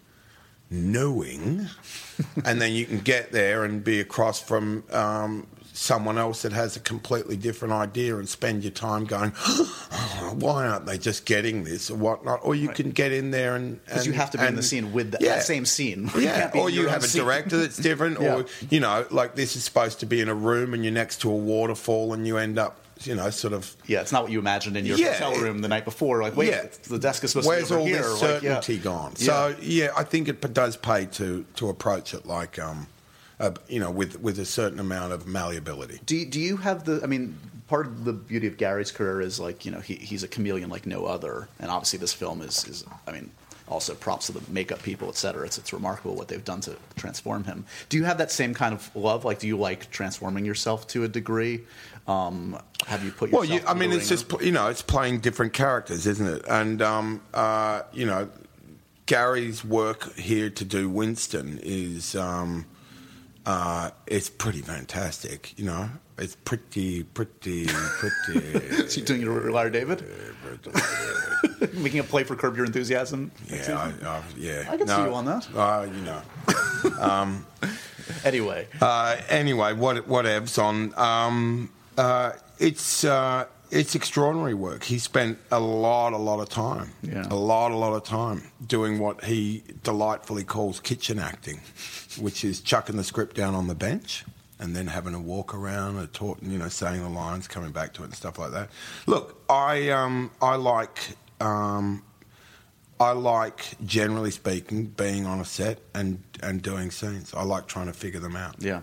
knowing, 0.69 1.69
and 2.45 2.61
then 2.61 2.73
you 2.73 2.85
can 2.87 2.99
get 2.99 3.33
there 3.33 3.65
and 3.65 3.83
be 3.85 4.01
across 4.01 4.43
from 4.43 4.83
um, 4.91 5.47
someone 5.77 6.17
else 6.17 6.41
that 6.43 6.53
has 6.53 6.75
a 6.75 6.81
completely 6.81 7.37
different 7.37 7.75
idea 7.75 8.17
and 8.17 8.27
spend 8.29 8.63
your 8.65 8.71
time 8.73 9.05
going, 9.05 9.31
why 10.33 10.67
aren't 10.67 10.87
they 10.87 10.97
just 10.99 11.25
getting 11.27 11.65
this 11.65 11.91
or 11.91 11.97
whatnot? 11.97 12.41
Or 12.43 12.55
you 12.55 12.69
can 12.69 12.91
get 12.91 13.13
in 13.13 13.31
there 13.31 13.55
and. 13.55 13.85
Because 13.85 14.07
you 14.07 14.13
have 14.15 14.31
to 14.31 14.39
be 14.39 14.47
in 14.47 14.57
the 14.57 14.63
scene 14.63 14.93
with 14.93 15.13
that, 15.13 15.21
Yeah. 15.21 15.37
that 15.37 15.43
same 15.45 15.67
scene. 15.67 16.11
Yeah, 16.17 16.41
can't 16.41 16.53
be 16.55 16.59
in 16.59 16.65
or 16.65 16.71
you 16.71 16.89
have 16.89 17.05
a 17.05 17.07
scene. 17.07 17.23
director 17.23 17.59
that's 17.59 17.77
different, 17.77 18.19
Yeah. 18.21 18.37
or 18.37 18.47
you 18.71 18.81
know, 18.81 19.07
like 19.11 19.35
this 19.35 19.55
is 19.55 19.65
supposed 19.65 20.01
to 20.01 20.07
be 20.07 20.21
in 20.21 20.29
a 20.29 20.35
room 20.35 20.73
and 20.75 20.83
you're 20.83 20.93
next 20.95 21.21
to 21.23 21.31
a 21.31 21.35
waterfall 21.37 22.15
and 22.15 22.27
you 22.27 22.39
end 22.39 22.59
up, 22.59 22.79
you 23.03 23.15
know, 23.15 23.29
sort 23.31 23.53
of. 23.53 23.77
Yeah, 23.87 24.01
it's 24.01 24.13
not 24.13 24.23
what 24.25 24.33
you 24.33 24.39
imagined 24.39 24.77
in 24.79 24.87
your 24.87 24.97
Yeah, 24.97 25.13
hotel 25.13 25.41
room 25.43 25.59
the 25.61 25.69
night 25.69 25.85
before. 25.85 26.23
Like, 26.23 26.37
wait, 26.37 26.49
Yeah. 26.49 26.67
the 26.89 26.99
desk 26.99 27.23
is 27.25 27.31
supposed 27.33 27.49
Where's 27.49 27.69
to 27.69 27.75
be 27.75 27.75
over 27.75 27.81
all 27.83 27.87
here. 27.87 28.03
this 28.03 28.23
Like, 28.23 28.43
yeah. 28.43 28.61
certainty 28.61 28.79
gone? 28.79 29.17
So 29.17 29.55
Yeah. 29.61 29.85
yeah, 29.85 29.89
I 29.97 30.05
think 30.05 30.29
it 30.29 30.55
does 30.55 30.77
pay 30.77 31.05
to 31.07 31.45
to 31.57 31.69
approach 31.69 32.15
it 32.15 32.25
like, 32.27 32.59
um, 32.59 32.87
uh, 33.39 33.53
you 33.69 33.81
know, 33.81 33.91
with 33.91 34.21
with 34.21 34.39
a 34.39 34.45
certain 34.45 34.81
amount 34.81 35.13
of 35.13 35.27
malleability. 35.27 36.01
Do 36.07 36.17
you, 36.17 36.27
do 36.27 36.41
you 36.41 36.57
have 36.59 36.85
the? 36.85 37.01
I 37.03 37.07
mean, 37.07 37.39
part 37.69 37.87
of 37.87 38.05
the 38.05 38.13
beauty 38.13 38.47
of 38.47 38.57
Gary's 38.57 38.91
career 38.91 39.21
is 39.21 39.39
like 39.39 39.65
you 39.65 39.71
know 39.71 39.81
he, 39.81 39.95
he's 39.95 40.23
a 40.23 40.29
chameleon 40.29 40.71
like 40.71 40.87
no 40.87 41.05
other, 41.05 41.49
and 41.61 41.71
obviously 41.71 41.99
this 41.99 42.13
film 42.13 42.41
is 42.43 42.65
is 42.67 42.85
I 43.07 43.13
mean 43.13 43.31
also 43.69 43.95
props 43.95 44.27
to 44.27 44.33
the 44.33 44.53
makeup 44.53 44.83
people, 44.83 45.09
et 45.09 45.17
cetera. 45.17 45.45
It's 45.45 45.59
it's 45.59 45.73
remarkable 45.73 46.15
what 46.15 46.29
they've 46.29 46.45
done 46.45 46.61
to 46.63 46.77
transform 46.97 47.45
him. 47.45 47.65
Do 47.89 47.97
you 47.97 48.05
have 48.05 48.19
that 48.19 48.31
same 48.31 48.55
kind 48.55 48.73
of 48.73 48.95
love? 48.95 49.25
Like, 49.25 49.39
do 49.39 49.47
you 49.47 49.57
like 49.57 49.91
transforming 49.91 50.45
yourself 50.45 50.87
to 50.89 51.05
a 51.05 51.09
degree? 51.09 51.65
Um, 52.07 52.59
have 52.87 53.05
you 53.05 53.11
put 53.11 53.33
Well, 53.33 53.45
you, 53.45 53.61
I 53.67 53.75
mean, 53.75 53.93
it's 53.93 54.09
just 54.09 54.33
you 54.41 54.53
know, 54.53 54.69
it's 54.69 54.83
playing 54.83 55.21
different 55.21 55.53
characters, 55.53 56.07
isn't 56.07 56.27
it? 56.27 56.45
And 56.49 56.81
um, 56.81 57.21
uh, 57.35 57.83
you 57.93 58.07
know, 58.07 58.29
Gary's 59.07 59.65
work 59.65 60.15
here 60.15 60.51
to 60.51 60.65
do 60.65 60.89
Winston 60.89 61.59
is 61.63 62.15
um, 62.15 62.67
uh, 63.47 63.91
it's 64.07 64.29
pretty 64.29 64.61
fantastic. 64.61 65.59
You 65.59 65.65
know, 65.67 65.89
it's 66.19 66.37
pretty, 66.45 67.05
pretty, 67.05 67.67
pretty. 67.67 68.39
Is 68.85 68.95
he 68.95 69.03
doing 69.03 69.21
your 69.23 69.51
Larry 69.53 69.71
David? 69.71 70.05
Making 71.75 72.01
a 72.01 72.05
play 72.05 72.25
for 72.25 72.37
Curb 72.37 72.57
Your 72.57 72.67
Enthusiasm? 72.67 73.31
yeah, 73.47 73.93
I, 74.03 74.07
I, 74.09 74.23
yeah. 74.37 74.65
I 74.69 74.77
can 74.77 74.87
see 74.89 74.95
you 75.03 75.15
on 75.15 75.25
that. 75.27 75.47
Uh, 75.55 75.87
you 75.93 76.03
know. 76.03 77.41
Anyway, 78.25 78.69
Uh, 78.81 79.17
anyway, 79.29 79.73
what 79.73 80.09
whatevs 80.09 80.63
on. 80.63 80.95
Um, 80.97 81.71
uh, 81.99 82.33
it's 82.59 83.03
uh, 83.05 83.47
it's 83.71 83.95
extraordinary 83.97 84.55
work. 84.55 84.85
He 84.85 84.99
spent 85.01 85.39
a 85.51 85.59
lot, 85.59 86.13
a 86.13 86.17
lot 86.17 86.39
of 86.41 86.49
time, 86.49 86.91
Yeah. 87.03 87.27
a 87.31 87.35
lot, 87.35 87.73
a 87.73 87.77
lot 87.77 87.95
of 87.95 88.05
time 88.05 88.51
doing 88.65 89.01
what 89.01 89.25
he 89.25 89.65
delightfully 89.83 90.45
calls 90.45 90.79
kitchen 90.79 91.19
acting, 91.19 91.61
which 92.19 92.45
is 92.45 92.61
chucking 92.61 92.97
the 92.97 93.05
script 93.05 93.37
down 93.37 93.55
on 93.55 93.67
the 93.67 93.75
bench 93.75 94.25
and 94.59 94.75
then 94.75 94.87
having 94.87 95.15
a 95.15 95.21
walk 95.21 95.55
around 95.55 95.97
and 95.97 96.13
talk, 96.13 96.39
you 96.43 96.59
know, 96.59 96.69
saying 96.69 97.03
the 97.03 97.09
lines, 97.09 97.47
coming 97.47 97.71
back 97.73 97.93
to 97.95 98.03
it 98.03 98.07
and 98.07 98.15
stuff 98.15 98.39
like 98.39 98.53
that. 98.53 98.71
Look, 99.07 99.43
I 99.49 99.91
um, 99.91 100.31
I 100.41 100.57
like. 100.57 101.17
Um, 101.41 102.03
I 102.99 103.11
like, 103.11 103.77
generally 103.85 104.31
speaking, 104.31 104.87
being 104.87 105.27
on 105.27 105.41
a 105.41 105.45
set 105.45 105.81
and, 105.95 106.23
and 106.43 106.63
doing 106.63 106.91
scenes. 106.91 107.35
I 107.35 107.43
like 107.43 107.67
trying 107.67 107.89
to 107.89 107.93
figure 107.93 108.21
them 108.21 108.37
out. 108.37 108.57
Yeah. 108.59 108.81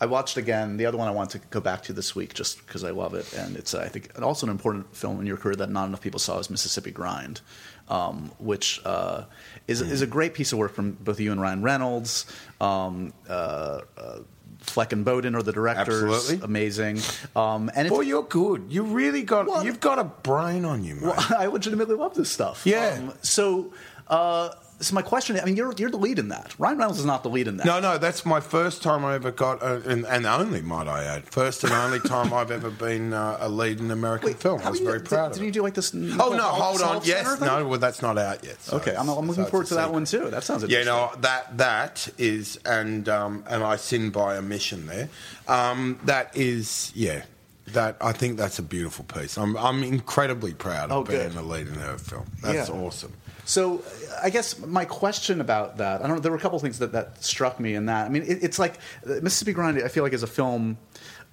I 0.00 0.06
watched 0.06 0.36
again 0.36 0.76
the 0.76 0.86
other 0.86 0.98
one 0.98 1.08
I 1.08 1.10
want 1.10 1.30
to 1.30 1.38
go 1.50 1.60
back 1.60 1.82
to 1.84 1.92
this 1.92 2.14
week 2.14 2.34
just 2.34 2.64
because 2.66 2.84
I 2.84 2.90
love 2.90 3.14
it, 3.14 3.32
and 3.34 3.56
it's 3.56 3.74
I 3.74 3.88
think 3.88 4.10
also 4.20 4.46
an 4.46 4.50
important 4.50 4.94
film 4.94 5.20
in 5.20 5.26
your 5.26 5.36
career 5.36 5.56
that 5.56 5.70
not 5.70 5.86
enough 5.86 6.00
people 6.00 6.20
saw 6.20 6.38
is 6.38 6.50
Mississippi 6.50 6.90
Grind, 6.90 7.40
um, 7.88 8.30
which 8.38 8.80
uh, 8.84 9.24
is 9.68 9.80
is 9.80 10.02
a 10.02 10.06
great 10.06 10.34
piece 10.34 10.52
of 10.52 10.58
work 10.58 10.74
from 10.74 10.92
both 10.92 11.20
you 11.20 11.32
and 11.32 11.40
Ryan 11.40 11.62
Reynolds. 11.62 12.26
Um, 12.60 13.12
uh, 13.28 13.80
uh, 13.96 14.18
Fleck 14.60 14.92
and 14.92 15.04
Bowden 15.04 15.34
are 15.34 15.42
the 15.42 15.52
directors. 15.52 16.02
Absolutely. 16.02 16.44
amazing. 16.44 16.98
Um, 17.36 17.70
and 17.74 17.86
it's, 17.86 17.94
Boy, 17.94 18.02
you're 18.02 18.22
good. 18.22 18.66
You 18.70 18.84
really 18.84 19.22
got. 19.22 19.46
Well, 19.46 19.64
you've 19.64 19.80
got 19.80 19.98
a 19.98 20.04
brain 20.04 20.64
on 20.64 20.82
you, 20.84 20.94
mate. 20.96 21.04
well, 21.04 21.26
I 21.38 21.46
legitimately 21.46 21.94
love 21.96 22.14
this 22.14 22.30
stuff. 22.30 22.62
Yeah. 22.64 22.96
Um, 22.98 23.12
so, 23.22 23.72
uh, 24.08 24.50
so 24.80 24.94
my 24.94 25.02
question, 25.02 25.38
I 25.40 25.44
mean, 25.44 25.56
you're 25.56 25.72
you're 25.78 25.90
the 25.90 25.96
lead 25.96 26.18
in 26.18 26.28
that. 26.28 26.54
Ryan 26.58 26.78
Reynolds 26.78 26.98
is 26.98 27.06
not 27.06 27.22
the 27.22 27.28
lead 27.30 27.48
in 27.48 27.56
that. 27.58 27.66
no, 27.66 27.80
no, 27.80 27.96
that's 27.96 28.26
my 28.26 28.40
first 28.40 28.82
time 28.82 29.04
I 29.04 29.14
ever 29.14 29.30
got, 29.30 29.62
uh, 29.62 29.80
and, 29.86 30.04
and 30.06 30.26
only, 30.26 30.60
might 30.62 30.88
I 30.88 31.04
add, 31.04 31.24
first 31.26 31.64
and 31.64 31.72
only 31.72 32.00
time 32.00 32.32
I've 32.32 32.50
ever 32.50 32.70
been 32.70 33.12
uh, 33.12 33.38
a 33.40 33.48
lead 33.48 33.78
in 33.78 33.86
an 33.86 33.90
American 33.92 34.34
film. 34.34 34.60
I 34.62 34.70
was 34.70 34.80
very 34.80 34.98
did- 34.98 35.08
proud 35.08 35.32
Did 35.32 35.40
of 35.40 35.46
you 35.46 35.52
do 35.52 35.62
like 35.62 35.74
this? 35.74 35.94
Oh 35.94 35.96
no, 35.96 36.42
hold 36.42 36.82
on. 36.82 37.02
Yes, 37.04 37.40
no. 37.40 37.60
no, 37.60 37.68
well, 37.68 37.78
that's 37.78 38.02
not 38.02 38.18
out 38.18 38.44
yet. 38.44 38.60
so 38.60 38.76
Okay, 38.78 38.94
I'm, 38.96 39.08
I'm 39.08 39.26
looking 39.28 39.44
so 39.44 39.50
forward 39.50 39.66
to 39.68 39.74
that 39.74 39.82
secret. 39.84 39.92
one 39.92 40.04
too. 40.04 40.30
That 40.30 40.44
sounds 40.44 40.64
interesting. 40.64 40.86
Yeah, 40.92 41.08
no, 41.14 41.20
that 41.20 41.56
that 41.58 42.08
is, 42.18 42.58
and 42.66 43.08
um, 43.08 43.44
and 43.48 43.62
I 43.62 43.76
sin 43.76 44.10
by 44.10 44.36
omission 44.36 44.86
there. 44.86 45.08
Um, 45.48 45.98
that 46.04 46.36
is, 46.36 46.90
yeah, 46.94 47.22
that 47.68 47.96
I 48.00 48.12
think 48.12 48.36
that's 48.38 48.58
a 48.58 48.62
beautiful 48.62 49.04
piece. 49.04 49.38
I'm 49.38 49.56
I'm 49.56 49.82
incredibly 49.82 50.52
proud 50.54 50.90
of 50.90 50.96
Oh, 50.98 51.04
being 51.04 51.28
good. 51.28 51.36
a 51.38 51.42
lead 51.42 51.68
in 51.68 51.76
a 51.80 51.96
film. 51.98 52.26
That's 52.42 52.68
Yeah. 52.68 52.74
awesome. 52.74 53.12
So, 53.44 53.84
I 54.22 54.30
guess 54.30 54.58
my 54.58 54.84
question 54.84 55.40
about 55.40 55.76
that, 55.78 56.02
I 56.02 56.06
don't 56.06 56.16
know, 56.16 56.20
there 56.20 56.32
were 56.32 56.38
a 56.38 56.40
couple 56.40 56.58
things 56.58 56.78
that, 56.78 56.92
that 56.92 57.22
struck 57.22 57.60
me 57.60 57.74
in 57.74 57.86
that. 57.86 58.06
I 58.06 58.08
mean, 58.08 58.22
it, 58.22 58.42
it's 58.42 58.58
like 58.58 58.78
Mississippi 59.04 59.52
Grind, 59.52 59.78
I 59.82 59.88
feel 59.88 60.02
like 60.02 60.12
is 60.12 60.22
a 60.22 60.26
film 60.26 60.78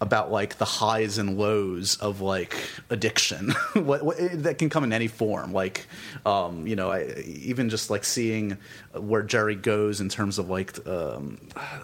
about 0.02 0.32
like 0.32 0.58
the 0.58 0.66
highs 0.66 1.18
and 1.18 1.38
lows 1.38 1.96
of 1.98 2.20
like 2.20 2.56
addiction. 2.90 3.54
What, 3.74 4.04
what, 4.04 4.18
that 4.44 4.58
can 4.58 4.70
come 4.70 4.84
in 4.84 4.92
any 4.94 5.08
form. 5.08 5.54
Like 5.54 5.88
um, 6.26 6.68
you 6.68 6.76
know 6.76 6.92
I, 6.92 7.14
even 7.26 7.70
just 7.70 7.90
like 7.90 8.04
seeing 8.04 8.58
where 8.94 9.22
Gerry 9.24 9.56
goes 9.56 10.02
in 10.02 10.10
terms 10.10 10.38
of 10.40 10.50
like 10.50 10.86
um, 10.88 11.40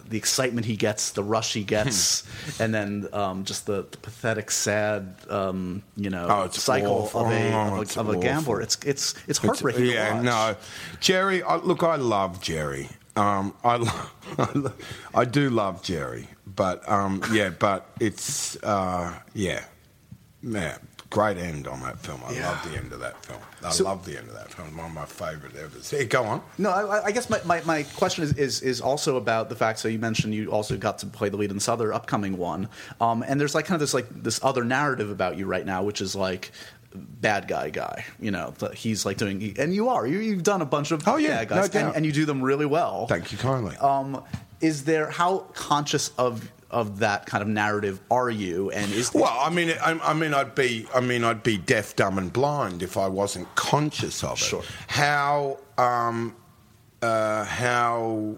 the 0.10 0.18
excitement 0.18 0.66
he 0.66 0.76
gets 0.76 1.12
the 1.12 1.24
rush 1.24 1.54
he 1.54 1.64
gets 1.64 2.24
and 2.60 2.74
then 2.74 3.08
um, 3.14 3.46
just 3.46 3.66
the, 3.68 3.86
the 3.90 3.98
pathetic 3.98 4.52
sad 4.52 5.16
um, 5.30 5.82
you 5.96 6.10
know 6.10 6.28
Oh, 6.30 6.50
cycle 6.50 7.04
awful. 7.04 7.22
of 7.26 7.32
a, 7.32 7.54
Oh, 7.54 7.76
of 7.78 7.82
it's 7.84 7.96
a, 7.96 8.00
of 8.02 8.10
a 8.10 8.18
gambler. 8.18 8.62
It's 8.62 8.76
it's 8.86 9.14
it's 9.28 9.40
It's- 9.40 9.40
heartbreaking 9.46 9.84
to 9.86 9.92
yeah, 9.94 10.22
no, 10.22 10.56
Gerry. 11.00 11.42
I, 11.44 11.56
look, 11.58 11.84
I 11.84 11.96
love 11.96 12.42
Gerry. 12.42 12.90
Um, 13.16 13.54
I 13.64 13.78
lo- 13.78 14.72
I 15.16 15.26
do 15.26 15.50
love 15.50 15.82
Gerry, 15.84 16.28
but 16.56 16.88
um, 16.90 17.22
yeah, 17.32 17.50
but 17.50 17.90
it's 18.00 18.62
uh, 18.64 19.14
yeah, 19.34 19.64
yeah. 20.42 20.78
Great 21.10 21.38
end 21.38 21.70
on 21.70 21.80
that 21.84 21.98
film. 22.00 22.20
I 22.28 22.34
Yeah. 22.34 22.50
love 22.50 22.70
the 22.70 22.78
end 22.78 22.92
of 22.92 23.00
that 23.00 23.26
film. 23.26 23.40
I 23.64 23.70
So- 23.72 23.86
love 23.86 24.04
the 24.06 24.18
end 24.18 24.28
of 24.28 24.34
that 24.34 24.52
film. 24.54 24.76
One 24.76 24.88
of 24.88 24.92
my 24.92 25.06
favourite 25.06 25.56
ever. 25.56 26.04
Go 26.04 26.24
on. 26.26 26.42
No, 26.58 26.70
I, 26.70 27.06
I 27.06 27.12
guess 27.12 27.30
my, 27.30 27.40
my, 27.46 27.62
my 27.62 27.84
question 27.84 28.26
is, 28.26 28.34
is 28.34 28.62
is 28.62 28.82
also 28.82 29.16
about 29.16 29.48
the 29.48 29.56
fact. 29.56 29.80
So 29.80 29.88
you 29.88 30.00
mentioned 30.00 30.34
you 30.36 30.52
also 30.52 30.76
got 30.76 30.98
to 31.00 31.06
play 31.06 31.30
the 31.30 31.38
lead 31.38 31.50
in 31.50 31.56
this 31.56 31.70
other 31.70 31.94
upcoming 31.94 32.38
one, 32.38 32.68
um, 33.00 33.24
and 33.26 33.40
there's 33.40 33.56
like 33.56 33.64
kind 33.66 33.76
of 33.76 33.80
this 33.80 33.94
like 33.94 34.08
this 34.22 34.44
other 34.44 34.66
narrative 34.66 35.10
about 35.10 35.38
you 35.38 35.46
right 35.46 35.66
now, 35.66 35.82
which 35.82 36.02
is 36.02 36.14
like 36.14 36.52
bad 36.94 37.48
guy 37.48 37.70
guy. 37.70 38.04
You 38.20 38.32
know, 38.32 38.54
he's 38.74 39.06
like 39.06 39.16
doing, 39.16 39.56
and 39.58 39.74
you 39.74 39.88
are. 39.88 40.06
You, 40.06 40.20
you've 40.20 40.44
done 40.44 40.62
a 40.62 40.66
bunch 40.66 40.92
of 40.92 41.08
Oh, 41.08 41.16
yeah, 41.16 41.38
bad 41.46 41.48
guys, 41.48 41.74
no 41.74 41.88
and, 41.88 41.96
and 41.96 42.06
you 42.06 42.12
do 42.12 42.26
them 42.26 42.42
really 42.42 42.66
well. 42.66 43.08
Thank 43.08 43.32
you 43.32 43.38
kindly. 43.38 43.78
Um, 43.78 44.24
is 44.62 44.86
there 44.86 45.10
how 45.10 45.40
conscious 45.54 46.12
of 46.18 46.52
of 46.70 47.00
that 47.00 47.26
kind 47.26 47.42
of 47.42 47.48
narrative 47.48 48.00
are 48.12 48.30
you? 48.30 48.70
And 48.72 48.92
is 48.92 49.14
Well, 49.14 49.38
I 49.40 49.50
mean, 49.50 49.74
I, 49.82 50.00
I 50.04 50.14
mean, 50.14 50.34
I'd 50.34 50.54
be, 50.54 50.86
I 50.94 51.00
mean, 51.00 51.24
I'd 51.24 51.44
be 51.44 51.58
deaf, 51.58 51.96
dumb, 51.96 52.18
and 52.18 52.32
blind 52.32 52.84
if 52.84 52.98
I 52.98 53.08
wasn't 53.08 53.54
conscious 53.56 54.24
of 54.24 54.34
it. 54.34 54.38
Sure. 54.40 54.64
How, 54.88 55.60
um, 55.78 56.36
uh, 57.02 57.46
how. 57.46 58.38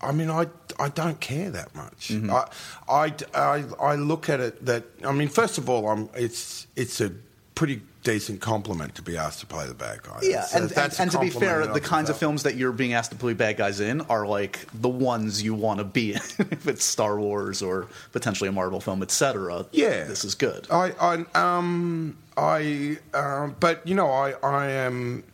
I 0.00 0.12
mean, 0.12 0.30
I, 0.30 0.46
I 0.78 0.90
don't 0.90 1.18
care 1.20 1.50
that 1.50 1.74
much. 1.74 2.08
Mm-hmm. 2.08 2.30
I, 2.30 2.46
I, 2.88 3.14
I, 3.34 3.64
I 3.80 3.94
look 3.96 4.28
at 4.28 4.40
it 4.40 4.64
that 4.66 4.84
I 5.04 5.12
mean, 5.12 5.28
first 5.28 5.58
of 5.58 5.68
all, 5.68 5.88
I'm 5.88 6.08
it's 6.14 6.66
it's 6.76 7.00
a 7.00 7.12
pretty 7.54 7.80
decent 8.06 8.40
compliment 8.40 8.94
to 8.94 9.02
be 9.02 9.16
asked 9.16 9.40
to 9.40 9.46
play 9.46 9.66
the 9.66 9.74
bad 9.74 10.00
guy. 10.04 10.20
Yeah, 10.22 10.36
That's- 10.36 10.54
and, 10.54 10.62
and, 10.62 10.70
that's 10.70 10.98
a 11.00 11.02
and 11.02 11.10
to 11.10 11.18
be 11.18 11.28
fair, 11.28 11.66
the 11.66 11.80
kinds 11.80 12.08
of 12.08 12.16
films 12.16 12.44
that 12.44 12.54
you're 12.54 12.70
being 12.70 12.92
asked 12.92 13.10
to 13.10 13.16
play 13.16 13.32
bad 13.32 13.56
guys 13.56 13.80
in 13.80 14.00
are 14.02 14.24
like 14.24 14.64
the 14.72 14.88
ones 14.88 15.42
you 15.42 15.54
want 15.54 15.78
to 15.78 15.84
be 15.84 16.12
in. 16.12 16.20
if 16.38 16.68
it's 16.68 16.84
Star 16.84 17.18
Wars 17.18 17.62
or 17.62 17.88
potentially 18.12 18.48
a 18.48 18.52
Marvel 18.52 18.80
film, 18.80 19.02
etc. 19.02 19.66
Yeah, 19.72 20.04
this 20.04 20.24
is 20.24 20.36
good. 20.36 20.68
I, 20.70 20.92
I, 21.00 21.24
um, 21.58 22.16
I, 22.36 22.98
um, 23.12 23.56
but 23.58 23.84
you 23.86 23.96
know, 23.96 24.08
I, 24.08 24.34
I 24.42 24.66
am, 24.68 25.24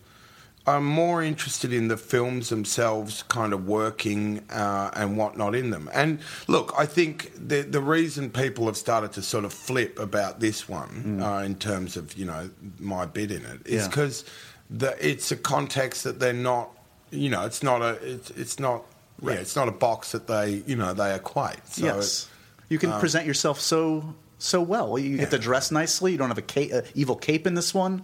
I'm 0.66 0.84
more 0.84 1.22
interested 1.22 1.72
in 1.72 1.88
the 1.88 1.96
films 1.96 2.48
themselves, 2.48 3.24
kind 3.24 3.52
of 3.52 3.66
working 3.66 4.44
uh, 4.50 4.90
and 4.94 5.16
whatnot 5.16 5.54
in 5.56 5.70
them. 5.70 5.90
And 5.92 6.20
look, 6.46 6.72
I 6.78 6.86
think 6.86 7.32
the 7.36 7.62
the 7.62 7.80
reason 7.80 8.30
people 8.30 8.66
have 8.66 8.76
started 8.76 9.12
to 9.12 9.22
sort 9.22 9.44
of 9.44 9.52
flip 9.52 9.98
about 9.98 10.38
this 10.40 10.68
one 10.68 11.20
uh, 11.20 11.38
in 11.44 11.56
terms 11.56 11.96
of 11.96 12.14
you 12.16 12.24
know 12.26 12.48
my 12.78 13.06
bit 13.06 13.30
in 13.32 13.44
it 13.44 13.66
is 13.66 13.88
because 13.88 14.24
the 14.70 14.96
it's 15.06 15.32
a 15.32 15.36
context 15.36 16.04
that 16.04 16.20
they're 16.20 16.32
not, 16.32 16.70
you 17.10 17.28
know, 17.28 17.44
it's 17.44 17.62
not 17.62 17.82
a, 17.82 17.90
it's, 18.02 18.30
it's 18.30 18.58
not. 18.60 18.84
Yeah, 19.24 19.32
it's 19.34 19.54
not 19.54 19.68
a 19.68 19.72
box 19.72 20.12
that 20.12 20.26
they, 20.26 20.64
you 20.66 20.74
know, 20.74 20.94
they 20.94 21.14
equate. 21.14 21.64
So 21.68 21.84
yes, 21.84 22.28
you 22.68 22.78
can 22.78 22.90
present 22.98 23.24
yourself 23.26 23.60
so 23.60 24.14
so 24.38 24.60
well. 24.60 24.98
You 24.98 25.16
get 25.18 25.30
to 25.30 25.38
dress 25.38 25.70
nicely. 25.70 26.10
You 26.12 26.18
don't 26.18 26.28
have 26.28 26.38
a 26.38 26.42
ca- 26.42 26.72
uh, 26.72 26.82
evil 26.96 27.14
cape 27.14 27.46
in 27.46 27.54
this 27.54 27.72
one. 27.72 28.02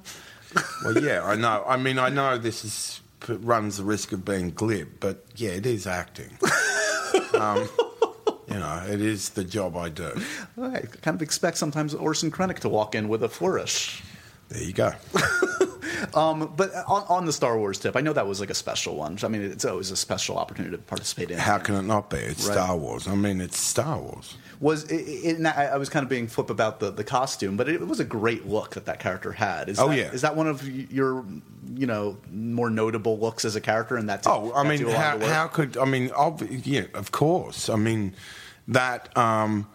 Well, 0.85 0.99
yeah, 1.03 1.25
I 1.25 1.37
know. 1.37 1.65
I 1.67 1.77
mean, 1.77 1.99
I 1.99 2.09
know 2.09 2.39
this 2.39 2.65
is 2.65 3.01
runs 3.29 3.79
the 3.79 3.85
risk 3.85 4.13
of 4.13 4.25
being 4.25 4.51
glib, 4.51 4.89
but 5.01 5.25
yeah, 5.37 5.51
it 5.51 5.67
is 5.67 5.87
acting. 5.87 6.31
um, 7.35 7.69
you 8.49 8.55
know, 8.55 8.85
it 8.89 9.01
is 9.01 9.31
the 9.31 9.45
job 9.45 9.77
I 9.77 9.89
do. 9.89 10.13
I 10.61 10.81
kind 11.03 11.15
of 11.15 11.23
expect 11.23 11.59
sometimes 11.59 11.95
Orson 11.95 12.31
Krennic 12.31 12.61
to 12.61 12.69
walk 12.69 12.95
in 12.95 13.09
with 13.09 13.23
a 13.23 13.29
flourish. 13.29 14.03
There 14.49 14.63
you 14.63 14.73
go. 14.73 14.93
Um, 16.15 16.53
but 16.57 16.71
on, 16.87 17.05
on 17.09 17.25
the 17.27 17.33
Star 17.33 17.59
Wars 17.59 17.79
tip, 17.79 17.97
I 17.97 18.01
know 18.01 18.13
that 18.13 18.27
was 18.27 18.41
like 18.41 18.51
a 18.51 18.55
special 18.55 18.97
one. 18.97 19.19
I 19.23 19.29
mean, 19.29 19.43
it's 19.43 19.65
always 19.65 19.91
a 19.91 19.97
special 19.97 20.39
opportunity 20.39 20.77
to 20.77 20.83
participate 20.83 21.31
in. 21.31 21.39
How 21.39 21.59
can 21.59 21.75
it 21.75 21.83
not 21.83 22.11
be? 22.11 22.19
It's 22.19 22.47
Right. 22.47 22.55
Star 22.55 22.77
Wars. 22.77 23.07
I 23.09 23.15
mean, 23.15 23.41
it's 23.41 23.59
Star 23.59 23.99
Wars. 23.99 24.37
was 24.61 24.85
it, 24.91 24.97
it, 25.41 25.47
I 25.47 25.77
was 25.77 25.89
kind 25.89 26.03
of 26.03 26.09
being 26.11 26.27
flip 26.29 26.51
about 26.51 26.81
the, 26.81 26.91
the 26.91 27.05
costume, 27.05 27.57
but 27.57 27.69
it, 27.69 27.81
was 27.87 28.01
a 28.01 28.05
great 28.05 28.47
look 28.47 28.75
that 28.75 28.87
that 28.87 28.99
character 29.01 29.33
had. 29.33 29.69
Is 29.69 29.79
Oh, 29.79 29.89
that, 29.89 29.97
yeah. 29.97 30.11
is 30.13 30.23
that 30.23 30.37
one 30.37 30.47
of 30.47 30.67
your 30.93 31.25
you 31.75 31.87
know 31.87 32.17
more 32.33 32.71
notable 32.71 33.19
looks 33.19 33.45
as 33.45 33.57
a 33.57 33.61
character? 33.61 33.97
And 33.97 34.09
that's 34.09 34.27
Oh, 34.27 34.53
I 34.55 34.63
mean, 34.69 34.79
do 34.79 34.89
a 34.89 34.91
lot 34.91 34.99
how, 35.01 35.15
of 35.15 35.21
the 35.21 35.27
work? 35.27 35.35
how 35.35 35.47
could 35.49 35.77
I 35.77 35.85
mean? 35.85 36.11
Ob- 36.13 36.43
yeah, 36.65 36.87
of 36.95 37.13
course. 37.13 37.69
I 37.69 37.77
mean, 37.77 38.15
that. 38.69 39.17
Um, 39.17 39.67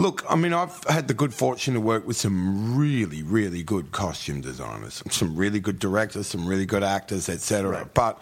look, 0.00 0.24
I 0.28 0.36
mean, 0.36 0.52
I've 0.52 0.82
had 0.84 1.08
the 1.08 1.14
good 1.14 1.34
fortune 1.34 1.74
to 1.74 1.80
work 1.80 2.06
with 2.06 2.16
some 2.16 2.76
really, 2.76 3.22
really 3.22 3.62
good 3.62 3.92
costume 3.92 4.40
designers, 4.40 5.02
some 5.10 5.36
really 5.36 5.60
good 5.60 5.78
directors, 5.78 6.26
some 6.26 6.46
really 6.46 6.66
good 6.66 6.82
actors, 6.82 7.28
etc. 7.28 7.70
Right. 7.70 7.94
But 7.94 8.20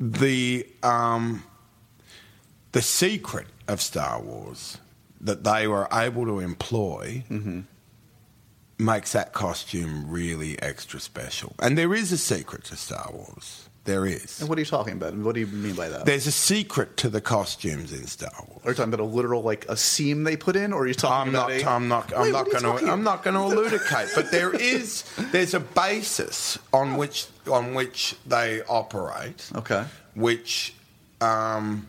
the 0.00 0.66
um, 0.82 1.44
the 2.72 2.82
secret 2.82 3.46
of 3.68 3.80
Star 3.80 4.20
Wars 4.20 4.78
that 5.20 5.44
they 5.44 5.66
were 5.66 5.88
able 5.92 6.24
to 6.26 6.40
employ. 6.40 7.24
Mm-hmm. 7.30 7.60
Makes 8.80 9.10
that 9.10 9.32
costume 9.32 10.08
really 10.08 10.56
extra 10.62 11.00
special. 11.00 11.52
And 11.58 11.76
there 11.76 11.92
is 11.92 12.12
a 12.12 12.16
secret 12.16 12.62
to 12.66 12.76
Star 12.76 13.10
Wars. 13.12 13.67
There 13.88 14.04
is. 14.04 14.40
And 14.40 14.50
what 14.50 14.58
are 14.58 14.60
you 14.60 14.66
talking 14.66 14.92
about? 14.92 15.14
What 15.14 15.34
do 15.34 15.40
you 15.40 15.46
mean 15.46 15.74
by 15.74 15.88
that? 15.88 16.04
There's 16.04 16.26
a 16.26 16.30
secret 16.30 16.98
to 16.98 17.08
the 17.08 17.22
costumes 17.22 17.90
in 17.90 18.06
Star 18.06 18.30
Wars. 18.46 18.60
are 18.66 18.70
you 18.72 18.74
talking 18.74 18.92
about 18.92 19.02
a 19.02 19.08
literal 19.08 19.40
like 19.40 19.64
a 19.66 19.78
seam 19.78 20.24
they 20.24 20.36
put 20.36 20.56
in, 20.56 20.74
or 20.74 20.82
are 20.82 20.86
you 20.86 20.92
talking 20.92 21.34
I'm 21.34 21.34
about 21.34 21.48
not. 21.48 21.62
a? 21.62 21.66
I'm 21.70 21.88
not. 21.88 22.12
I'm 22.14 22.20
Wait, 22.20 22.32
not 22.32 22.46
what 22.46 22.54
are 22.54 22.58
you 22.58 22.66
going 22.66 22.84
to. 22.84 22.92
I'm 22.92 23.02
not 23.02 23.24
going 23.24 23.32
to 23.32 23.40
elucidate. 23.40 24.10
But 24.14 24.30
there 24.30 24.54
is. 24.54 25.04
There's 25.32 25.54
a 25.54 25.60
basis 25.60 26.58
on 26.70 26.98
which 26.98 27.28
on 27.50 27.72
which 27.72 28.14
they 28.26 28.60
operate. 28.68 29.50
Okay. 29.54 29.86
Which, 30.14 30.74
um, 31.22 31.88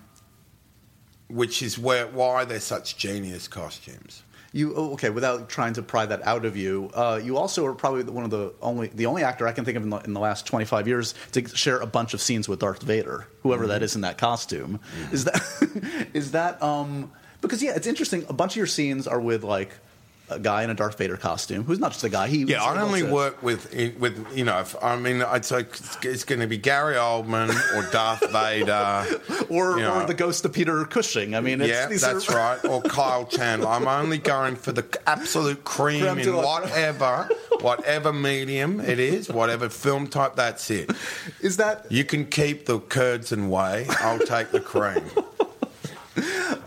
which 1.28 1.62
is 1.62 1.78
where 1.78 2.08
why 2.08 2.45
they're 2.45 2.62
such 2.62 2.95
genius 2.95 3.50
costumes. 3.50 4.24
You 4.52 4.74
oh, 4.76 4.93
okay? 4.93 5.10
Without 5.12 5.47
trying 5.50 5.74
to 5.74 5.84
pry 5.84 6.06
that 6.08 6.26
out 6.26 6.43
of 6.43 6.58
you, 6.58 6.89
uh, 6.95 7.20
you 7.24 7.38
also 7.38 7.66
are 7.68 7.76
probably 7.76 8.04
one 8.04 8.24
of 8.24 8.32
the 8.32 8.54
only 8.62 8.88
the 8.88 9.06
only 9.06 9.24
actor 9.24 9.47
I 9.47 9.52
can 9.52 9.64
think 9.64 9.78
of 9.78 9.84
in 9.84 9.89
the, 9.89 9.97
in 9.97 10.14
the 10.14 10.20
last 10.20 10.47
twenty 10.47 10.66
five 10.66 10.88
years 10.88 11.14
to 11.34 11.47
share 11.50 11.78
a 11.80 11.86
bunch 11.86 12.14
of 12.16 12.22
scenes 12.22 12.50
with 12.50 12.60
Darth 12.60 12.82
Vader, 12.82 13.28
whoever 13.43 13.64
Mm-hmm. 13.64 13.70
that 13.74 13.84
is 13.84 13.95
in 13.95 14.02
that 14.02 14.18
costume. 14.18 14.80
Is 15.12 15.26
that 15.26 16.10
is 16.14 16.32
that 16.32 16.62
um? 16.64 17.12
Because 17.41 17.62
yeah, 17.62 17.74
it's 17.76 17.88
interesting. 17.88 18.26
A 18.28 18.34
bunch 18.34 18.54
of 18.54 18.58
your 18.58 18.66
scenes 18.68 19.08
are 19.08 19.22
with 19.22 19.43
like 19.43 19.72
a 20.30 20.39
guy 20.39 20.63
in 20.63 20.69
a 20.69 20.73
Darth 20.73 20.97
Vader 20.97 21.17
costume 21.17 21.63
who's 21.63 21.80
not 21.80 21.91
just 21.91 22.03
a 22.03 22.09
guy. 22.09 22.27
He 22.27 22.43
Yeah, 22.43 22.63
I 22.63 22.80
only 22.82 23.01
also- 23.03 23.13
work 23.13 23.43
with 23.43 23.73
with 23.99 24.25
you 24.36 24.43
know. 24.43 24.59
If, 24.59 24.75
I 24.84 24.95
mean, 24.95 25.23
it's 25.34 25.51
like 25.51 25.75
it's 26.03 26.23
going 26.23 26.41
to 26.41 26.47
be 26.47 26.57
Gary 26.57 26.95
Oldman 26.95 27.49
or 27.75 27.89
Darth 27.91 28.30
Vader 28.32 29.05
or 29.49 29.77
you 29.77 29.84
know. 29.84 30.01
or 30.01 30.05
the 30.05 30.13
ghost 30.13 30.45
of 30.45 30.53
Peter 30.53 30.84
Cushing. 30.86 31.36
I 31.36 31.41
mean, 31.41 31.61
it's, 31.61 31.69
yeah, 31.69 31.88
that's 31.88 32.30
are, 32.30 32.36
right. 32.63 32.65
Or 32.65 32.82
Kyle 32.82 33.25
Chandler. 33.25 33.67
I'm 33.69 33.88
only 33.88 34.17
going 34.17 34.55
for 34.55 34.71
the 34.71 34.86
absolute 35.07 35.63
cream 35.63 36.01
Creme 36.05 36.19
in 36.19 36.36
whatever, 36.36 37.30
whatever 37.61 38.13
medium 38.13 38.80
it 38.80 38.99
is, 38.99 39.30
whatever 39.30 39.69
film 39.69 40.07
type. 40.07 40.36
That's 40.36 40.69
it. 40.69 40.91
Is 41.41 41.57
that 41.57 41.91
You 41.91 42.03
can 42.03 42.25
keep 42.25 42.65
the 42.65 42.80
curds 42.80 43.32
and 43.32 43.49
whey. 43.51 43.86
I'll 43.99 44.19
take 44.19 44.51
the 44.51 44.59
cream. 44.61 45.03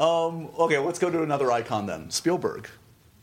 Um, 0.00 0.48
okay? 0.58 0.78
Let's 0.78 0.98
go 0.98 1.10
to 1.10 1.22
another 1.22 1.52
icon 1.52 1.86
then. 1.86 2.10
Spielberg. 2.10 2.68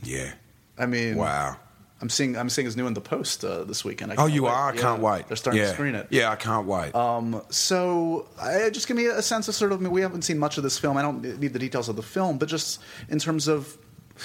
Yeah. 0.04 0.32
I 0.78 0.86
mean, 0.86 1.16
Wow. 1.18 1.58
I'm 2.02 2.10
seeing 2.10 2.38
I'm 2.38 2.50
seeing 2.50 2.66
his 2.66 2.78
new 2.78 2.88
in 2.88 2.94
the 2.94 3.02
post 3.02 3.44
uh, 3.44 3.66
this 3.66 3.84
weekend. 3.84 4.14
I 4.14 4.16
Oh, 4.18 4.26
you 4.26 4.44
wait. 4.44 4.52
are. 4.52 4.72
I 4.72 4.74
Yeah, 4.74 4.82
can't 4.82 5.02
wait. 5.02 5.28
They're 5.28 5.36
starting 5.36 5.62
yeah. 5.62 5.68
to 5.68 5.74
screen 5.74 5.96
it. 5.96 6.08
Yeah, 6.10 6.32
I 6.32 6.38
can't 6.38 6.66
wait. 6.66 6.96
Um, 6.96 7.42
so, 7.50 8.30
I, 8.42 8.70
just 8.70 8.88
give 8.88 8.96
me 8.96 9.08
a 9.08 9.22
sense 9.22 9.50
of 9.50 9.56
sort 9.56 9.74
of. 9.74 9.80
I 9.80 9.84
mean, 9.84 9.92
we 9.92 10.00
haven't 10.02 10.22
seen 10.22 10.40
much 10.40 10.58
of 10.58 10.64
this 10.64 10.78
film. 10.80 10.96
I 10.96 11.02
don't 11.02 11.22
need 11.42 11.52
the 11.52 11.60
details 11.60 11.90
of 11.90 11.98
the 11.98 12.02
film, 12.02 12.38
but 12.38 12.48
just 12.48 12.80
in 13.10 13.20
terms 13.20 13.50
of 13.50 13.78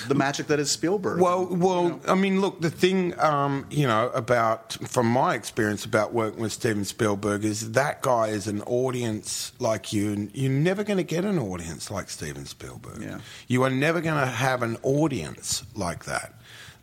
the 0.08 0.14
magic 0.14 0.46
that 0.48 0.58
is 0.60 0.70
Spielberg. 0.70 1.20
Well, 1.20 1.46
well, 1.46 1.84
You 1.84 1.88
know? 1.90 2.00
I 2.08 2.14
mean, 2.14 2.40
look, 2.40 2.60
the 2.60 2.70
thing, 2.70 3.18
um, 3.20 3.66
you 3.70 3.86
know, 3.86 4.10
about 4.10 4.72
from 4.88 5.06
my 5.06 5.34
experience 5.34 5.84
about 5.84 6.12
working 6.12 6.40
with 6.40 6.52
Steven 6.52 6.84
Spielberg 6.84 7.44
is 7.44 7.72
that 7.72 8.02
guy 8.02 8.28
is 8.28 8.46
an 8.46 8.62
audience 8.62 9.52
like 9.58 9.92
you, 9.92 10.12
and 10.12 10.30
you're 10.34 10.50
never 10.50 10.84
going 10.84 10.96
to 10.98 11.04
get 11.04 11.24
an 11.24 11.38
audience 11.38 11.90
like 11.90 12.10
Steven 12.10 12.46
Spielberg. 12.46 13.02
Yeah. 13.02 13.18
You 13.48 13.62
are 13.62 13.70
never 13.70 14.00
going 14.00 14.18
to 14.18 14.26
have 14.26 14.62
an 14.62 14.76
audience 14.82 15.64
like 15.74 16.04
that. 16.04 16.34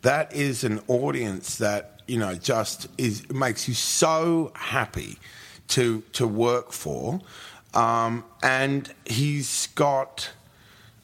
That 0.01 0.34
is 0.34 0.64
an 0.64 0.82
audience 0.88 1.57
that 1.57 2.01
you 2.07 2.18
know 2.18 2.36
just 2.36 2.88
is 2.97 3.30
makes 3.32 3.68
you 3.68 3.74
so 3.74 4.51
happy 4.55 5.18
to 5.70 6.01
to 6.14 6.26
work 6.28 6.72
for, 6.72 7.22
um, 7.74 8.24
and 8.41 8.91
he's 9.05 9.68
got. 9.76 10.32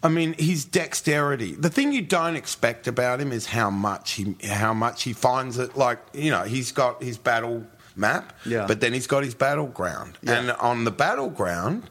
I 0.04 0.10
mean, 0.10 0.36
his 0.38 0.64
dexterity. 0.64 1.54
The 1.56 1.70
thing 1.70 1.91
you 1.91 2.02
don't 2.04 2.36
expect 2.36 2.88
about 2.88 3.20
him 3.20 3.32
is 3.32 3.48
how 3.48 3.70
much 3.72 4.12
he 4.14 4.36
how 4.48 4.74
much 4.74 5.04
he 5.04 5.14
finds 5.14 5.58
it. 5.58 5.76
Like 5.76 6.00
you 6.14 6.30
know, 6.32 6.43
he's 6.43 6.72
got 6.72 7.02
his 7.02 7.18
battle 7.18 7.66
map, 7.95 8.34
Yeah. 8.45 8.68
but 8.68 8.80
then 8.80 8.93
he's 8.93 9.08
got 9.08 9.24
his 9.24 9.34
battleground, 9.34 10.18
Yeah. 10.22 10.34
and 10.34 10.52
on 10.52 10.84
the 10.84 10.91
battleground, 10.91 11.89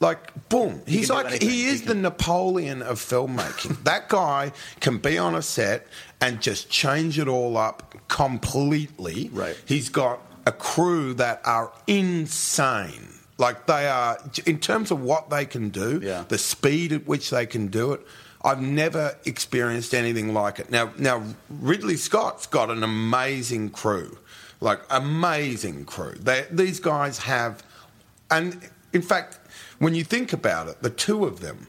like 0.00 0.48
boom, 0.48 0.80
he's 0.86 1.10
like 1.10 1.26
anything. 1.26 1.48
he 1.50 1.64
He 1.64 1.68
is 1.68 1.82
the 1.82 1.94
Napoleon 1.94 2.80
of 2.80 2.98
filmmaking. 2.98 3.82
that 3.84 4.08
guy 4.08 4.52
can 4.80 4.96
be 4.96 5.18
on 5.18 5.34
a 5.34 5.42
set 5.42 5.86
and 6.22 6.40
just 6.40 6.70
change 6.70 7.18
it 7.18 7.28
all 7.28 7.58
up 7.58 7.94
completely. 8.08 9.28
Right. 9.32 9.56
He's 9.66 9.90
got 9.90 10.20
a 10.46 10.52
crew 10.52 11.12
that 11.14 11.42
are 11.44 11.70
insane. 11.86 13.08
Like 13.38 13.66
they 13.66 13.86
are, 13.88 14.18
in 14.46 14.58
terms 14.60 14.90
of 14.90 15.00
what 15.02 15.28
they 15.30 15.44
can 15.44 15.68
do, 15.68 16.00
Yeah. 16.02 16.24
the 16.28 16.38
speed 16.38 16.92
at 16.92 17.06
which 17.06 17.30
they 17.30 17.46
can 17.46 17.66
do 17.68 17.92
it. 17.92 18.00
I've 18.42 18.60
never 18.62 19.16
experienced 19.24 19.92
anything 19.94 20.32
like 20.32 20.58
it. 20.58 20.70
Now, 20.70 20.92
now 20.98 21.22
Ridley 21.50 21.96
Scott's 21.96 22.46
got 22.46 22.70
an 22.70 22.82
amazing 22.82 23.70
crew, 23.70 24.18
like 24.60 24.80
amazing 24.88 25.84
crew. 25.84 26.14
They, 26.14 26.46
these 26.50 26.78
guys 26.80 27.18
have, 27.18 27.62
and 28.30 28.70
in 28.92 29.02
fact, 29.02 29.38
when 29.78 29.94
you 29.94 30.04
think 30.04 30.32
about 30.32 30.68
it, 30.68 30.80
the 30.82 30.90
two 30.90 31.24
of 31.24 31.40
them 31.40 31.66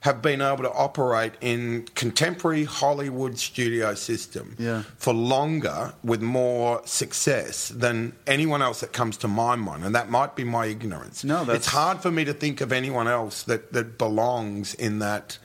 have 0.00 0.22
been 0.22 0.40
able 0.40 0.62
to 0.62 0.70
operate 0.72 1.32
in 1.40 1.82
contemporary 1.96 2.62
Hollywood 2.64 3.36
studio 3.36 3.94
system 3.94 4.54
Yeah. 4.56 4.82
for 4.96 5.12
longer 5.12 5.92
with 6.04 6.22
more 6.22 6.82
success 6.84 7.68
than 7.68 8.12
anyone 8.26 8.62
else 8.62 8.78
that 8.80 8.92
comes 8.92 9.16
to 9.18 9.28
my 9.28 9.56
mind, 9.56 9.84
and 9.84 9.94
that 9.96 10.08
might 10.08 10.36
be 10.36 10.44
my 10.44 10.66
ignorance. 10.66 11.24
No, 11.24 11.38
that's- 11.40 11.56
it's 11.56 11.66
hard 11.66 12.00
for 12.00 12.12
me 12.12 12.24
to 12.24 12.32
think 12.32 12.60
of 12.60 12.70
anyone 12.72 13.08
else 13.08 13.42
that, 13.44 13.72
that 13.72 13.98
belongs 13.98 14.74
in 14.74 15.00
that 15.00 15.38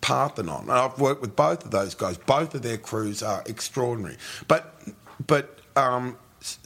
Parthenon. 0.00 0.62
And 0.62 0.72
I've 0.72 0.98
worked 0.98 1.20
with 1.20 1.36
both 1.36 1.64
of 1.64 1.70
those 1.72 1.94
guys. 1.94 2.16
Both 2.16 2.54
of 2.54 2.62
their 2.62 2.78
crews 2.78 3.22
are 3.22 3.42
extraordinary. 3.46 4.16
But 4.46 4.80
but 5.26 5.58
um, 5.76 6.16
S- 6.40 6.58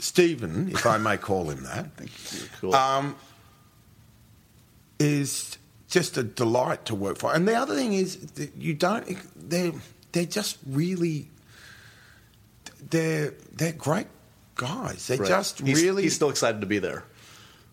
Steven, 0.00 0.68
if 0.70 0.84
I 0.84 0.98
may 0.98 1.16
call 1.16 1.48
him 1.50 1.62
that, 1.62 1.86
cool. 2.60 2.74
um, 2.74 3.14
is 4.98 5.56
just 5.94 6.16
a 6.18 6.22
delight 6.24 6.84
to 6.86 6.94
work 6.94 7.16
for. 7.18 7.32
And 7.34 7.46
the 7.46 7.54
other 7.54 7.74
thing 7.80 7.92
is 7.94 8.16
that 8.38 8.50
you 8.66 8.74
don't 8.74 9.04
they're 9.50 9.72
they're 10.12 10.32
just 10.40 10.58
really 10.66 11.30
they're 12.90 13.32
they're 13.58 13.72
great 13.72 14.08
guys. 14.56 15.06
They're 15.06 15.18
Right. 15.18 15.28
just 15.28 15.60
He's- 15.60 15.80
really. 15.82 16.02
He's 16.04 16.14
still 16.14 16.30
excited 16.30 16.60
to 16.60 16.66
be 16.66 16.78
there. 16.78 17.04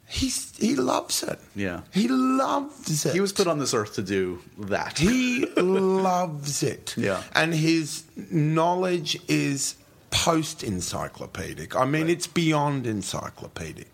he's 0.08 0.52
he 0.58 0.76
loves 0.76 1.24
it. 1.24 1.40
Yeah. 1.56 1.82
he 1.94 2.08
loves 2.10 3.06
it. 3.06 3.14
He 3.14 3.22
was 3.22 3.32
put 3.34 3.48
on 3.48 3.60
this 3.60 3.74
earth 3.74 3.94
to 3.96 4.02
do 4.02 4.40
that. 4.58 4.98
He 5.00 5.46
loves 5.58 6.64
it. 6.64 6.94
Yeah. 7.08 7.24
And 7.34 7.54
his 7.54 8.04
knowledge 8.30 9.12
is 9.28 9.76
post 10.12 10.64
encyclopedic. 10.64 11.76
I 11.76 11.86
mean, 11.86 12.10
it's 12.10 12.28
beyond 12.28 12.86
encyclopedic. 12.86 13.88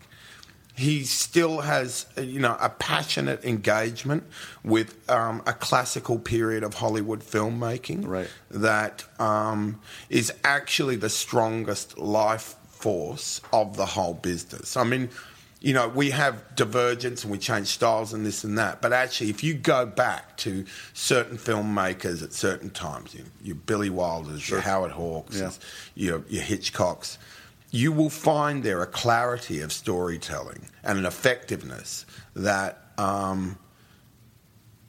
He 0.78 1.02
still 1.02 1.62
has, 1.62 2.06
uh, 2.16 2.20
you 2.20 2.38
know, 2.38 2.56
a 2.60 2.68
passionate 2.68 3.44
engagement 3.44 4.22
with 4.62 4.94
um, 5.10 5.42
a 5.44 5.52
classical 5.52 6.20
period 6.20 6.62
of 6.62 6.74
Hollywood 6.74 7.20
filmmaking 7.20 8.06
Right. 8.06 8.30
that 8.50 9.04
um, 9.20 9.80
is 10.08 10.32
actually 10.44 10.94
the 10.96 11.10
strongest 11.10 11.98
life 11.98 12.54
force 12.70 13.40
of 13.52 13.76
the 13.76 13.86
whole 13.86 14.14
business. 14.14 14.76
I 14.76 14.84
mean, 14.84 15.08
you 15.60 15.74
know, 15.74 15.88
we 15.88 16.10
have 16.10 16.54
divergence 16.54 17.24
and 17.24 17.32
we 17.32 17.38
change 17.38 17.66
styles 17.66 18.12
and 18.14 18.24
this 18.24 18.44
and 18.44 18.56
that, 18.58 18.80
but 18.80 18.92
actually, 18.92 19.30
if 19.30 19.42
you 19.42 19.54
go 19.54 19.84
back 19.84 20.36
to 20.36 20.64
certain 20.94 21.36
filmmakers 21.38 22.22
at 22.22 22.32
certain 22.32 22.70
times, 22.70 23.16
your, 23.16 23.26
your 23.42 23.56
Billy 23.56 23.90
Wilders, 23.90 24.48
your 24.48 24.60
Howard 24.60 24.92
Hawks, 24.92 25.36
Yeah. 25.40 25.50
your, 25.96 26.22
your 26.28 26.44
Hitchcocks, 26.44 27.18
you 27.70 27.92
will 27.92 28.10
find 28.10 28.62
there 28.62 28.82
a 28.82 28.86
clarity 28.86 29.60
of 29.60 29.72
storytelling 29.72 30.68
and 30.82 30.98
an 30.98 31.06
effectiveness 31.06 32.06
that. 32.34 32.82
Um, 32.98 33.58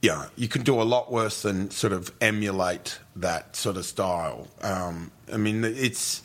yeah, 0.01 0.29
you 0.37 0.47
can 0.47 0.63
do 0.63 0.81
a 0.81 0.83
lot 0.83 1.11
worse 1.11 1.41
than 1.41 1.71
sort 1.71 1.91
of 1.91 2.09
emulate 2.21 2.99
that 3.17 3.57
sort 3.57 3.75
of 3.75 3.85
style. 3.85 4.47
Um, 4.61 5.11
I 5.31 5.35
mean, 5.35 5.63
it's 5.65 6.21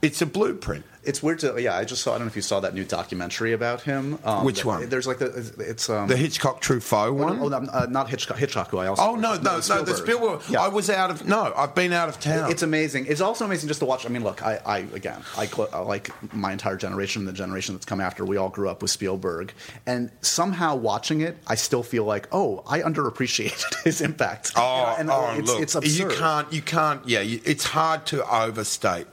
it's 0.00 0.22
a 0.22 0.26
blueprint. 0.26 0.86
It's 1.02 1.22
weird 1.22 1.38
to 1.40 1.60
yeah. 1.60 1.76
I 1.76 1.84
just 1.84 2.02
saw. 2.02 2.10
I 2.10 2.18
don't 2.18 2.26
know 2.26 2.30
if 2.30 2.36
you 2.36 2.42
saw 2.42 2.60
that 2.60 2.74
new 2.74 2.84
documentary 2.84 3.52
about 3.52 3.82
him. 3.82 4.18
Um, 4.24 4.44
Which 4.44 4.64
one? 4.64 4.88
There's 4.88 5.06
like 5.06 5.18
the 5.18 5.54
it's 5.58 5.88
um. 5.88 6.08
The 6.08 6.16
Hitchcock 6.16 6.60
Truffaut 6.60 7.14
one. 7.14 7.38
oh, 7.40 7.48
no, 7.48 7.56
uh, 7.56 7.86
not 7.88 8.10
Hitchcock. 8.10 8.36
Hitchcock, 8.36 8.70
who 8.70 8.78
I 8.78 8.88
also. 8.88 9.02
Oh 9.02 9.14
no, 9.16 9.34
no, 9.36 9.60
no, 9.68 9.82
the 9.82 9.94
Spielberg. 9.94 10.42
Yeah. 10.50 10.60
I 10.60 10.68
was 10.68 10.90
out 10.90 11.10
of 11.10 11.26
no. 11.26 11.52
I've 11.56 11.74
been 11.74 11.92
out 11.92 12.08
of 12.08 12.20
town. 12.20 12.50
It's 12.50 12.62
amazing. 12.62 13.06
It's 13.08 13.20
also 13.20 13.44
amazing 13.44 13.68
just 13.68 13.80
to 13.80 13.86
watch. 13.86 14.04
I 14.04 14.10
mean, 14.10 14.24
look, 14.24 14.42
I, 14.42 14.60
I 14.66 14.78
again, 14.94 15.22
I, 15.36 15.48
I 15.72 15.78
like 15.78 16.10
my 16.34 16.52
entire 16.52 16.76
generation, 16.76 17.20
and 17.20 17.28
the 17.28 17.32
generation 17.32 17.74
that's 17.74 17.86
come 17.86 18.00
after. 18.00 18.24
We 18.24 18.36
all 18.36 18.50
grew 18.50 18.68
up 18.68 18.82
with 18.82 18.90
Spielberg, 18.90 19.54
and 19.86 20.10
somehow 20.20 20.76
watching 20.76 21.22
it, 21.22 21.38
I 21.46 21.54
still 21.54 21.82
feel 21.82 22.04
like, 22.04 22.28
oh, 22.32 22.62
I 22.66 22.80
underappreciated 22.80 23.82
his 23.84 24.00
impact. 24.00 24.52
Oh, 24.56 24.96
and, 24.98 25.10
oh, 25.10 25.34
it's, 25.36 25.48
look, 25.48 25.62
it's 25.62 25.74
absurd. 25.74 26.12
you 26.12 26.18
can't, 26.18 26.52
you 26.52 26.62
can't. 26.62 27.08
Yeah, 27.08 27.20
you, 27.20 27.40
it's 27.44 27.64
hard 27.64 28.06
to 28.06 28.22
overstate. 28.34 29.06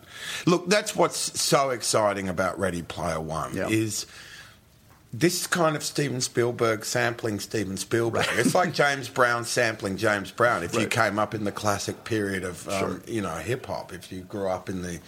Look, 0.46 0.68
that's 0.70 0.96
what's 0.96 1.40
so 1.40 1.70
exciting 1.72 2.30
about 2.30 2.58
Ready 2.60 2.82
Player 2.82 3.20
One 3.20 3.56
Yeah. 3.56 3.68
is 3.70 4.06
this 5.14 5.48
kind 5.48 5.76
of 5.76 5.84
Steven 5.84 6.20
Spielberg 6.22 6.84
sampling 6.86 7.40
Steven 7.40 7.78
Spielberg. 7.78 8.26
It's 8.34 8.54
like 8.54 8.74
James 8.74 9.08
Brown 9.10 9.46
sampling 9.46 9.98
James 9.98 10.32
Brown. 10.32 10.64
If 10.64 10.76
you 10.76 10.88
came 10.88 11.18
up 11.18 11.34
in 11.34 11.44
the 11.46 11.52
classic 11.52 12.04
period 12.04 12.44
of, 12.44 12.68
um, 12.68 12.80
Sure. 12.80 13.02
you 13.08 13.22
know, 13.22 13.34
hip 13.36 13.66
hop, 13.66 13.94
if 13.94 14.12
you 14.12 14.22
grew 14.22 14.48
up 14.50 14.70
in 14.70 14.82
the, 14.82 15.00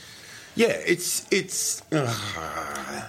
yeah, 0.55 0.68
it's 0.70 1.28
it's. 1.32 1.82
ugh. 1.91 2.18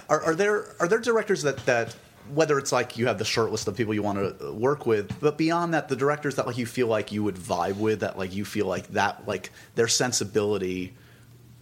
Are, 0.09 0.21
are 0.23 0.35
there 0.35 0.75
are 0.81 0.89
there 0.89 0.99
directors 0.99 1.43
that 1.43 1.65
that 1.67 1.95
whether 2.35 2.59
it's 2.59 2.71
like 2.71 2.97
you 2.99 3.07
have 3.07 3.19
the 3.19 3.25
short 3.25 3.51
list 3.51 3.67
of 3.67 3.77
people 3.77 3.93
you 3.95 4.03
want 4.03 4.39
to 4.41 4.53
work 4.53 4.87
with, 4.87 5.19
but 5.21 5.37
beyond 5.39 5.75
that, 5.75 5.89
the 5.89 5.97
directors 5.97 6.37
that 6.37 6.47
like 6.47 6.59
you 6.59 6.67
feel 6.67 6.87
like 6.87 7.11
you 7.13 7.25
would 7.25 7.35
vibe 7.37 7.77
with, 7.77 8.01
that 8.01 8.19
like 8.19 8.33
you 8.35 8.45
feel 8.45 8.67
like 8.67 8.87
that 8.89 9.27
like 9.27 9.51
their 9.75 9.89
sensibility 9.89 10.93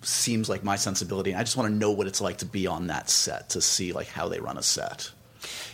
seems 0.08 0.48
like 0.48 0.64
my 0.64 0.76
sensibility, 0.76 1.30
and 1.30 1.40
I 1.40 1.44
just 1.44 1.56
want 1.56 1.68
to 1.70 1.74
know 1.74 1.90
what 1.90 2.06
it's 2.06 2.20
like 2.20 2.38
to 2.38 2.46
be 2.46 2.66
on 2.66 2.88
that 2.88 3.10
set 3.10 3.50
to 3.50 3.60
see 3.60 3.92
like 3.92 4.08
how 4.08 4.28
they 4.28 4.40
run 4.40 4.58
a 4.58 4.62
set. 4.62 5.10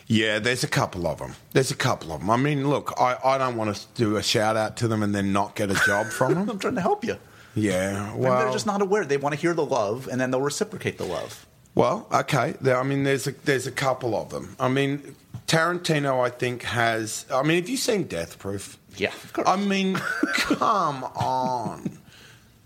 Yeah, 0.06 0.38
there's 0.38 0.64
a 0.64 0.68
couple 0.68 1.06
of 1.06 1.18
them. 1.18 1.34
There's 1.52 1.70
a 1.70 1.76
couple 1.76 2.12
of 2.12 2.20
them. 2.20 2.28
I 2.28 2.36
mean, 2.36 2.68
look, 2.68 2.92
I, 3.00 3.16
I 3.24 3.38
don't 3.38 3.56
want 3.56 3.74
to 3.74 3.86
do 3.94 4.16
a 4.16 4.22
shout 4.22 4.56
out 4.56 4.76
to 4.78 4.88
them 4.88 5.02
and 5.02 5.14
then 5.14 5.32
not 5.32 5.56
get 5.56 5.70
a 5.70 5.80
job 5.86 6.08
from 6.08 6.34
them. 6.34 6.50
I'm 6.50 6.58
trying 6.58 6.74
to 6.74 6.82
help 6.82 7.04
you. 7.04 7.16
Yeah, 7.54 8.14
well, 8.14 8.40
they're 8.40 8.52
just 8.52 8.66
not 8.66 8.82
aware. 8.82 9.04
They 9.04 9.16
want 9.16 9.34
to 9.34 9.40
hear 9.40 9.54
the 9.54 9.64
love, 9.64 10.08
and 10.08 10.20
then 10.20 10.30
they'll 10.30 10.40
reciprocate 10.40 10.98
the 10.98 11.04
love. 11.04 11.46
Well, 11.74 12.06
okay. 12.12 12.54
There, 12.60 12.78
I 12.78 12.82
mean, 12.82 13.04
there's 13.04 13.26
a, 13.26 13.32
there's 13.32 13.66
a 13.66 13.72
couple 13.72 14.16
of 14.16 14.30
them. 14.30 14.56
I 14.58 14.68
mean, 14.68 15.14
Tarantino, 15.46 16.24
I 16.24 16.30
think 16.30 16.62
has. 16.64 17.26
I 17.32 17.42
mean, 17.42 17.56
have 17.60 17.68
you 17.68 17.76
seen 17.76 18.04
Death 18.04 18.38
Proof? 18.38 18.78
Yeah, 18.96 19.08
of 19.08 19.32
course. 19.32 19.48
I 19.48 19.56
mean, 19.56 19.94
come 20.34 21.04
on. 21.04 21.98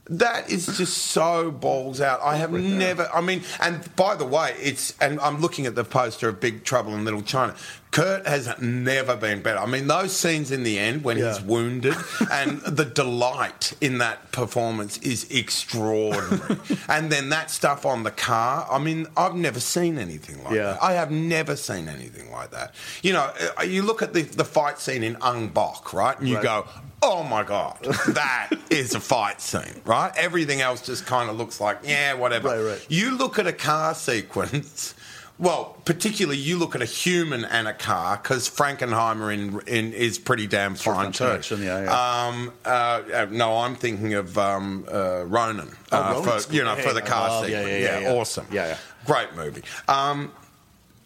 That 0.09 0.51
is 0.51 0.67
just 0.79 0.97
so 0.99 1.51
balls 1.51 2.01
out. 2.01 2.21
I 2.23 2.37
have 2.37 2.51
never. 2.53 3.11
I 3.13 3.21
mean, 3.21 3.43
and 3.61 3.95
by 3.95 4.15
the 4.15 4.25
way, 4.25 4.55
it's 4.59 4.99
and 5.01 5.21
I'm 5.21 5.41
looking 5.41 5.67
at 5.67 5.75
the 5.75 5.85
poster 5.85 6.29
of 6.29 6.41
Big 6.41 6.65
Trouble 6.65 6.95
in 6.95 7.05
Little 7.05 7.23
China. 7.23 7.55
Kurt 7.91 8.27
has 8.27 8.49
never 8.61 9.17
been 9.17 9.41
better. 9.43 9.59
I 9.59 9.67
mean, 9.67 9.87
those 9.87 10.15
scenes 10.15 10.51
in 10.51 10.63
the 10.63 10.79
end 10.79 11.05
when 11.05 11.17
he's 11.17 11.41
wounded 11.41 11.95
and 12.31 12.61
the 12.61 12.85
delight 12.85 13.73
in 13.81 13.99
that 13.99 14.31
performance 14.31 14.99
is 14.99 15.31
extraordinary. 15.31 16.59
and 16.89 17.11
then 17.11 17.31
that 17.31 17.51
stuff 17.51 17.87
on 17.87 18.03
the 18.03 18.11
car. 18.11 18.67
I 18.71 18.79
mean, 18.79 19.07
I've 19.17 19.35
never 19.35 19.61
seen 19.61 19.99
anything 19.99 20.43
like 20.45 20.55
Yeah. 20.55 20.73
that. 20.73 20.83
I 20.83 20.93
have 20.95 21.11
never 21.11 21.57
seen 21.57 21.89
anything 21.89 22.31
like 22.31 22.51
that. 22.51 22.75
You 23.03 23.15
know, 23.15 23.31
uh, 23.59 23.63
you 23.63 23.83
look 23.83 24.03
at 24.03 24.13
the, 24.13 24.23
the 24.23 24.45
fight 24.45 24.79
scene 24.79 25.03
in 25.03 25.17
Ong 25.23 25.49
Bak, 25.49 25.93
right? 25.93 26.19
And 26.19 26.29
you 26.29 26.37
Right. 26.37 26.43
go, 26.45 26.67
oh 27.03 27.23
my 27.23 27.43
God, 27.43 27.79
that 28.09 28.51
is 28.71 28.95
a 28.95 29.01
fight 29.01 29.41
scene, 29.41 29.81
right? 29.85 30.13
Everything 30.17 30.61
else 30.61 30.83
just 30.85 31.07
kind 31.07 31.31
of 31.31 31.37
looks 31.37 31.61
like, 31.61 31.79
yeah, 31.85 32.15
whatever. 32.15 32.49
Right, 32.49 32.61
right. 32.73 32.87
You 32.89 33.17
look 33.17 33.39
at 33.39 33.47
a 33.47 33.53
car 33.53 33.95
sequence. 33.95 34.95
Well, 35.41 35.77
particularly 35.85 36.37
you 36.39 36.59
look 36.59 36.75
at 36.75 36.83
a 36.83 36.87
human 36.87 37.45
and 37.45 37.69
a 37.69 37.73
car 37.73 38.17
because 38.21 38.49
Frankenheimer 38.51 39.33
in, 39.33 39.61
in 39.69 39.93
is 39.93 40.19
pretty 40.19 40.49
damn 40.49 40.75
fine 40.75 41.13
too. 41.13 41.41
Yeah, 41.57 41.83
yeah. 41.85 42.27
Um, 42.27 42.53
uh, 42.65 42.69
uh, 42.69 43.27
no, 43.31 43.59
I'm 43.59 43.77
thinking 43.77 44.15
of 44.15 44.37
um, 44.37 44.85
uh, 44.91 45.23
Ronin. 45.27 45.69
uh, 45.93 46.15
Oh, 46.17 46.25
Ronin's 46.25 46.47
for, 46.47 46.53
you 46.55 46.65
know, 46.65 46.75
for 46.75 46.93
the 46.93 47.03
car 47.03 47.29
Oh, 47.31 47.47
yeah, 47.47 47.65
yeah, 47.65 47.77
yeah, 47.79 47.99
yeah. 48.01 48.13
awesome. 48.13 48.47
Yeah, 48.51 48.67
yeah. 48.67 48.77
Great 49.07 49.35
movie. 49.37 49.63
Um, 49.87 50.33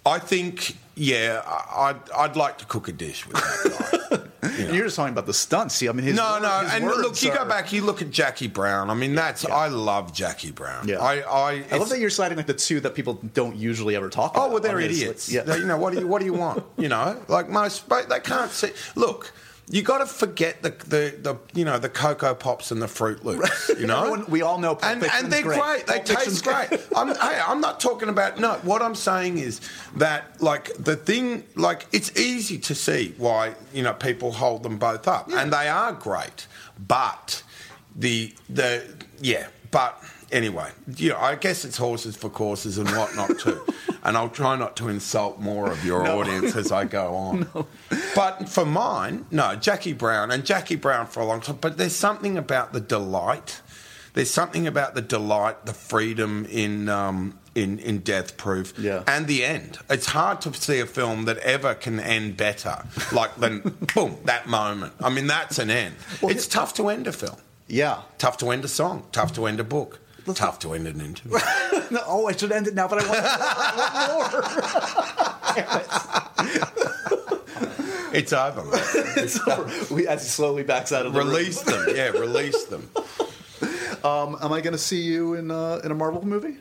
I 0.06 0.18
think, 0.18 0.76
yeah, 0.94 1.42
I'd, 1.76 2.10
I'd 2.16 2.36
like 2.36 2.56
to 2.58 2.64
cook 2.64 2.88
a 2.88 2.92
dish 2.92 3.26
with 3.26 3.36
that 3.36 4.06
guy. 4.10 4.18
And 4.42 4.58
you're 4.74 4.84
just 4.84 4.96
talking 4.96 5.12
about 5.12 5.26
the 5.26 5.34
stunts. 5.34 5.76
See, 5.76 5.88
I 5.88 5.92
mean, 5.92 6.04
his 6.04 6.16
no, 6.16 6.32
word- 6.32 6.42
no, 6.42 6.68
and 6.72 6.84
look, 6.84 7.22
you 7.22 7.32
go 7.32 7.44
back, 7.44 7.72
you 7.72 7.82
look 7.82 8.02
at 8.02 8.10
Jackie 8.10 8.48
Brown. 8.48 8.90
I 8.90 8.94
mean, 8.94 9.14
that's 9.14 9.44
I 9.44 9.68
love 9.68 10.12
Jackie 10.12 10.50
Brown. 10.50 10.88
Yeah. 10.88 10.98
I, 10.98 11.20
I, 11.20 11.64
I 11.70 11.76
love 11.76 11.88
that 11.90 12.00
you're 12.00 12.10
citing 12.10 12.36
like 12.36 12.46
the 12.46 12.54
two 12.54 12.80
that 12.80 12.94
people 12.94 13.14
don't 13.34 13.56
usually 13.56 13.94
ever 13.94 14.08
talk 14.08 14.32
oh, 14.34 14.40
about. 14.40 14.48
Oh 14.48 14.52
well, 14.52 14.60
they're 14.60 14.76
like- 14.76 14.86
idiots. 14.86 15.30
yeah. 15.30 15.54
You 15.54 15.66
know 15.66 15.76
what 15.78 15.92
do 15.92 16.00
you 16.00 16.06
what 16.06 16.18
do 16.18 16.24
you 16.24 16.34
want? 16.34 16.64
You 16.76 16.88
know, 16.88 17.20
like 17.28 17.48
most, 17.48 17.88
they 17.88 18.20
can't 18.20 18.50
see. 18.50 18.72
Look, 18.96 19.32
you 19.72 19.80
got 19.82 19.98
to 19.98 20.06
forget 20.06 20.62
the, 20.62 20.68
the 20.86 21.14
the 21.20 21.36
you 21.58 21.64
know 21.64 21.78
the 21.78 21.88
cocoa 21.88 22.34
pops 22.34 22.70
and 22.70 22.80
the 22.82 22.86
Froot 22.86 23.24
Loops. 23.24 23.70
You 23.78 23.86
know, 23.86 24.00
Everyone- 24.04 24.30
we 24.30 24.42
all 24.42 24.58
know 24.58 24.78
and 24.82 25.02
and 25.02 25.32
they're 25.32 25.42
great. 25.42 25.58
great. 25.60 25.86
They 25.86 26.00
taste 26.00 26.44
great. 26.44 26.68
I'm, 26.94 27.08
hey, 27.08 27.40
I'm 27.44 27.60
not 27.62 27.80
talking 27.80 28.10
about 28.10 28.38
no. 28.38 28.52
What 28.62 28.82
I'm 28.82 28.94
saying 28.94 29.38
is 29.38 29.60
that 29.96 30.40
like 30.42 30.72
the 30.76 30.94
thing, 30.94 31.44
like 31.56 31.86
it's 31.90 32.14
easy 32.18 32.58
to 32.58 32.74
see 32.74 33.14
why 33.16 33.54
you 33.72 33.82
know 33.82 33.94
people 33.94 34.30
hold 34.32 34.62
them 34.62 34.78
both 34.78 35.08
up, 35.08 35.30
and 35.32 35.50
they 35.52 35.68
are 35.68 35.92
great. 35.94 36.46
But 36.86 37.42
the 37.96 38.34
the 38.50 38.84
yeah, 39.22 39.46
but 39.70 39.98
anyway, 40.32 40.70
you 40.96 41.10
know, 41.10 41.18
I 41.18 41.36
guess 41.36 41.64
it's 41.64 41.76
horses 41.76 42.16
for 42.16 42.28
courses 42.30 42.78
and 42.78 42.88
whatnot 42.90 43.38
too. 43.38 43.60
and 44.02 44.16
I'll 44.16 44.28
try 44.30 44.56
not 44.56 44.74
to 44.76 44.88
insult 44.88 45.38
more 45.40 45.70
of 45.70 45.84
your 45.84 46.06
audience 46.08 46.56
as 46.56 46.72
I 46.72 46.84
go 46.84 47.14
on. 47.14 47.46
But 48.14 48.48
for 48.48 48.66
mine, 48.66 49.24
no, 49.30 49.54
Jackie 49.56 49.92
Brown 49.94 50.30
and 50.30 50.44
Jackie 50.44 50.76
Brown 50.76 51.06
for 51.06 51.20
a 51.20 51.24
long 51.24 51.40
time. 51.40 51.58
But 51.60 51.78
there's 51.78 51.94
something 51.96 52.36
about 52.36 52.72
the 52.74 52.80
delight. 52.80 53.60
There's 54.14 54.30
something 54.30 54.66
about 54.66 54.94
the 54.94 55.00
delight, 55.00 55.64
the 55.64 55.72
freedom 55.72 56.44
in 56.50 56.90
um, 56.90 57.38
in 57.54 57.78
in 57.78 58.00
Death 58.00 58.36
Proof, 58.36 58.74
Yeah. 58.78 59.02
and 59.06 59.26
the 59.26 59.44
end. 59.44 59.78
It's 59.88 60.06
hard 60.08 60.42
to 60.42 60.52
see 60.52 60.78
a 60.80 60.86
film 60.86 61.24
that 61.24 61.38
ever 61.38 61.74
can 61.74 61.98
end 62.00 62.36
better, 62.36 62.84
like 63.12 63.34
than 63.36 63.60
boom 63.94 64.18
that 64.24 64.46
moment. 64.46 64.92
I 65.00 65.08
mean, 65.08 65.26
that's 65.26 65.58
an 65.58 65.70
end. 65.70 65.94
it's 66.22 66.46
tough 66.46 66.74
to 66.74 66.88
end 66.90 67.06
a 67.06 67.12
film. 67.12 67.36
yeah. 67.68 68.02
Tough 68.18 68.36
to 68.38 68.50
end 68.50 68.64
a 68.66 68.68
song. 68.68 69.06
Tough 69.12 69.32
to 69.34 69.46
end 69.46 69.58
a 69.60 69.64
book. 69.64 70.00
Let's- 70.26 70.38
tough 70.40 70.58
to 70.60 70.74
end 70.74 70.86
an 70.86 71.00
interview. 71.00 71.38
No, 71.90 72.00
oh, 72.06 72.26
I 72.26 72.32
should 72.32 72.52
end 72.52 72.66
it 72.68 72.74
now, 72.74 72.88
but 72.88 73.04
I 73.04 73.06
want, 73.06 73.20
I 73.22 74.16
want 74.16 74.32
more. 77.30 78.12
it's 78.14 78.32
over. 78.32 78.62
it's 79.20 79.46
over. 79.46 79.94
We, 79.94 80.06
as 80.08 80.22
he 80.22 80.28
slowly 80.28 80.62
backs 80.62 80.90
out 80.92 81.04
of 81.04 81.12
the 81.12 81.18
room. 81.18 81.28
Release 81.28 81.60
them. 81.60 81.86
Yeah, 81.94 82.08
release 82.10 82.64
them. 82.64 82.88
Um, 84.04 84.38
am 84.40 84.52
I 84.52 84.60
going 84.62 84.72
to 84.72 84.78
see 84.78 85.02
you 85.02 85.34
in 85.34 85.50
uh, 85.50 85.80
in 85.84 85.90
a 85.90 85.94
Marvel 85.94 86.26
movie? 86.26 86.56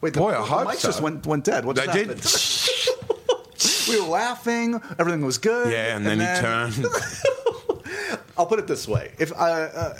Wait, 0.00 0.14
the, 0.14 0.20
Boy, 0.20 0.30
I 0.30 0.38
the 0.38 0.42
hope 0.42 0.66
mics 0.68 0.76
so. 0.78 0.88
just 0.88 1.00
went 1.00 1.26
went 1.26 1.44
dead. 1.44 1.64
What 1.64 1.76
They 1.76 1.86
just 1.86 1.96
did. 1.96 2.08
happened? 2.08 3.88
we 3.88 4.00
were 4.00 4.08
laughing. 4.08 4.80
Everything 4.98 5.24
was 5.24 5.38
good. 5.38 5.70
Yeah, 5.72 5.96
and 5.96 6.04
then 6.04 6.18
he 6.20 6.26
turned. 6.40 6.86
I'll 8.36 8.46
put 8.46 8.58
it 8.58 8.66
this 8.66 8.88
way: 8.88 9.12
if 9.18 9.32
I, 9.36 9.62
uh, 9.62 9.96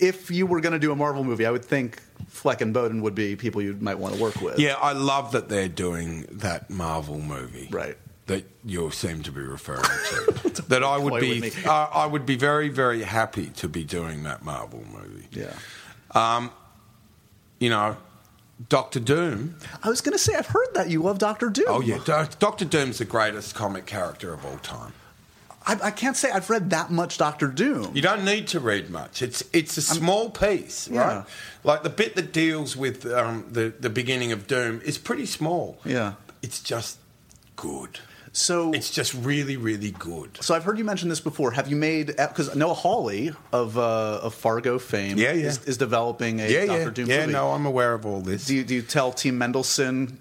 if 0.00 0.30
you 0.30 0.46
were 0.46 0.60
going 0.60 0.72
to 0.72 0.78
do 0.78 0.92
a 0.92 0.96
Marvel 0.96 1.24
movie, 1.24 1.46
I 1.46 1.50
would 1.50 1.64
think 1.64 2.00
Fleck 2.28 2.60
and 2.60 2.72
Bowden 2.74 3.02
would 3.02 3.14
be 3.14 3.36
people 3.36 3.60
you 3.62 3.76
might 3.80 3.98
want 3.98 4.14
to 4.14 4.20
work 4.22 4.40
with. 4.40 4.58
Yeah, 4.58 4.74
I 4.80 4.92
love 4.92 5.32
that 5.32 5.48
they're 5.48 5.68
doing 5.68 6.26
that 6.30 6.70
Marvel 6.70 7.18
movie. 7.20 7.68
Right. 7.70 7.96
That 8.26 8.44
you 8.64 8.90
seem 8.92 9.22
to 9.24 9.32
be 9.32 9.40
referring 9.40 9.82
to. 9.82 10.62
that 10.68 10.84
I 10.84 10.96
would 10.98 11.20
be, 11.20 11.52
uh, 11.66 11.88
I 11.92 12.06
would 12.06 12.24
be 12.26 12.36
very, 12.36 12.68
very 12.68 13.02
happy 13.02 13.46
to 13.56 13.68
be 13.68 13.82
doing 13.84 14.22
that 14.22 14.44
Marvel 14.44 14.84
movie. 14.92 15.26
Yeah. 15.32 15.52
Um, 16.12 16.50
You 17.58 17.70
know, 17.70 17.96
Doctor 18.68 19.00
Doom. 19.00 19.56
I 19.82 19.88
was 19.88 20.00
going 20.00 20.12
to 20.12 20.18
say, 20.18 20.34
I've 20.34 20.46
heard 20.46 20.68
that 20.74 20.88
you 20.90 21.02
love 21.02 21.18
Doctor 21.18 21.48
Doom. 21.50 21.64
Oh 21.68 21.80
yeah, 21.80 21.98
Do- 22.04 22.28
Doctor 22.38 22.64
Doom's 22.64 22.98
the 22.98 23.04
greatest 23.04 23.54
comic 23.54 23.86
character 23.86 24.32
of 24.32 24.44
all 24.46 24.58
time. 24.58 24.92
I, 25.70 25.86
I 25.88 25.90
can't 25.90 26.16
say 26.16 26.30
I've 26.30 26.50
read 26.50 26.70
that 26.70 26.90
much 26.90 27.18
Doctor 27.18 27.46
Doom. 27.48 27.92
You 27.94 28.02
don't 28.02 28.24
need 28.24 28.46
to 28.48 28.60
read 28.60 28.90
much. 28.90 29.22
It's 29.22 29.42
it's 29.52 29.76
a 29.76 29.82
small 29.82 30.30
piece, 30.30 30.88
Yeah. 30.88 31.00
right? 31.18 31.24
Like 31.64 31.82
the 31.82 31.90
bit 31.90 32.16
that 32.16 32.32
deals 32.32 32.76
with 32.76 33.06
um, 33.06 33.46
the 33.50 33.72
the 33.78 33.90
beginning 33.90 34.32
of 34.32 34.46
Doom 34.46 34.80
is 34.84 34.98
pretty 34.98 35.26
small. 35.26 35.78
Yeah. 35.84 36.14
It's 36.42 36.60
just 36.60 36.98
good. 37.56 38.00
So, 38.32 38.72
It's 38.72 38.92
just 38.92 39.12
really, 39.12 39.56
really 39.56 39.90
good. 39.90 40.38
so 40.40 40.54
I've 40.54 40.62
heard 40.62 40.78
you 40.78 40.84
mention 40.84 41.08
this 41.08 41.18
before. 41.20 41.50
Have 41.50 41.66
you 41.68 41.74
made 41.74 42.06
because 42.16 42.54
Noah 42.54 42.74
Hawley 42.74 43.32
of 43.52 43.76
uh, 43.76 44.20
of 44.22 44.34
Fargo 44.34 44.78
fame 44.78 45.18
Yeah, 45.18 45.32
yeah. 45.32 45.48
Is, 45.48 45.64
is 45.66 45.76
developing 45.78 46.40
a 46.40 46.48
Yeah, 46.48 46.66
Doctor 46.66 46.82
yeah, 46.84 46.90
Doom 46.90 47.08
yeah. 47.08 47.20
movie. 47.22 47.32
No, 47.32 47.50
I'm 47.50 47.66
aware 47.66 47.92
of 47.92 48.06
all 48.06 48.20
this. 48.20 48.46
Do 48.46 48.54
you, 48.54 48.62
do 48.64 48.74
you 48.76 48.82
tell 48.82 49.10
Team 49.12 49.36
Mendelsohn, 49.36 50.18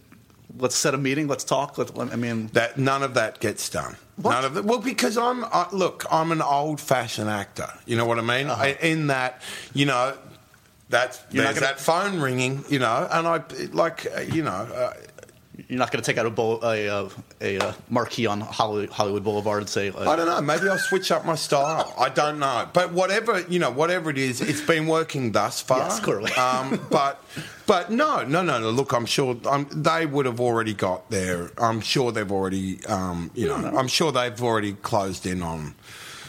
let's 0.58 0.76
set 0.76 0.94
a 0.94 0.98
meeting, 0.98 1.28
let's 1.28 1.44
talk? 1.44 1.78
Let, 1.78 1.96
I 1.98 2.16
mean, 2.16 2.48
that 2.54 2.78
none 2.78 3.04
of 3.04 3.14
that 3.16 3.40
gets 3.40 3.70
done. 3.70 3.96
What? 4.18 4.32
None 4.32 4.46
of 4.46 4.54
that. 4.56 4.66
Well, 4.66 4.80
because 4.80 5.18
I'm 5.18 5.46
I, 5.46 5.68
look, 5.72 6.06
I'm 6.12 6.32
an 6.32 6.42
old-fashioned 6.42 7.30
actor. 7.30 7.68
You 7.86 7.96
know 7.98 8.06
what 8.06 8.18
I 8.20 8.22
mean? 8.22 8.50
I, 8.50 8.74
in 8.82 9.08
that, 9.08 9.42
you 9.74 9.86
know, 9.86 10.16
that 10.90 11.12
Uh-huh. 11.16 11.44
Gonna- 11.44 11.60
that 11.60 11.80
phone 11.80 12.20
ringing. 12.20 12.64
You 12.70 12.80
know, 12.80 13.08
and 13.12 13.28
I 13.28 13.42
like, 13.72 14.08
uh, 14.16 14.22
you 14.22 14.44
know. 14.44 14.52
Uh, 14.52 14.94
you're 15.68 15.78
not 15.78 15.92
going 15.92 16.02
to 16.02 16.06
take 16.10 16.18
out 16.18 16.26
a, 16.26 16.30
bull, 16.30 16.62
a, 16.64 16.88
a, 16.88 17.10
a, 17.42 17.58
uh 17.60 17.74
marquee 17.90 18.26
on 18.26 18.40
Hollywood, 18.40 18.90
Hollywood 18.90 19.26
Boulevard 19.26 19.60
and 19.60 19.70
say, 19.70 19.90
uh, 19.90 20.10
I 20.10 20.16
don't 20.16 20.26
know. 20.26 20.40
Maybe 20.40 20.70
I'll 20.70 20.78
switch 20.78 21.12
up 21.12 21.26
my 21.26 21.36
style. 21.36 21.94
I 22.00 22.08
don't 22.08 22.40
know. 22.40 22.70
But 22.72 22.94
whatever 22.94 23.42
you 23.42 23.60
know, 23.60 23.70
whatever 23.70 24.10
it 24.10 24.18
is, 24.18 24.40
it's 24.40 24.62
been 24.62 24.88
working 24.88 25.34
thus 25.34 25.60
far. 25.60 25.80
Yes, 25.80 26.00
clearly. 26.00 26.32
Um, 26.34 26.80
but 26.90 27.22
but 27.70 27.92
no, 27.92 28.24
no, 28.24 28.42
no, 28.42 28.60
no. 28.60 28.72
Look, 28.72 28.94
I'm 28.94 29.06
sure 29.06 29.38
um, 29.46 29.68
they 29.72 30.08
would 30.08 30.26
have 30.26 30.40
already 30.40 30.74
got 30.74 31.12
there. 31.12 31.52
I'm 31.56 31.82
sure 31.82 32.12
they've 32.12 32.32
already, 32.32 32.84
um, 32.88 33.30
you 33.36 33.48
know, 33.48 33.58
I'm 33.58 33.88
sure 33.88 34.12
they've 34.12 34.42
already 34.42 34.74
closed 34.74 35.28
in 35.28 35.44
on 35.44 35.76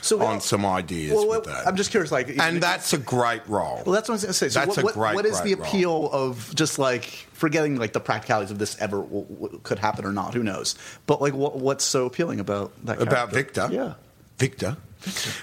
So, 0.02 0.20
on 0.20 0.36
uh, 0.36 0.40
some 0.40 0.66
ideas 0.66 1.14
well, 1.14 1.28
with 1.30 1.44
that. 1.44 1.66
I'm 1.66 1.76
just 1.76 1.92
curious, 1.92 2.12
like, 2.12 2.28
and 2.38 2.62
that's 2.62 2.92
a 2.92 2.98
great 2.98 3.48
role. 3.48 3.80
Well, 3.86 3.94
that's 3.94 4.06
what 4.06 4.12
I 4.12 4.16
was 4.16 4.22
going 4.24 4.32
to 4.32 4.34
say. 4.34 4.48
So 4.50 4.60
That's 4.60 4.76
what, 4.76 4.90
a 4.90 4.92
great, 4.92 5.14
what 5.14 5.24
is 5.24 5.40
the 5.40 5.54
great 5.54 5.66
appeal 5.66 6.10
of 6.12 6.54
just 6.54 6.78
like 6.78 7.04
forgetting 7.32 7.76
like 7.76 7.94
the 7.94 8.00
practicalities 8.00 8.50
of 8.50 8.58
this 8.58 8.76
ever 8.78 8.98
w- 8.98 9.24
w- 9.24 9.60
could 9.62 9.78
happen 9.78 10.04
or 10.04 10.12
not? 10.12 10.34
Who 10.34 10.42
knows? 10.42 10.74
But 11.06 11.22
like, 11.22 11.32
what, 11.32 11.56
what's 11.56 11.86
so 11.86 12.04
appealing 12.04 12.40
about 12.40 12.72
that? 12.84 13.00
about? 13.00 13.32
Victor. 13.32 13.66
Yeah. 13.72 13.94
Victor. 14.36 14.76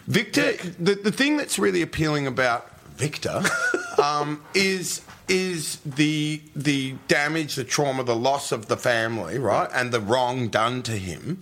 Victor. 0.05 0.53
The, 0.77 0.93
the 0.93 1.11
thing 1.11 1.37
that's 1.37 1.57
really 1.57 1.81
appealing 1.81 2.27
about 2.27 2.69
Victor 2.97 3.41
um, 4.03 4.43
is 4.53 5.01
is 5.27 5.77
the 5.85 6.41
the 6.55 6.95
damage, 7.07 7.55
the 7.55 7.63
trauma, 7.63 8.03
the 8.03 8.15
loss 8.15 8.51
of 8.51 8.67
the 8.67 8.77
family, 8.77 9.37
right, 9.39 9.69
and 9.73 9.91
the 9.91 9.99
wrong 10.01 10.47
done 10.49 10.81
to 10.83 10.93
him. 10.93 11.41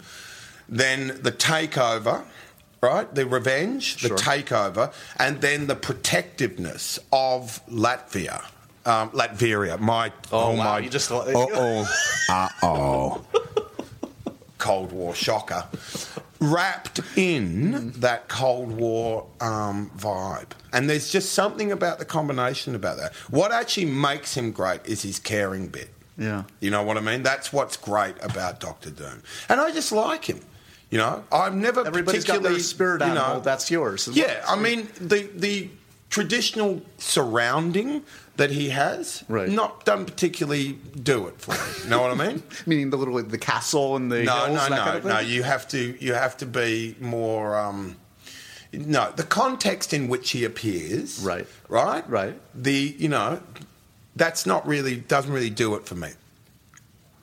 Then 0.68 1.20
the 1.22 1.32
takeover. 1.32 2.24
Right, 2.82 3.14
the 3.16 3.26
revenge, 3.26 4.02
the 4.04 4.10
Sure. 4.10 4.18
takeover, 4.18 4.94
and 5.18 5.42
then 5.42 5.66
the 5.66 5.76
protectiveness 5.76 7.00
of 7.12 7.60
Latvia, 7.68 8.44
um, 8.86 9.10
Latveria. 9.10 9.80
My 9.80 10.10
Oh, 10.32 10.40
oh, 10.40 10.52
wow, 10.52 10.56
my, 10.74 10.80
you 10.80 10.90
just- 10.92 11.10
uh 11.12 11.24
oh, 11.26 11.88
uh 12.30 12.50
oh. 12.62 13.26
Cold 14.60 14.92
War 14.92 15.16
shocker, 15.16 15.66
wrapped 16.40 17.00
in 17.18 17.92
that 17.92 18.28
Cold 18.28 18.72
War 18.72 19.28
um, 19.42 19.92
vibe. 19.98 20.50
And 20.74 20.90
there's 20.90 21.12
just 21.12 21.34
something 21.34 21.72
about 21.72 22.00
the 22.00 22.06
combination 22.06 22.76
about 22.76 22.98
that. 22.98 23.14
What 23.30 23.52
actually 23.52 23.86
makes 23.86 24.36
him 24.36 24.52
great 24.52 24.86
is 24.86 25.02
his 25.02 25.20
caring 25.20 25.68
bit. 25.68 25.90
Yeah. 26.18 26.44
You 26.60 26.72
know 26.72 26.84
what 26.84 26.98
I 26.98 27.02
mean? 27.02 27.24
That's 27.24 27.52
what's 27.52 27.78
great 27.78 28.16
about 28.22 28.60
Doctor 28.60 28.90
Doom. 28.90 29.22
And 29.50 29.60
I 29.60 29.72
just 29.72 29.92
like 29.92 30.26
him. 30.26 30.42
You 30.90 31.00
know, 31.00 31.24
I've 31.32 31.56
never 31.56 31.86
Everybody's 31.86 32.24
got 32.24 32.34
particularly 32.34 32.56
their 32.58 32.64
spirit 32.64 33.02
you 33.02 33.08
animal. 33.08 33.36
know, 33.36 33.40
that's 33.42 33.72
yours. 33.72 34.08
yeah, 34.14 34.46
I 34.48 34.56
mean 34.56 34.88
the 35.02 35.30
the 35.36 35.70
traditional 36.10 36.82
surrounding 37.00 38.04
that 38.38 38.52
he 38.52 38.70
has, 38.70 39.24
Right. 39.30 39.50
not 39.50 39.86
doesn't 39.86 40.06
particularly 40.06 40.74
do 41.02 41.28
it 41.28 41.40
for 41.40 41.52
me. 41.52 41.84
You 41.84 41.90
know 41.90 42.02
what 42.02 42.12
I 42.12 42.28
mean? 42.28 42.44
Meaning 42.66 42.90
the 42.90 42.98
little 42.98 43.22
the 43.24 43.38
castle 43.38 43.96
and 43.96 44.12
the 44.12 44.24
no, 44.24 44.34
hills, 44.46 44.70
no, 44.70 44.76
no, 44.76 44.84
kind 44.84 44.98
of 44.98 45.06
no. 45.06 45.20
You 45.20 45.44
have 45.44 45.68
to 45.70 45.96
you 46.04 46.14
have 46.14 46.36
to 46.38 46.46
be 46.46 46.96
more. 47.00 47.58
Um, 47.58 47.96
no, 48.74 49.12
the 49.16 49.24
context 49.24 49.94
in 49.94 50.10
which 50.10 50.32
he 50.32 50.44
appears, 50.44 51.20
Right. 51.20 51.48
right, 51.70 52.08
Right. 52.10 52.40
The 52.54 52.96
you 52.98 53.08
know, 53.08 53.42
that's 54.16 54.46
not 54.46 54.68
really 54.68 54.98
doesn't 54.98 55.32
really 55.32 55.50
do 55.50 55.76
it 55.76 55.86
for 55.86 55.96
me. 55.96 56.10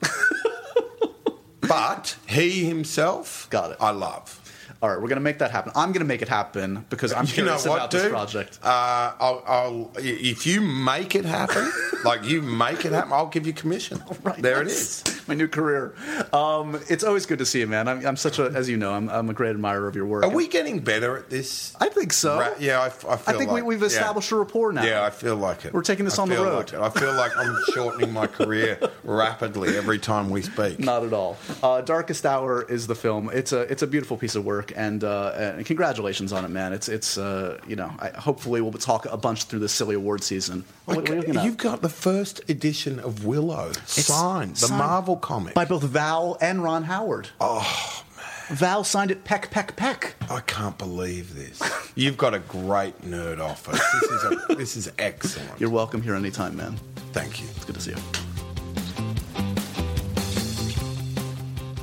but 1.61 2.17
he 2.27 2.65
himself, 2.65 3.47
Got 3.49 3.71
it. 3.71 3.77
I 3.79 3.91
love. 3.91 4.39
All 4.83 4.89
right, 4.89 5.01
we're 5.01 5.07
gonna 5.07 5.21
make 5.21 5.37
that 5.39 5.49
happen. 5.49 5.71
I'm 5.77 5.93
gonna 5.93 6.03
make 6.03 6.21
it 6.21 6.27
happen 6.27 6.83
because 6.89 7.13
I'm 7.13 7.25
You 7.27 7.31
curious 7.31 7.65
what, 7.65 7.77
about 7.77 7.89
dude? 7.89 8.01
this 8.01 8.09
project. 8.09 8.59
Uh, 8.61 9.13
I'll, 9.17 9.43
I'll, 9.47 9.91
if 9.95 10.45
you 10.45 10.59
make 10.59 11.15
it 11.15 11.23
happen, 11.23 11.71
like 12.03 12.25
you 12.25 12.41
make 12.41 12.83
it 12.83 12.91
happen, 12.91 13.13
I'll 13.13 13.27
give 13.27 13.47
you 13.47 13.53
commission. 13.53 14.03
Right, 14.23 14.41
there 14.41 14.61
it 14.61 14.67
is. 14.67 15.01
My 15.25 15.35
new 15.35 15.47
career. 15.47 15.95
Um, 16.33 16.81
it's 16.89 17.05
always 17.05 17.25
good 17.25 17.39
to 17.39 17.45
see 17.45 17.61
you, 17.61 17.67
man. 17.67 17.87
I'm, 17.87 18.05
I'm 18.05 18.17
such 18.17 18.39
a, 18.39 18.47
as 18.47 18.67
you 18.67 18.75
know, 18.75 18.91
I'm, 18.91 19.07
I'm 19.07 19.29
a 19.29 19.33
great 19.33 19.51
admirer 19.51 19.87
of 19.87 19.95
your 19.95 20.05
work. 20.05 20.25
Are 20.25 20.29
we 20.29 20.49
getting 20.49 20.79
better 20.81 21.15
at 21.15 21.29
this? 21.29 21.73
I 21.79 21.87
think 21.87 22.11
so. 22.11 22.41
Ra- 22.41 22.53
yeah, 22.59 22.81
I, 22.81 22.87
I 22.87 22.89
feel 22.89 23.09
I 23.09 23.15
think 23.37 23.51
we, 23.51 23.61
like- 23.61 23.63
we've 23.63 23.79
yeah. 23.79 23.87
established 23.87 24.31
a 24.31 24.35
rapport 24.35 24.73
now. 24.73 24.83
Yeah, 24.83 25.05
I 25.05 25.11
feel 25.11 25.37
like 25.37 25.63
it. 25.63 25.73
We're 25.73 25.81
taking 25.81 26.03
this 26.03 26.19
I 26.19 26.23
on 26.23 26.27
the 26.27 26.35
road. 26.35 26.73
like. 26.73 26.81
I 26.97 26.99
feel 26.99 27.13
like 27.13 27.31
I'm 27.37 27.55
shortening 27.73 28.11
my 28.11 28.27
career 28.27 28.77
rapidly 29.05 29.77
every 29.77 29.97
time 29.99 30.29
we 30.29 30.41
speak. 30.41 30.77
Not 30.79 31.05
at 31.05 31.13
all. 31.13 31.37
Uh, 31.61 31.79
Darkest 31.79 32.25
Hour 32.25 32.63
is 32.63 32.87
the 32.87 32.95
film. 32.95 33.29
It's 33.31 33.53
a 33.53 33.61
it's 33.61 33.81
a 33.81 33.87
beautiful 33.87 34.17
piece 34.17 34.35
of 34.35 34.43
work, 34.43 34.72
and, 34.75 35.03
uh, 35.03 35.31
and 35.35 35.65
congratulations 35.65 36.31
on 36.33 36.45
it, 36.45 36.49
man. 36.49 36.73
It's 36.73 36.87
it's 36.89 37.17
uh, 37.17 37.59
you 37.67 37.75
know 37.75 37.91
I, 37.99 38.09
hopefully 38.09 38.61
we'll 38.61 38.71
talk 38.73 39.05
a 39.05 39.17
bunch 39.17 39.43
through 39.45 39.59
this 39.59 39.71
silly 39.73 39.95
award 39.95 40.23
season. 40.23 40.63
What- 40.85 40.97
what 40.97 41.09
you 41.09 41.15
looking 41.15 41.37
at? 41.37 41.45
You've 41.45 41.57
got 41.57 41.81
the 41.81 41.89
first 41.89 42.41
edition 42.49 42.99
of 42.99 43.25
Willow 43.25 43.71
signed, 43.85 44.55
the 44.55 44.67
signed 44.67 44.77
Marvel 44.79 45.17
comic. 45.17 45.53
by 45.53 45.65
both 45.65 45.83
Val 45.83 46.37
and 46.41 46.63
Ron 46.63 46.83
Howard. 46.83 47.29
oh 47.41 48.03
man, 48.17 48.57
Val 48.57 48.83
signed 48.83 49.11
it 49.11 49.23
peck 49.23 49.49
peck 49.51 49.75
peck. 49.75 50.15
I 50.29 50.39
can't 50.41 50.77
believe 50.77 51.35
this. 51.35 51.61
You've 51.95 52.17
got 52.17 52.33
a 52.33 52.39
great 52.39 53.01
nerd 53.01 53.39
office. 53.39 53.79
This 54.01 54.11
is 54.11 54.23
a, 54.23 54.55
this 54.55 54.75
is 54.77 54.91
excellent. 54.99 55.59
You're 55.59 55.69
welcome 55.69 56.01
here 56.01 56.15
anytime, 56.15 56.55
man. 56.57 56.77
Thank 57.13 57.41
you. 57.41 57.47
It's 57.55 57.65
good 57.65 57.75
to 57.75 57.81
see 57.81 57.91
you. 57.91 57.97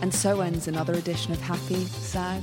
And 0.03 0.15
so 0.15 0.41
ends 0.41 0.67
another 0.67 0.95
edition 0.95 1.33
of 1.33 1.41
Happy, 1.43 1.85
Sad, 1.85 2.43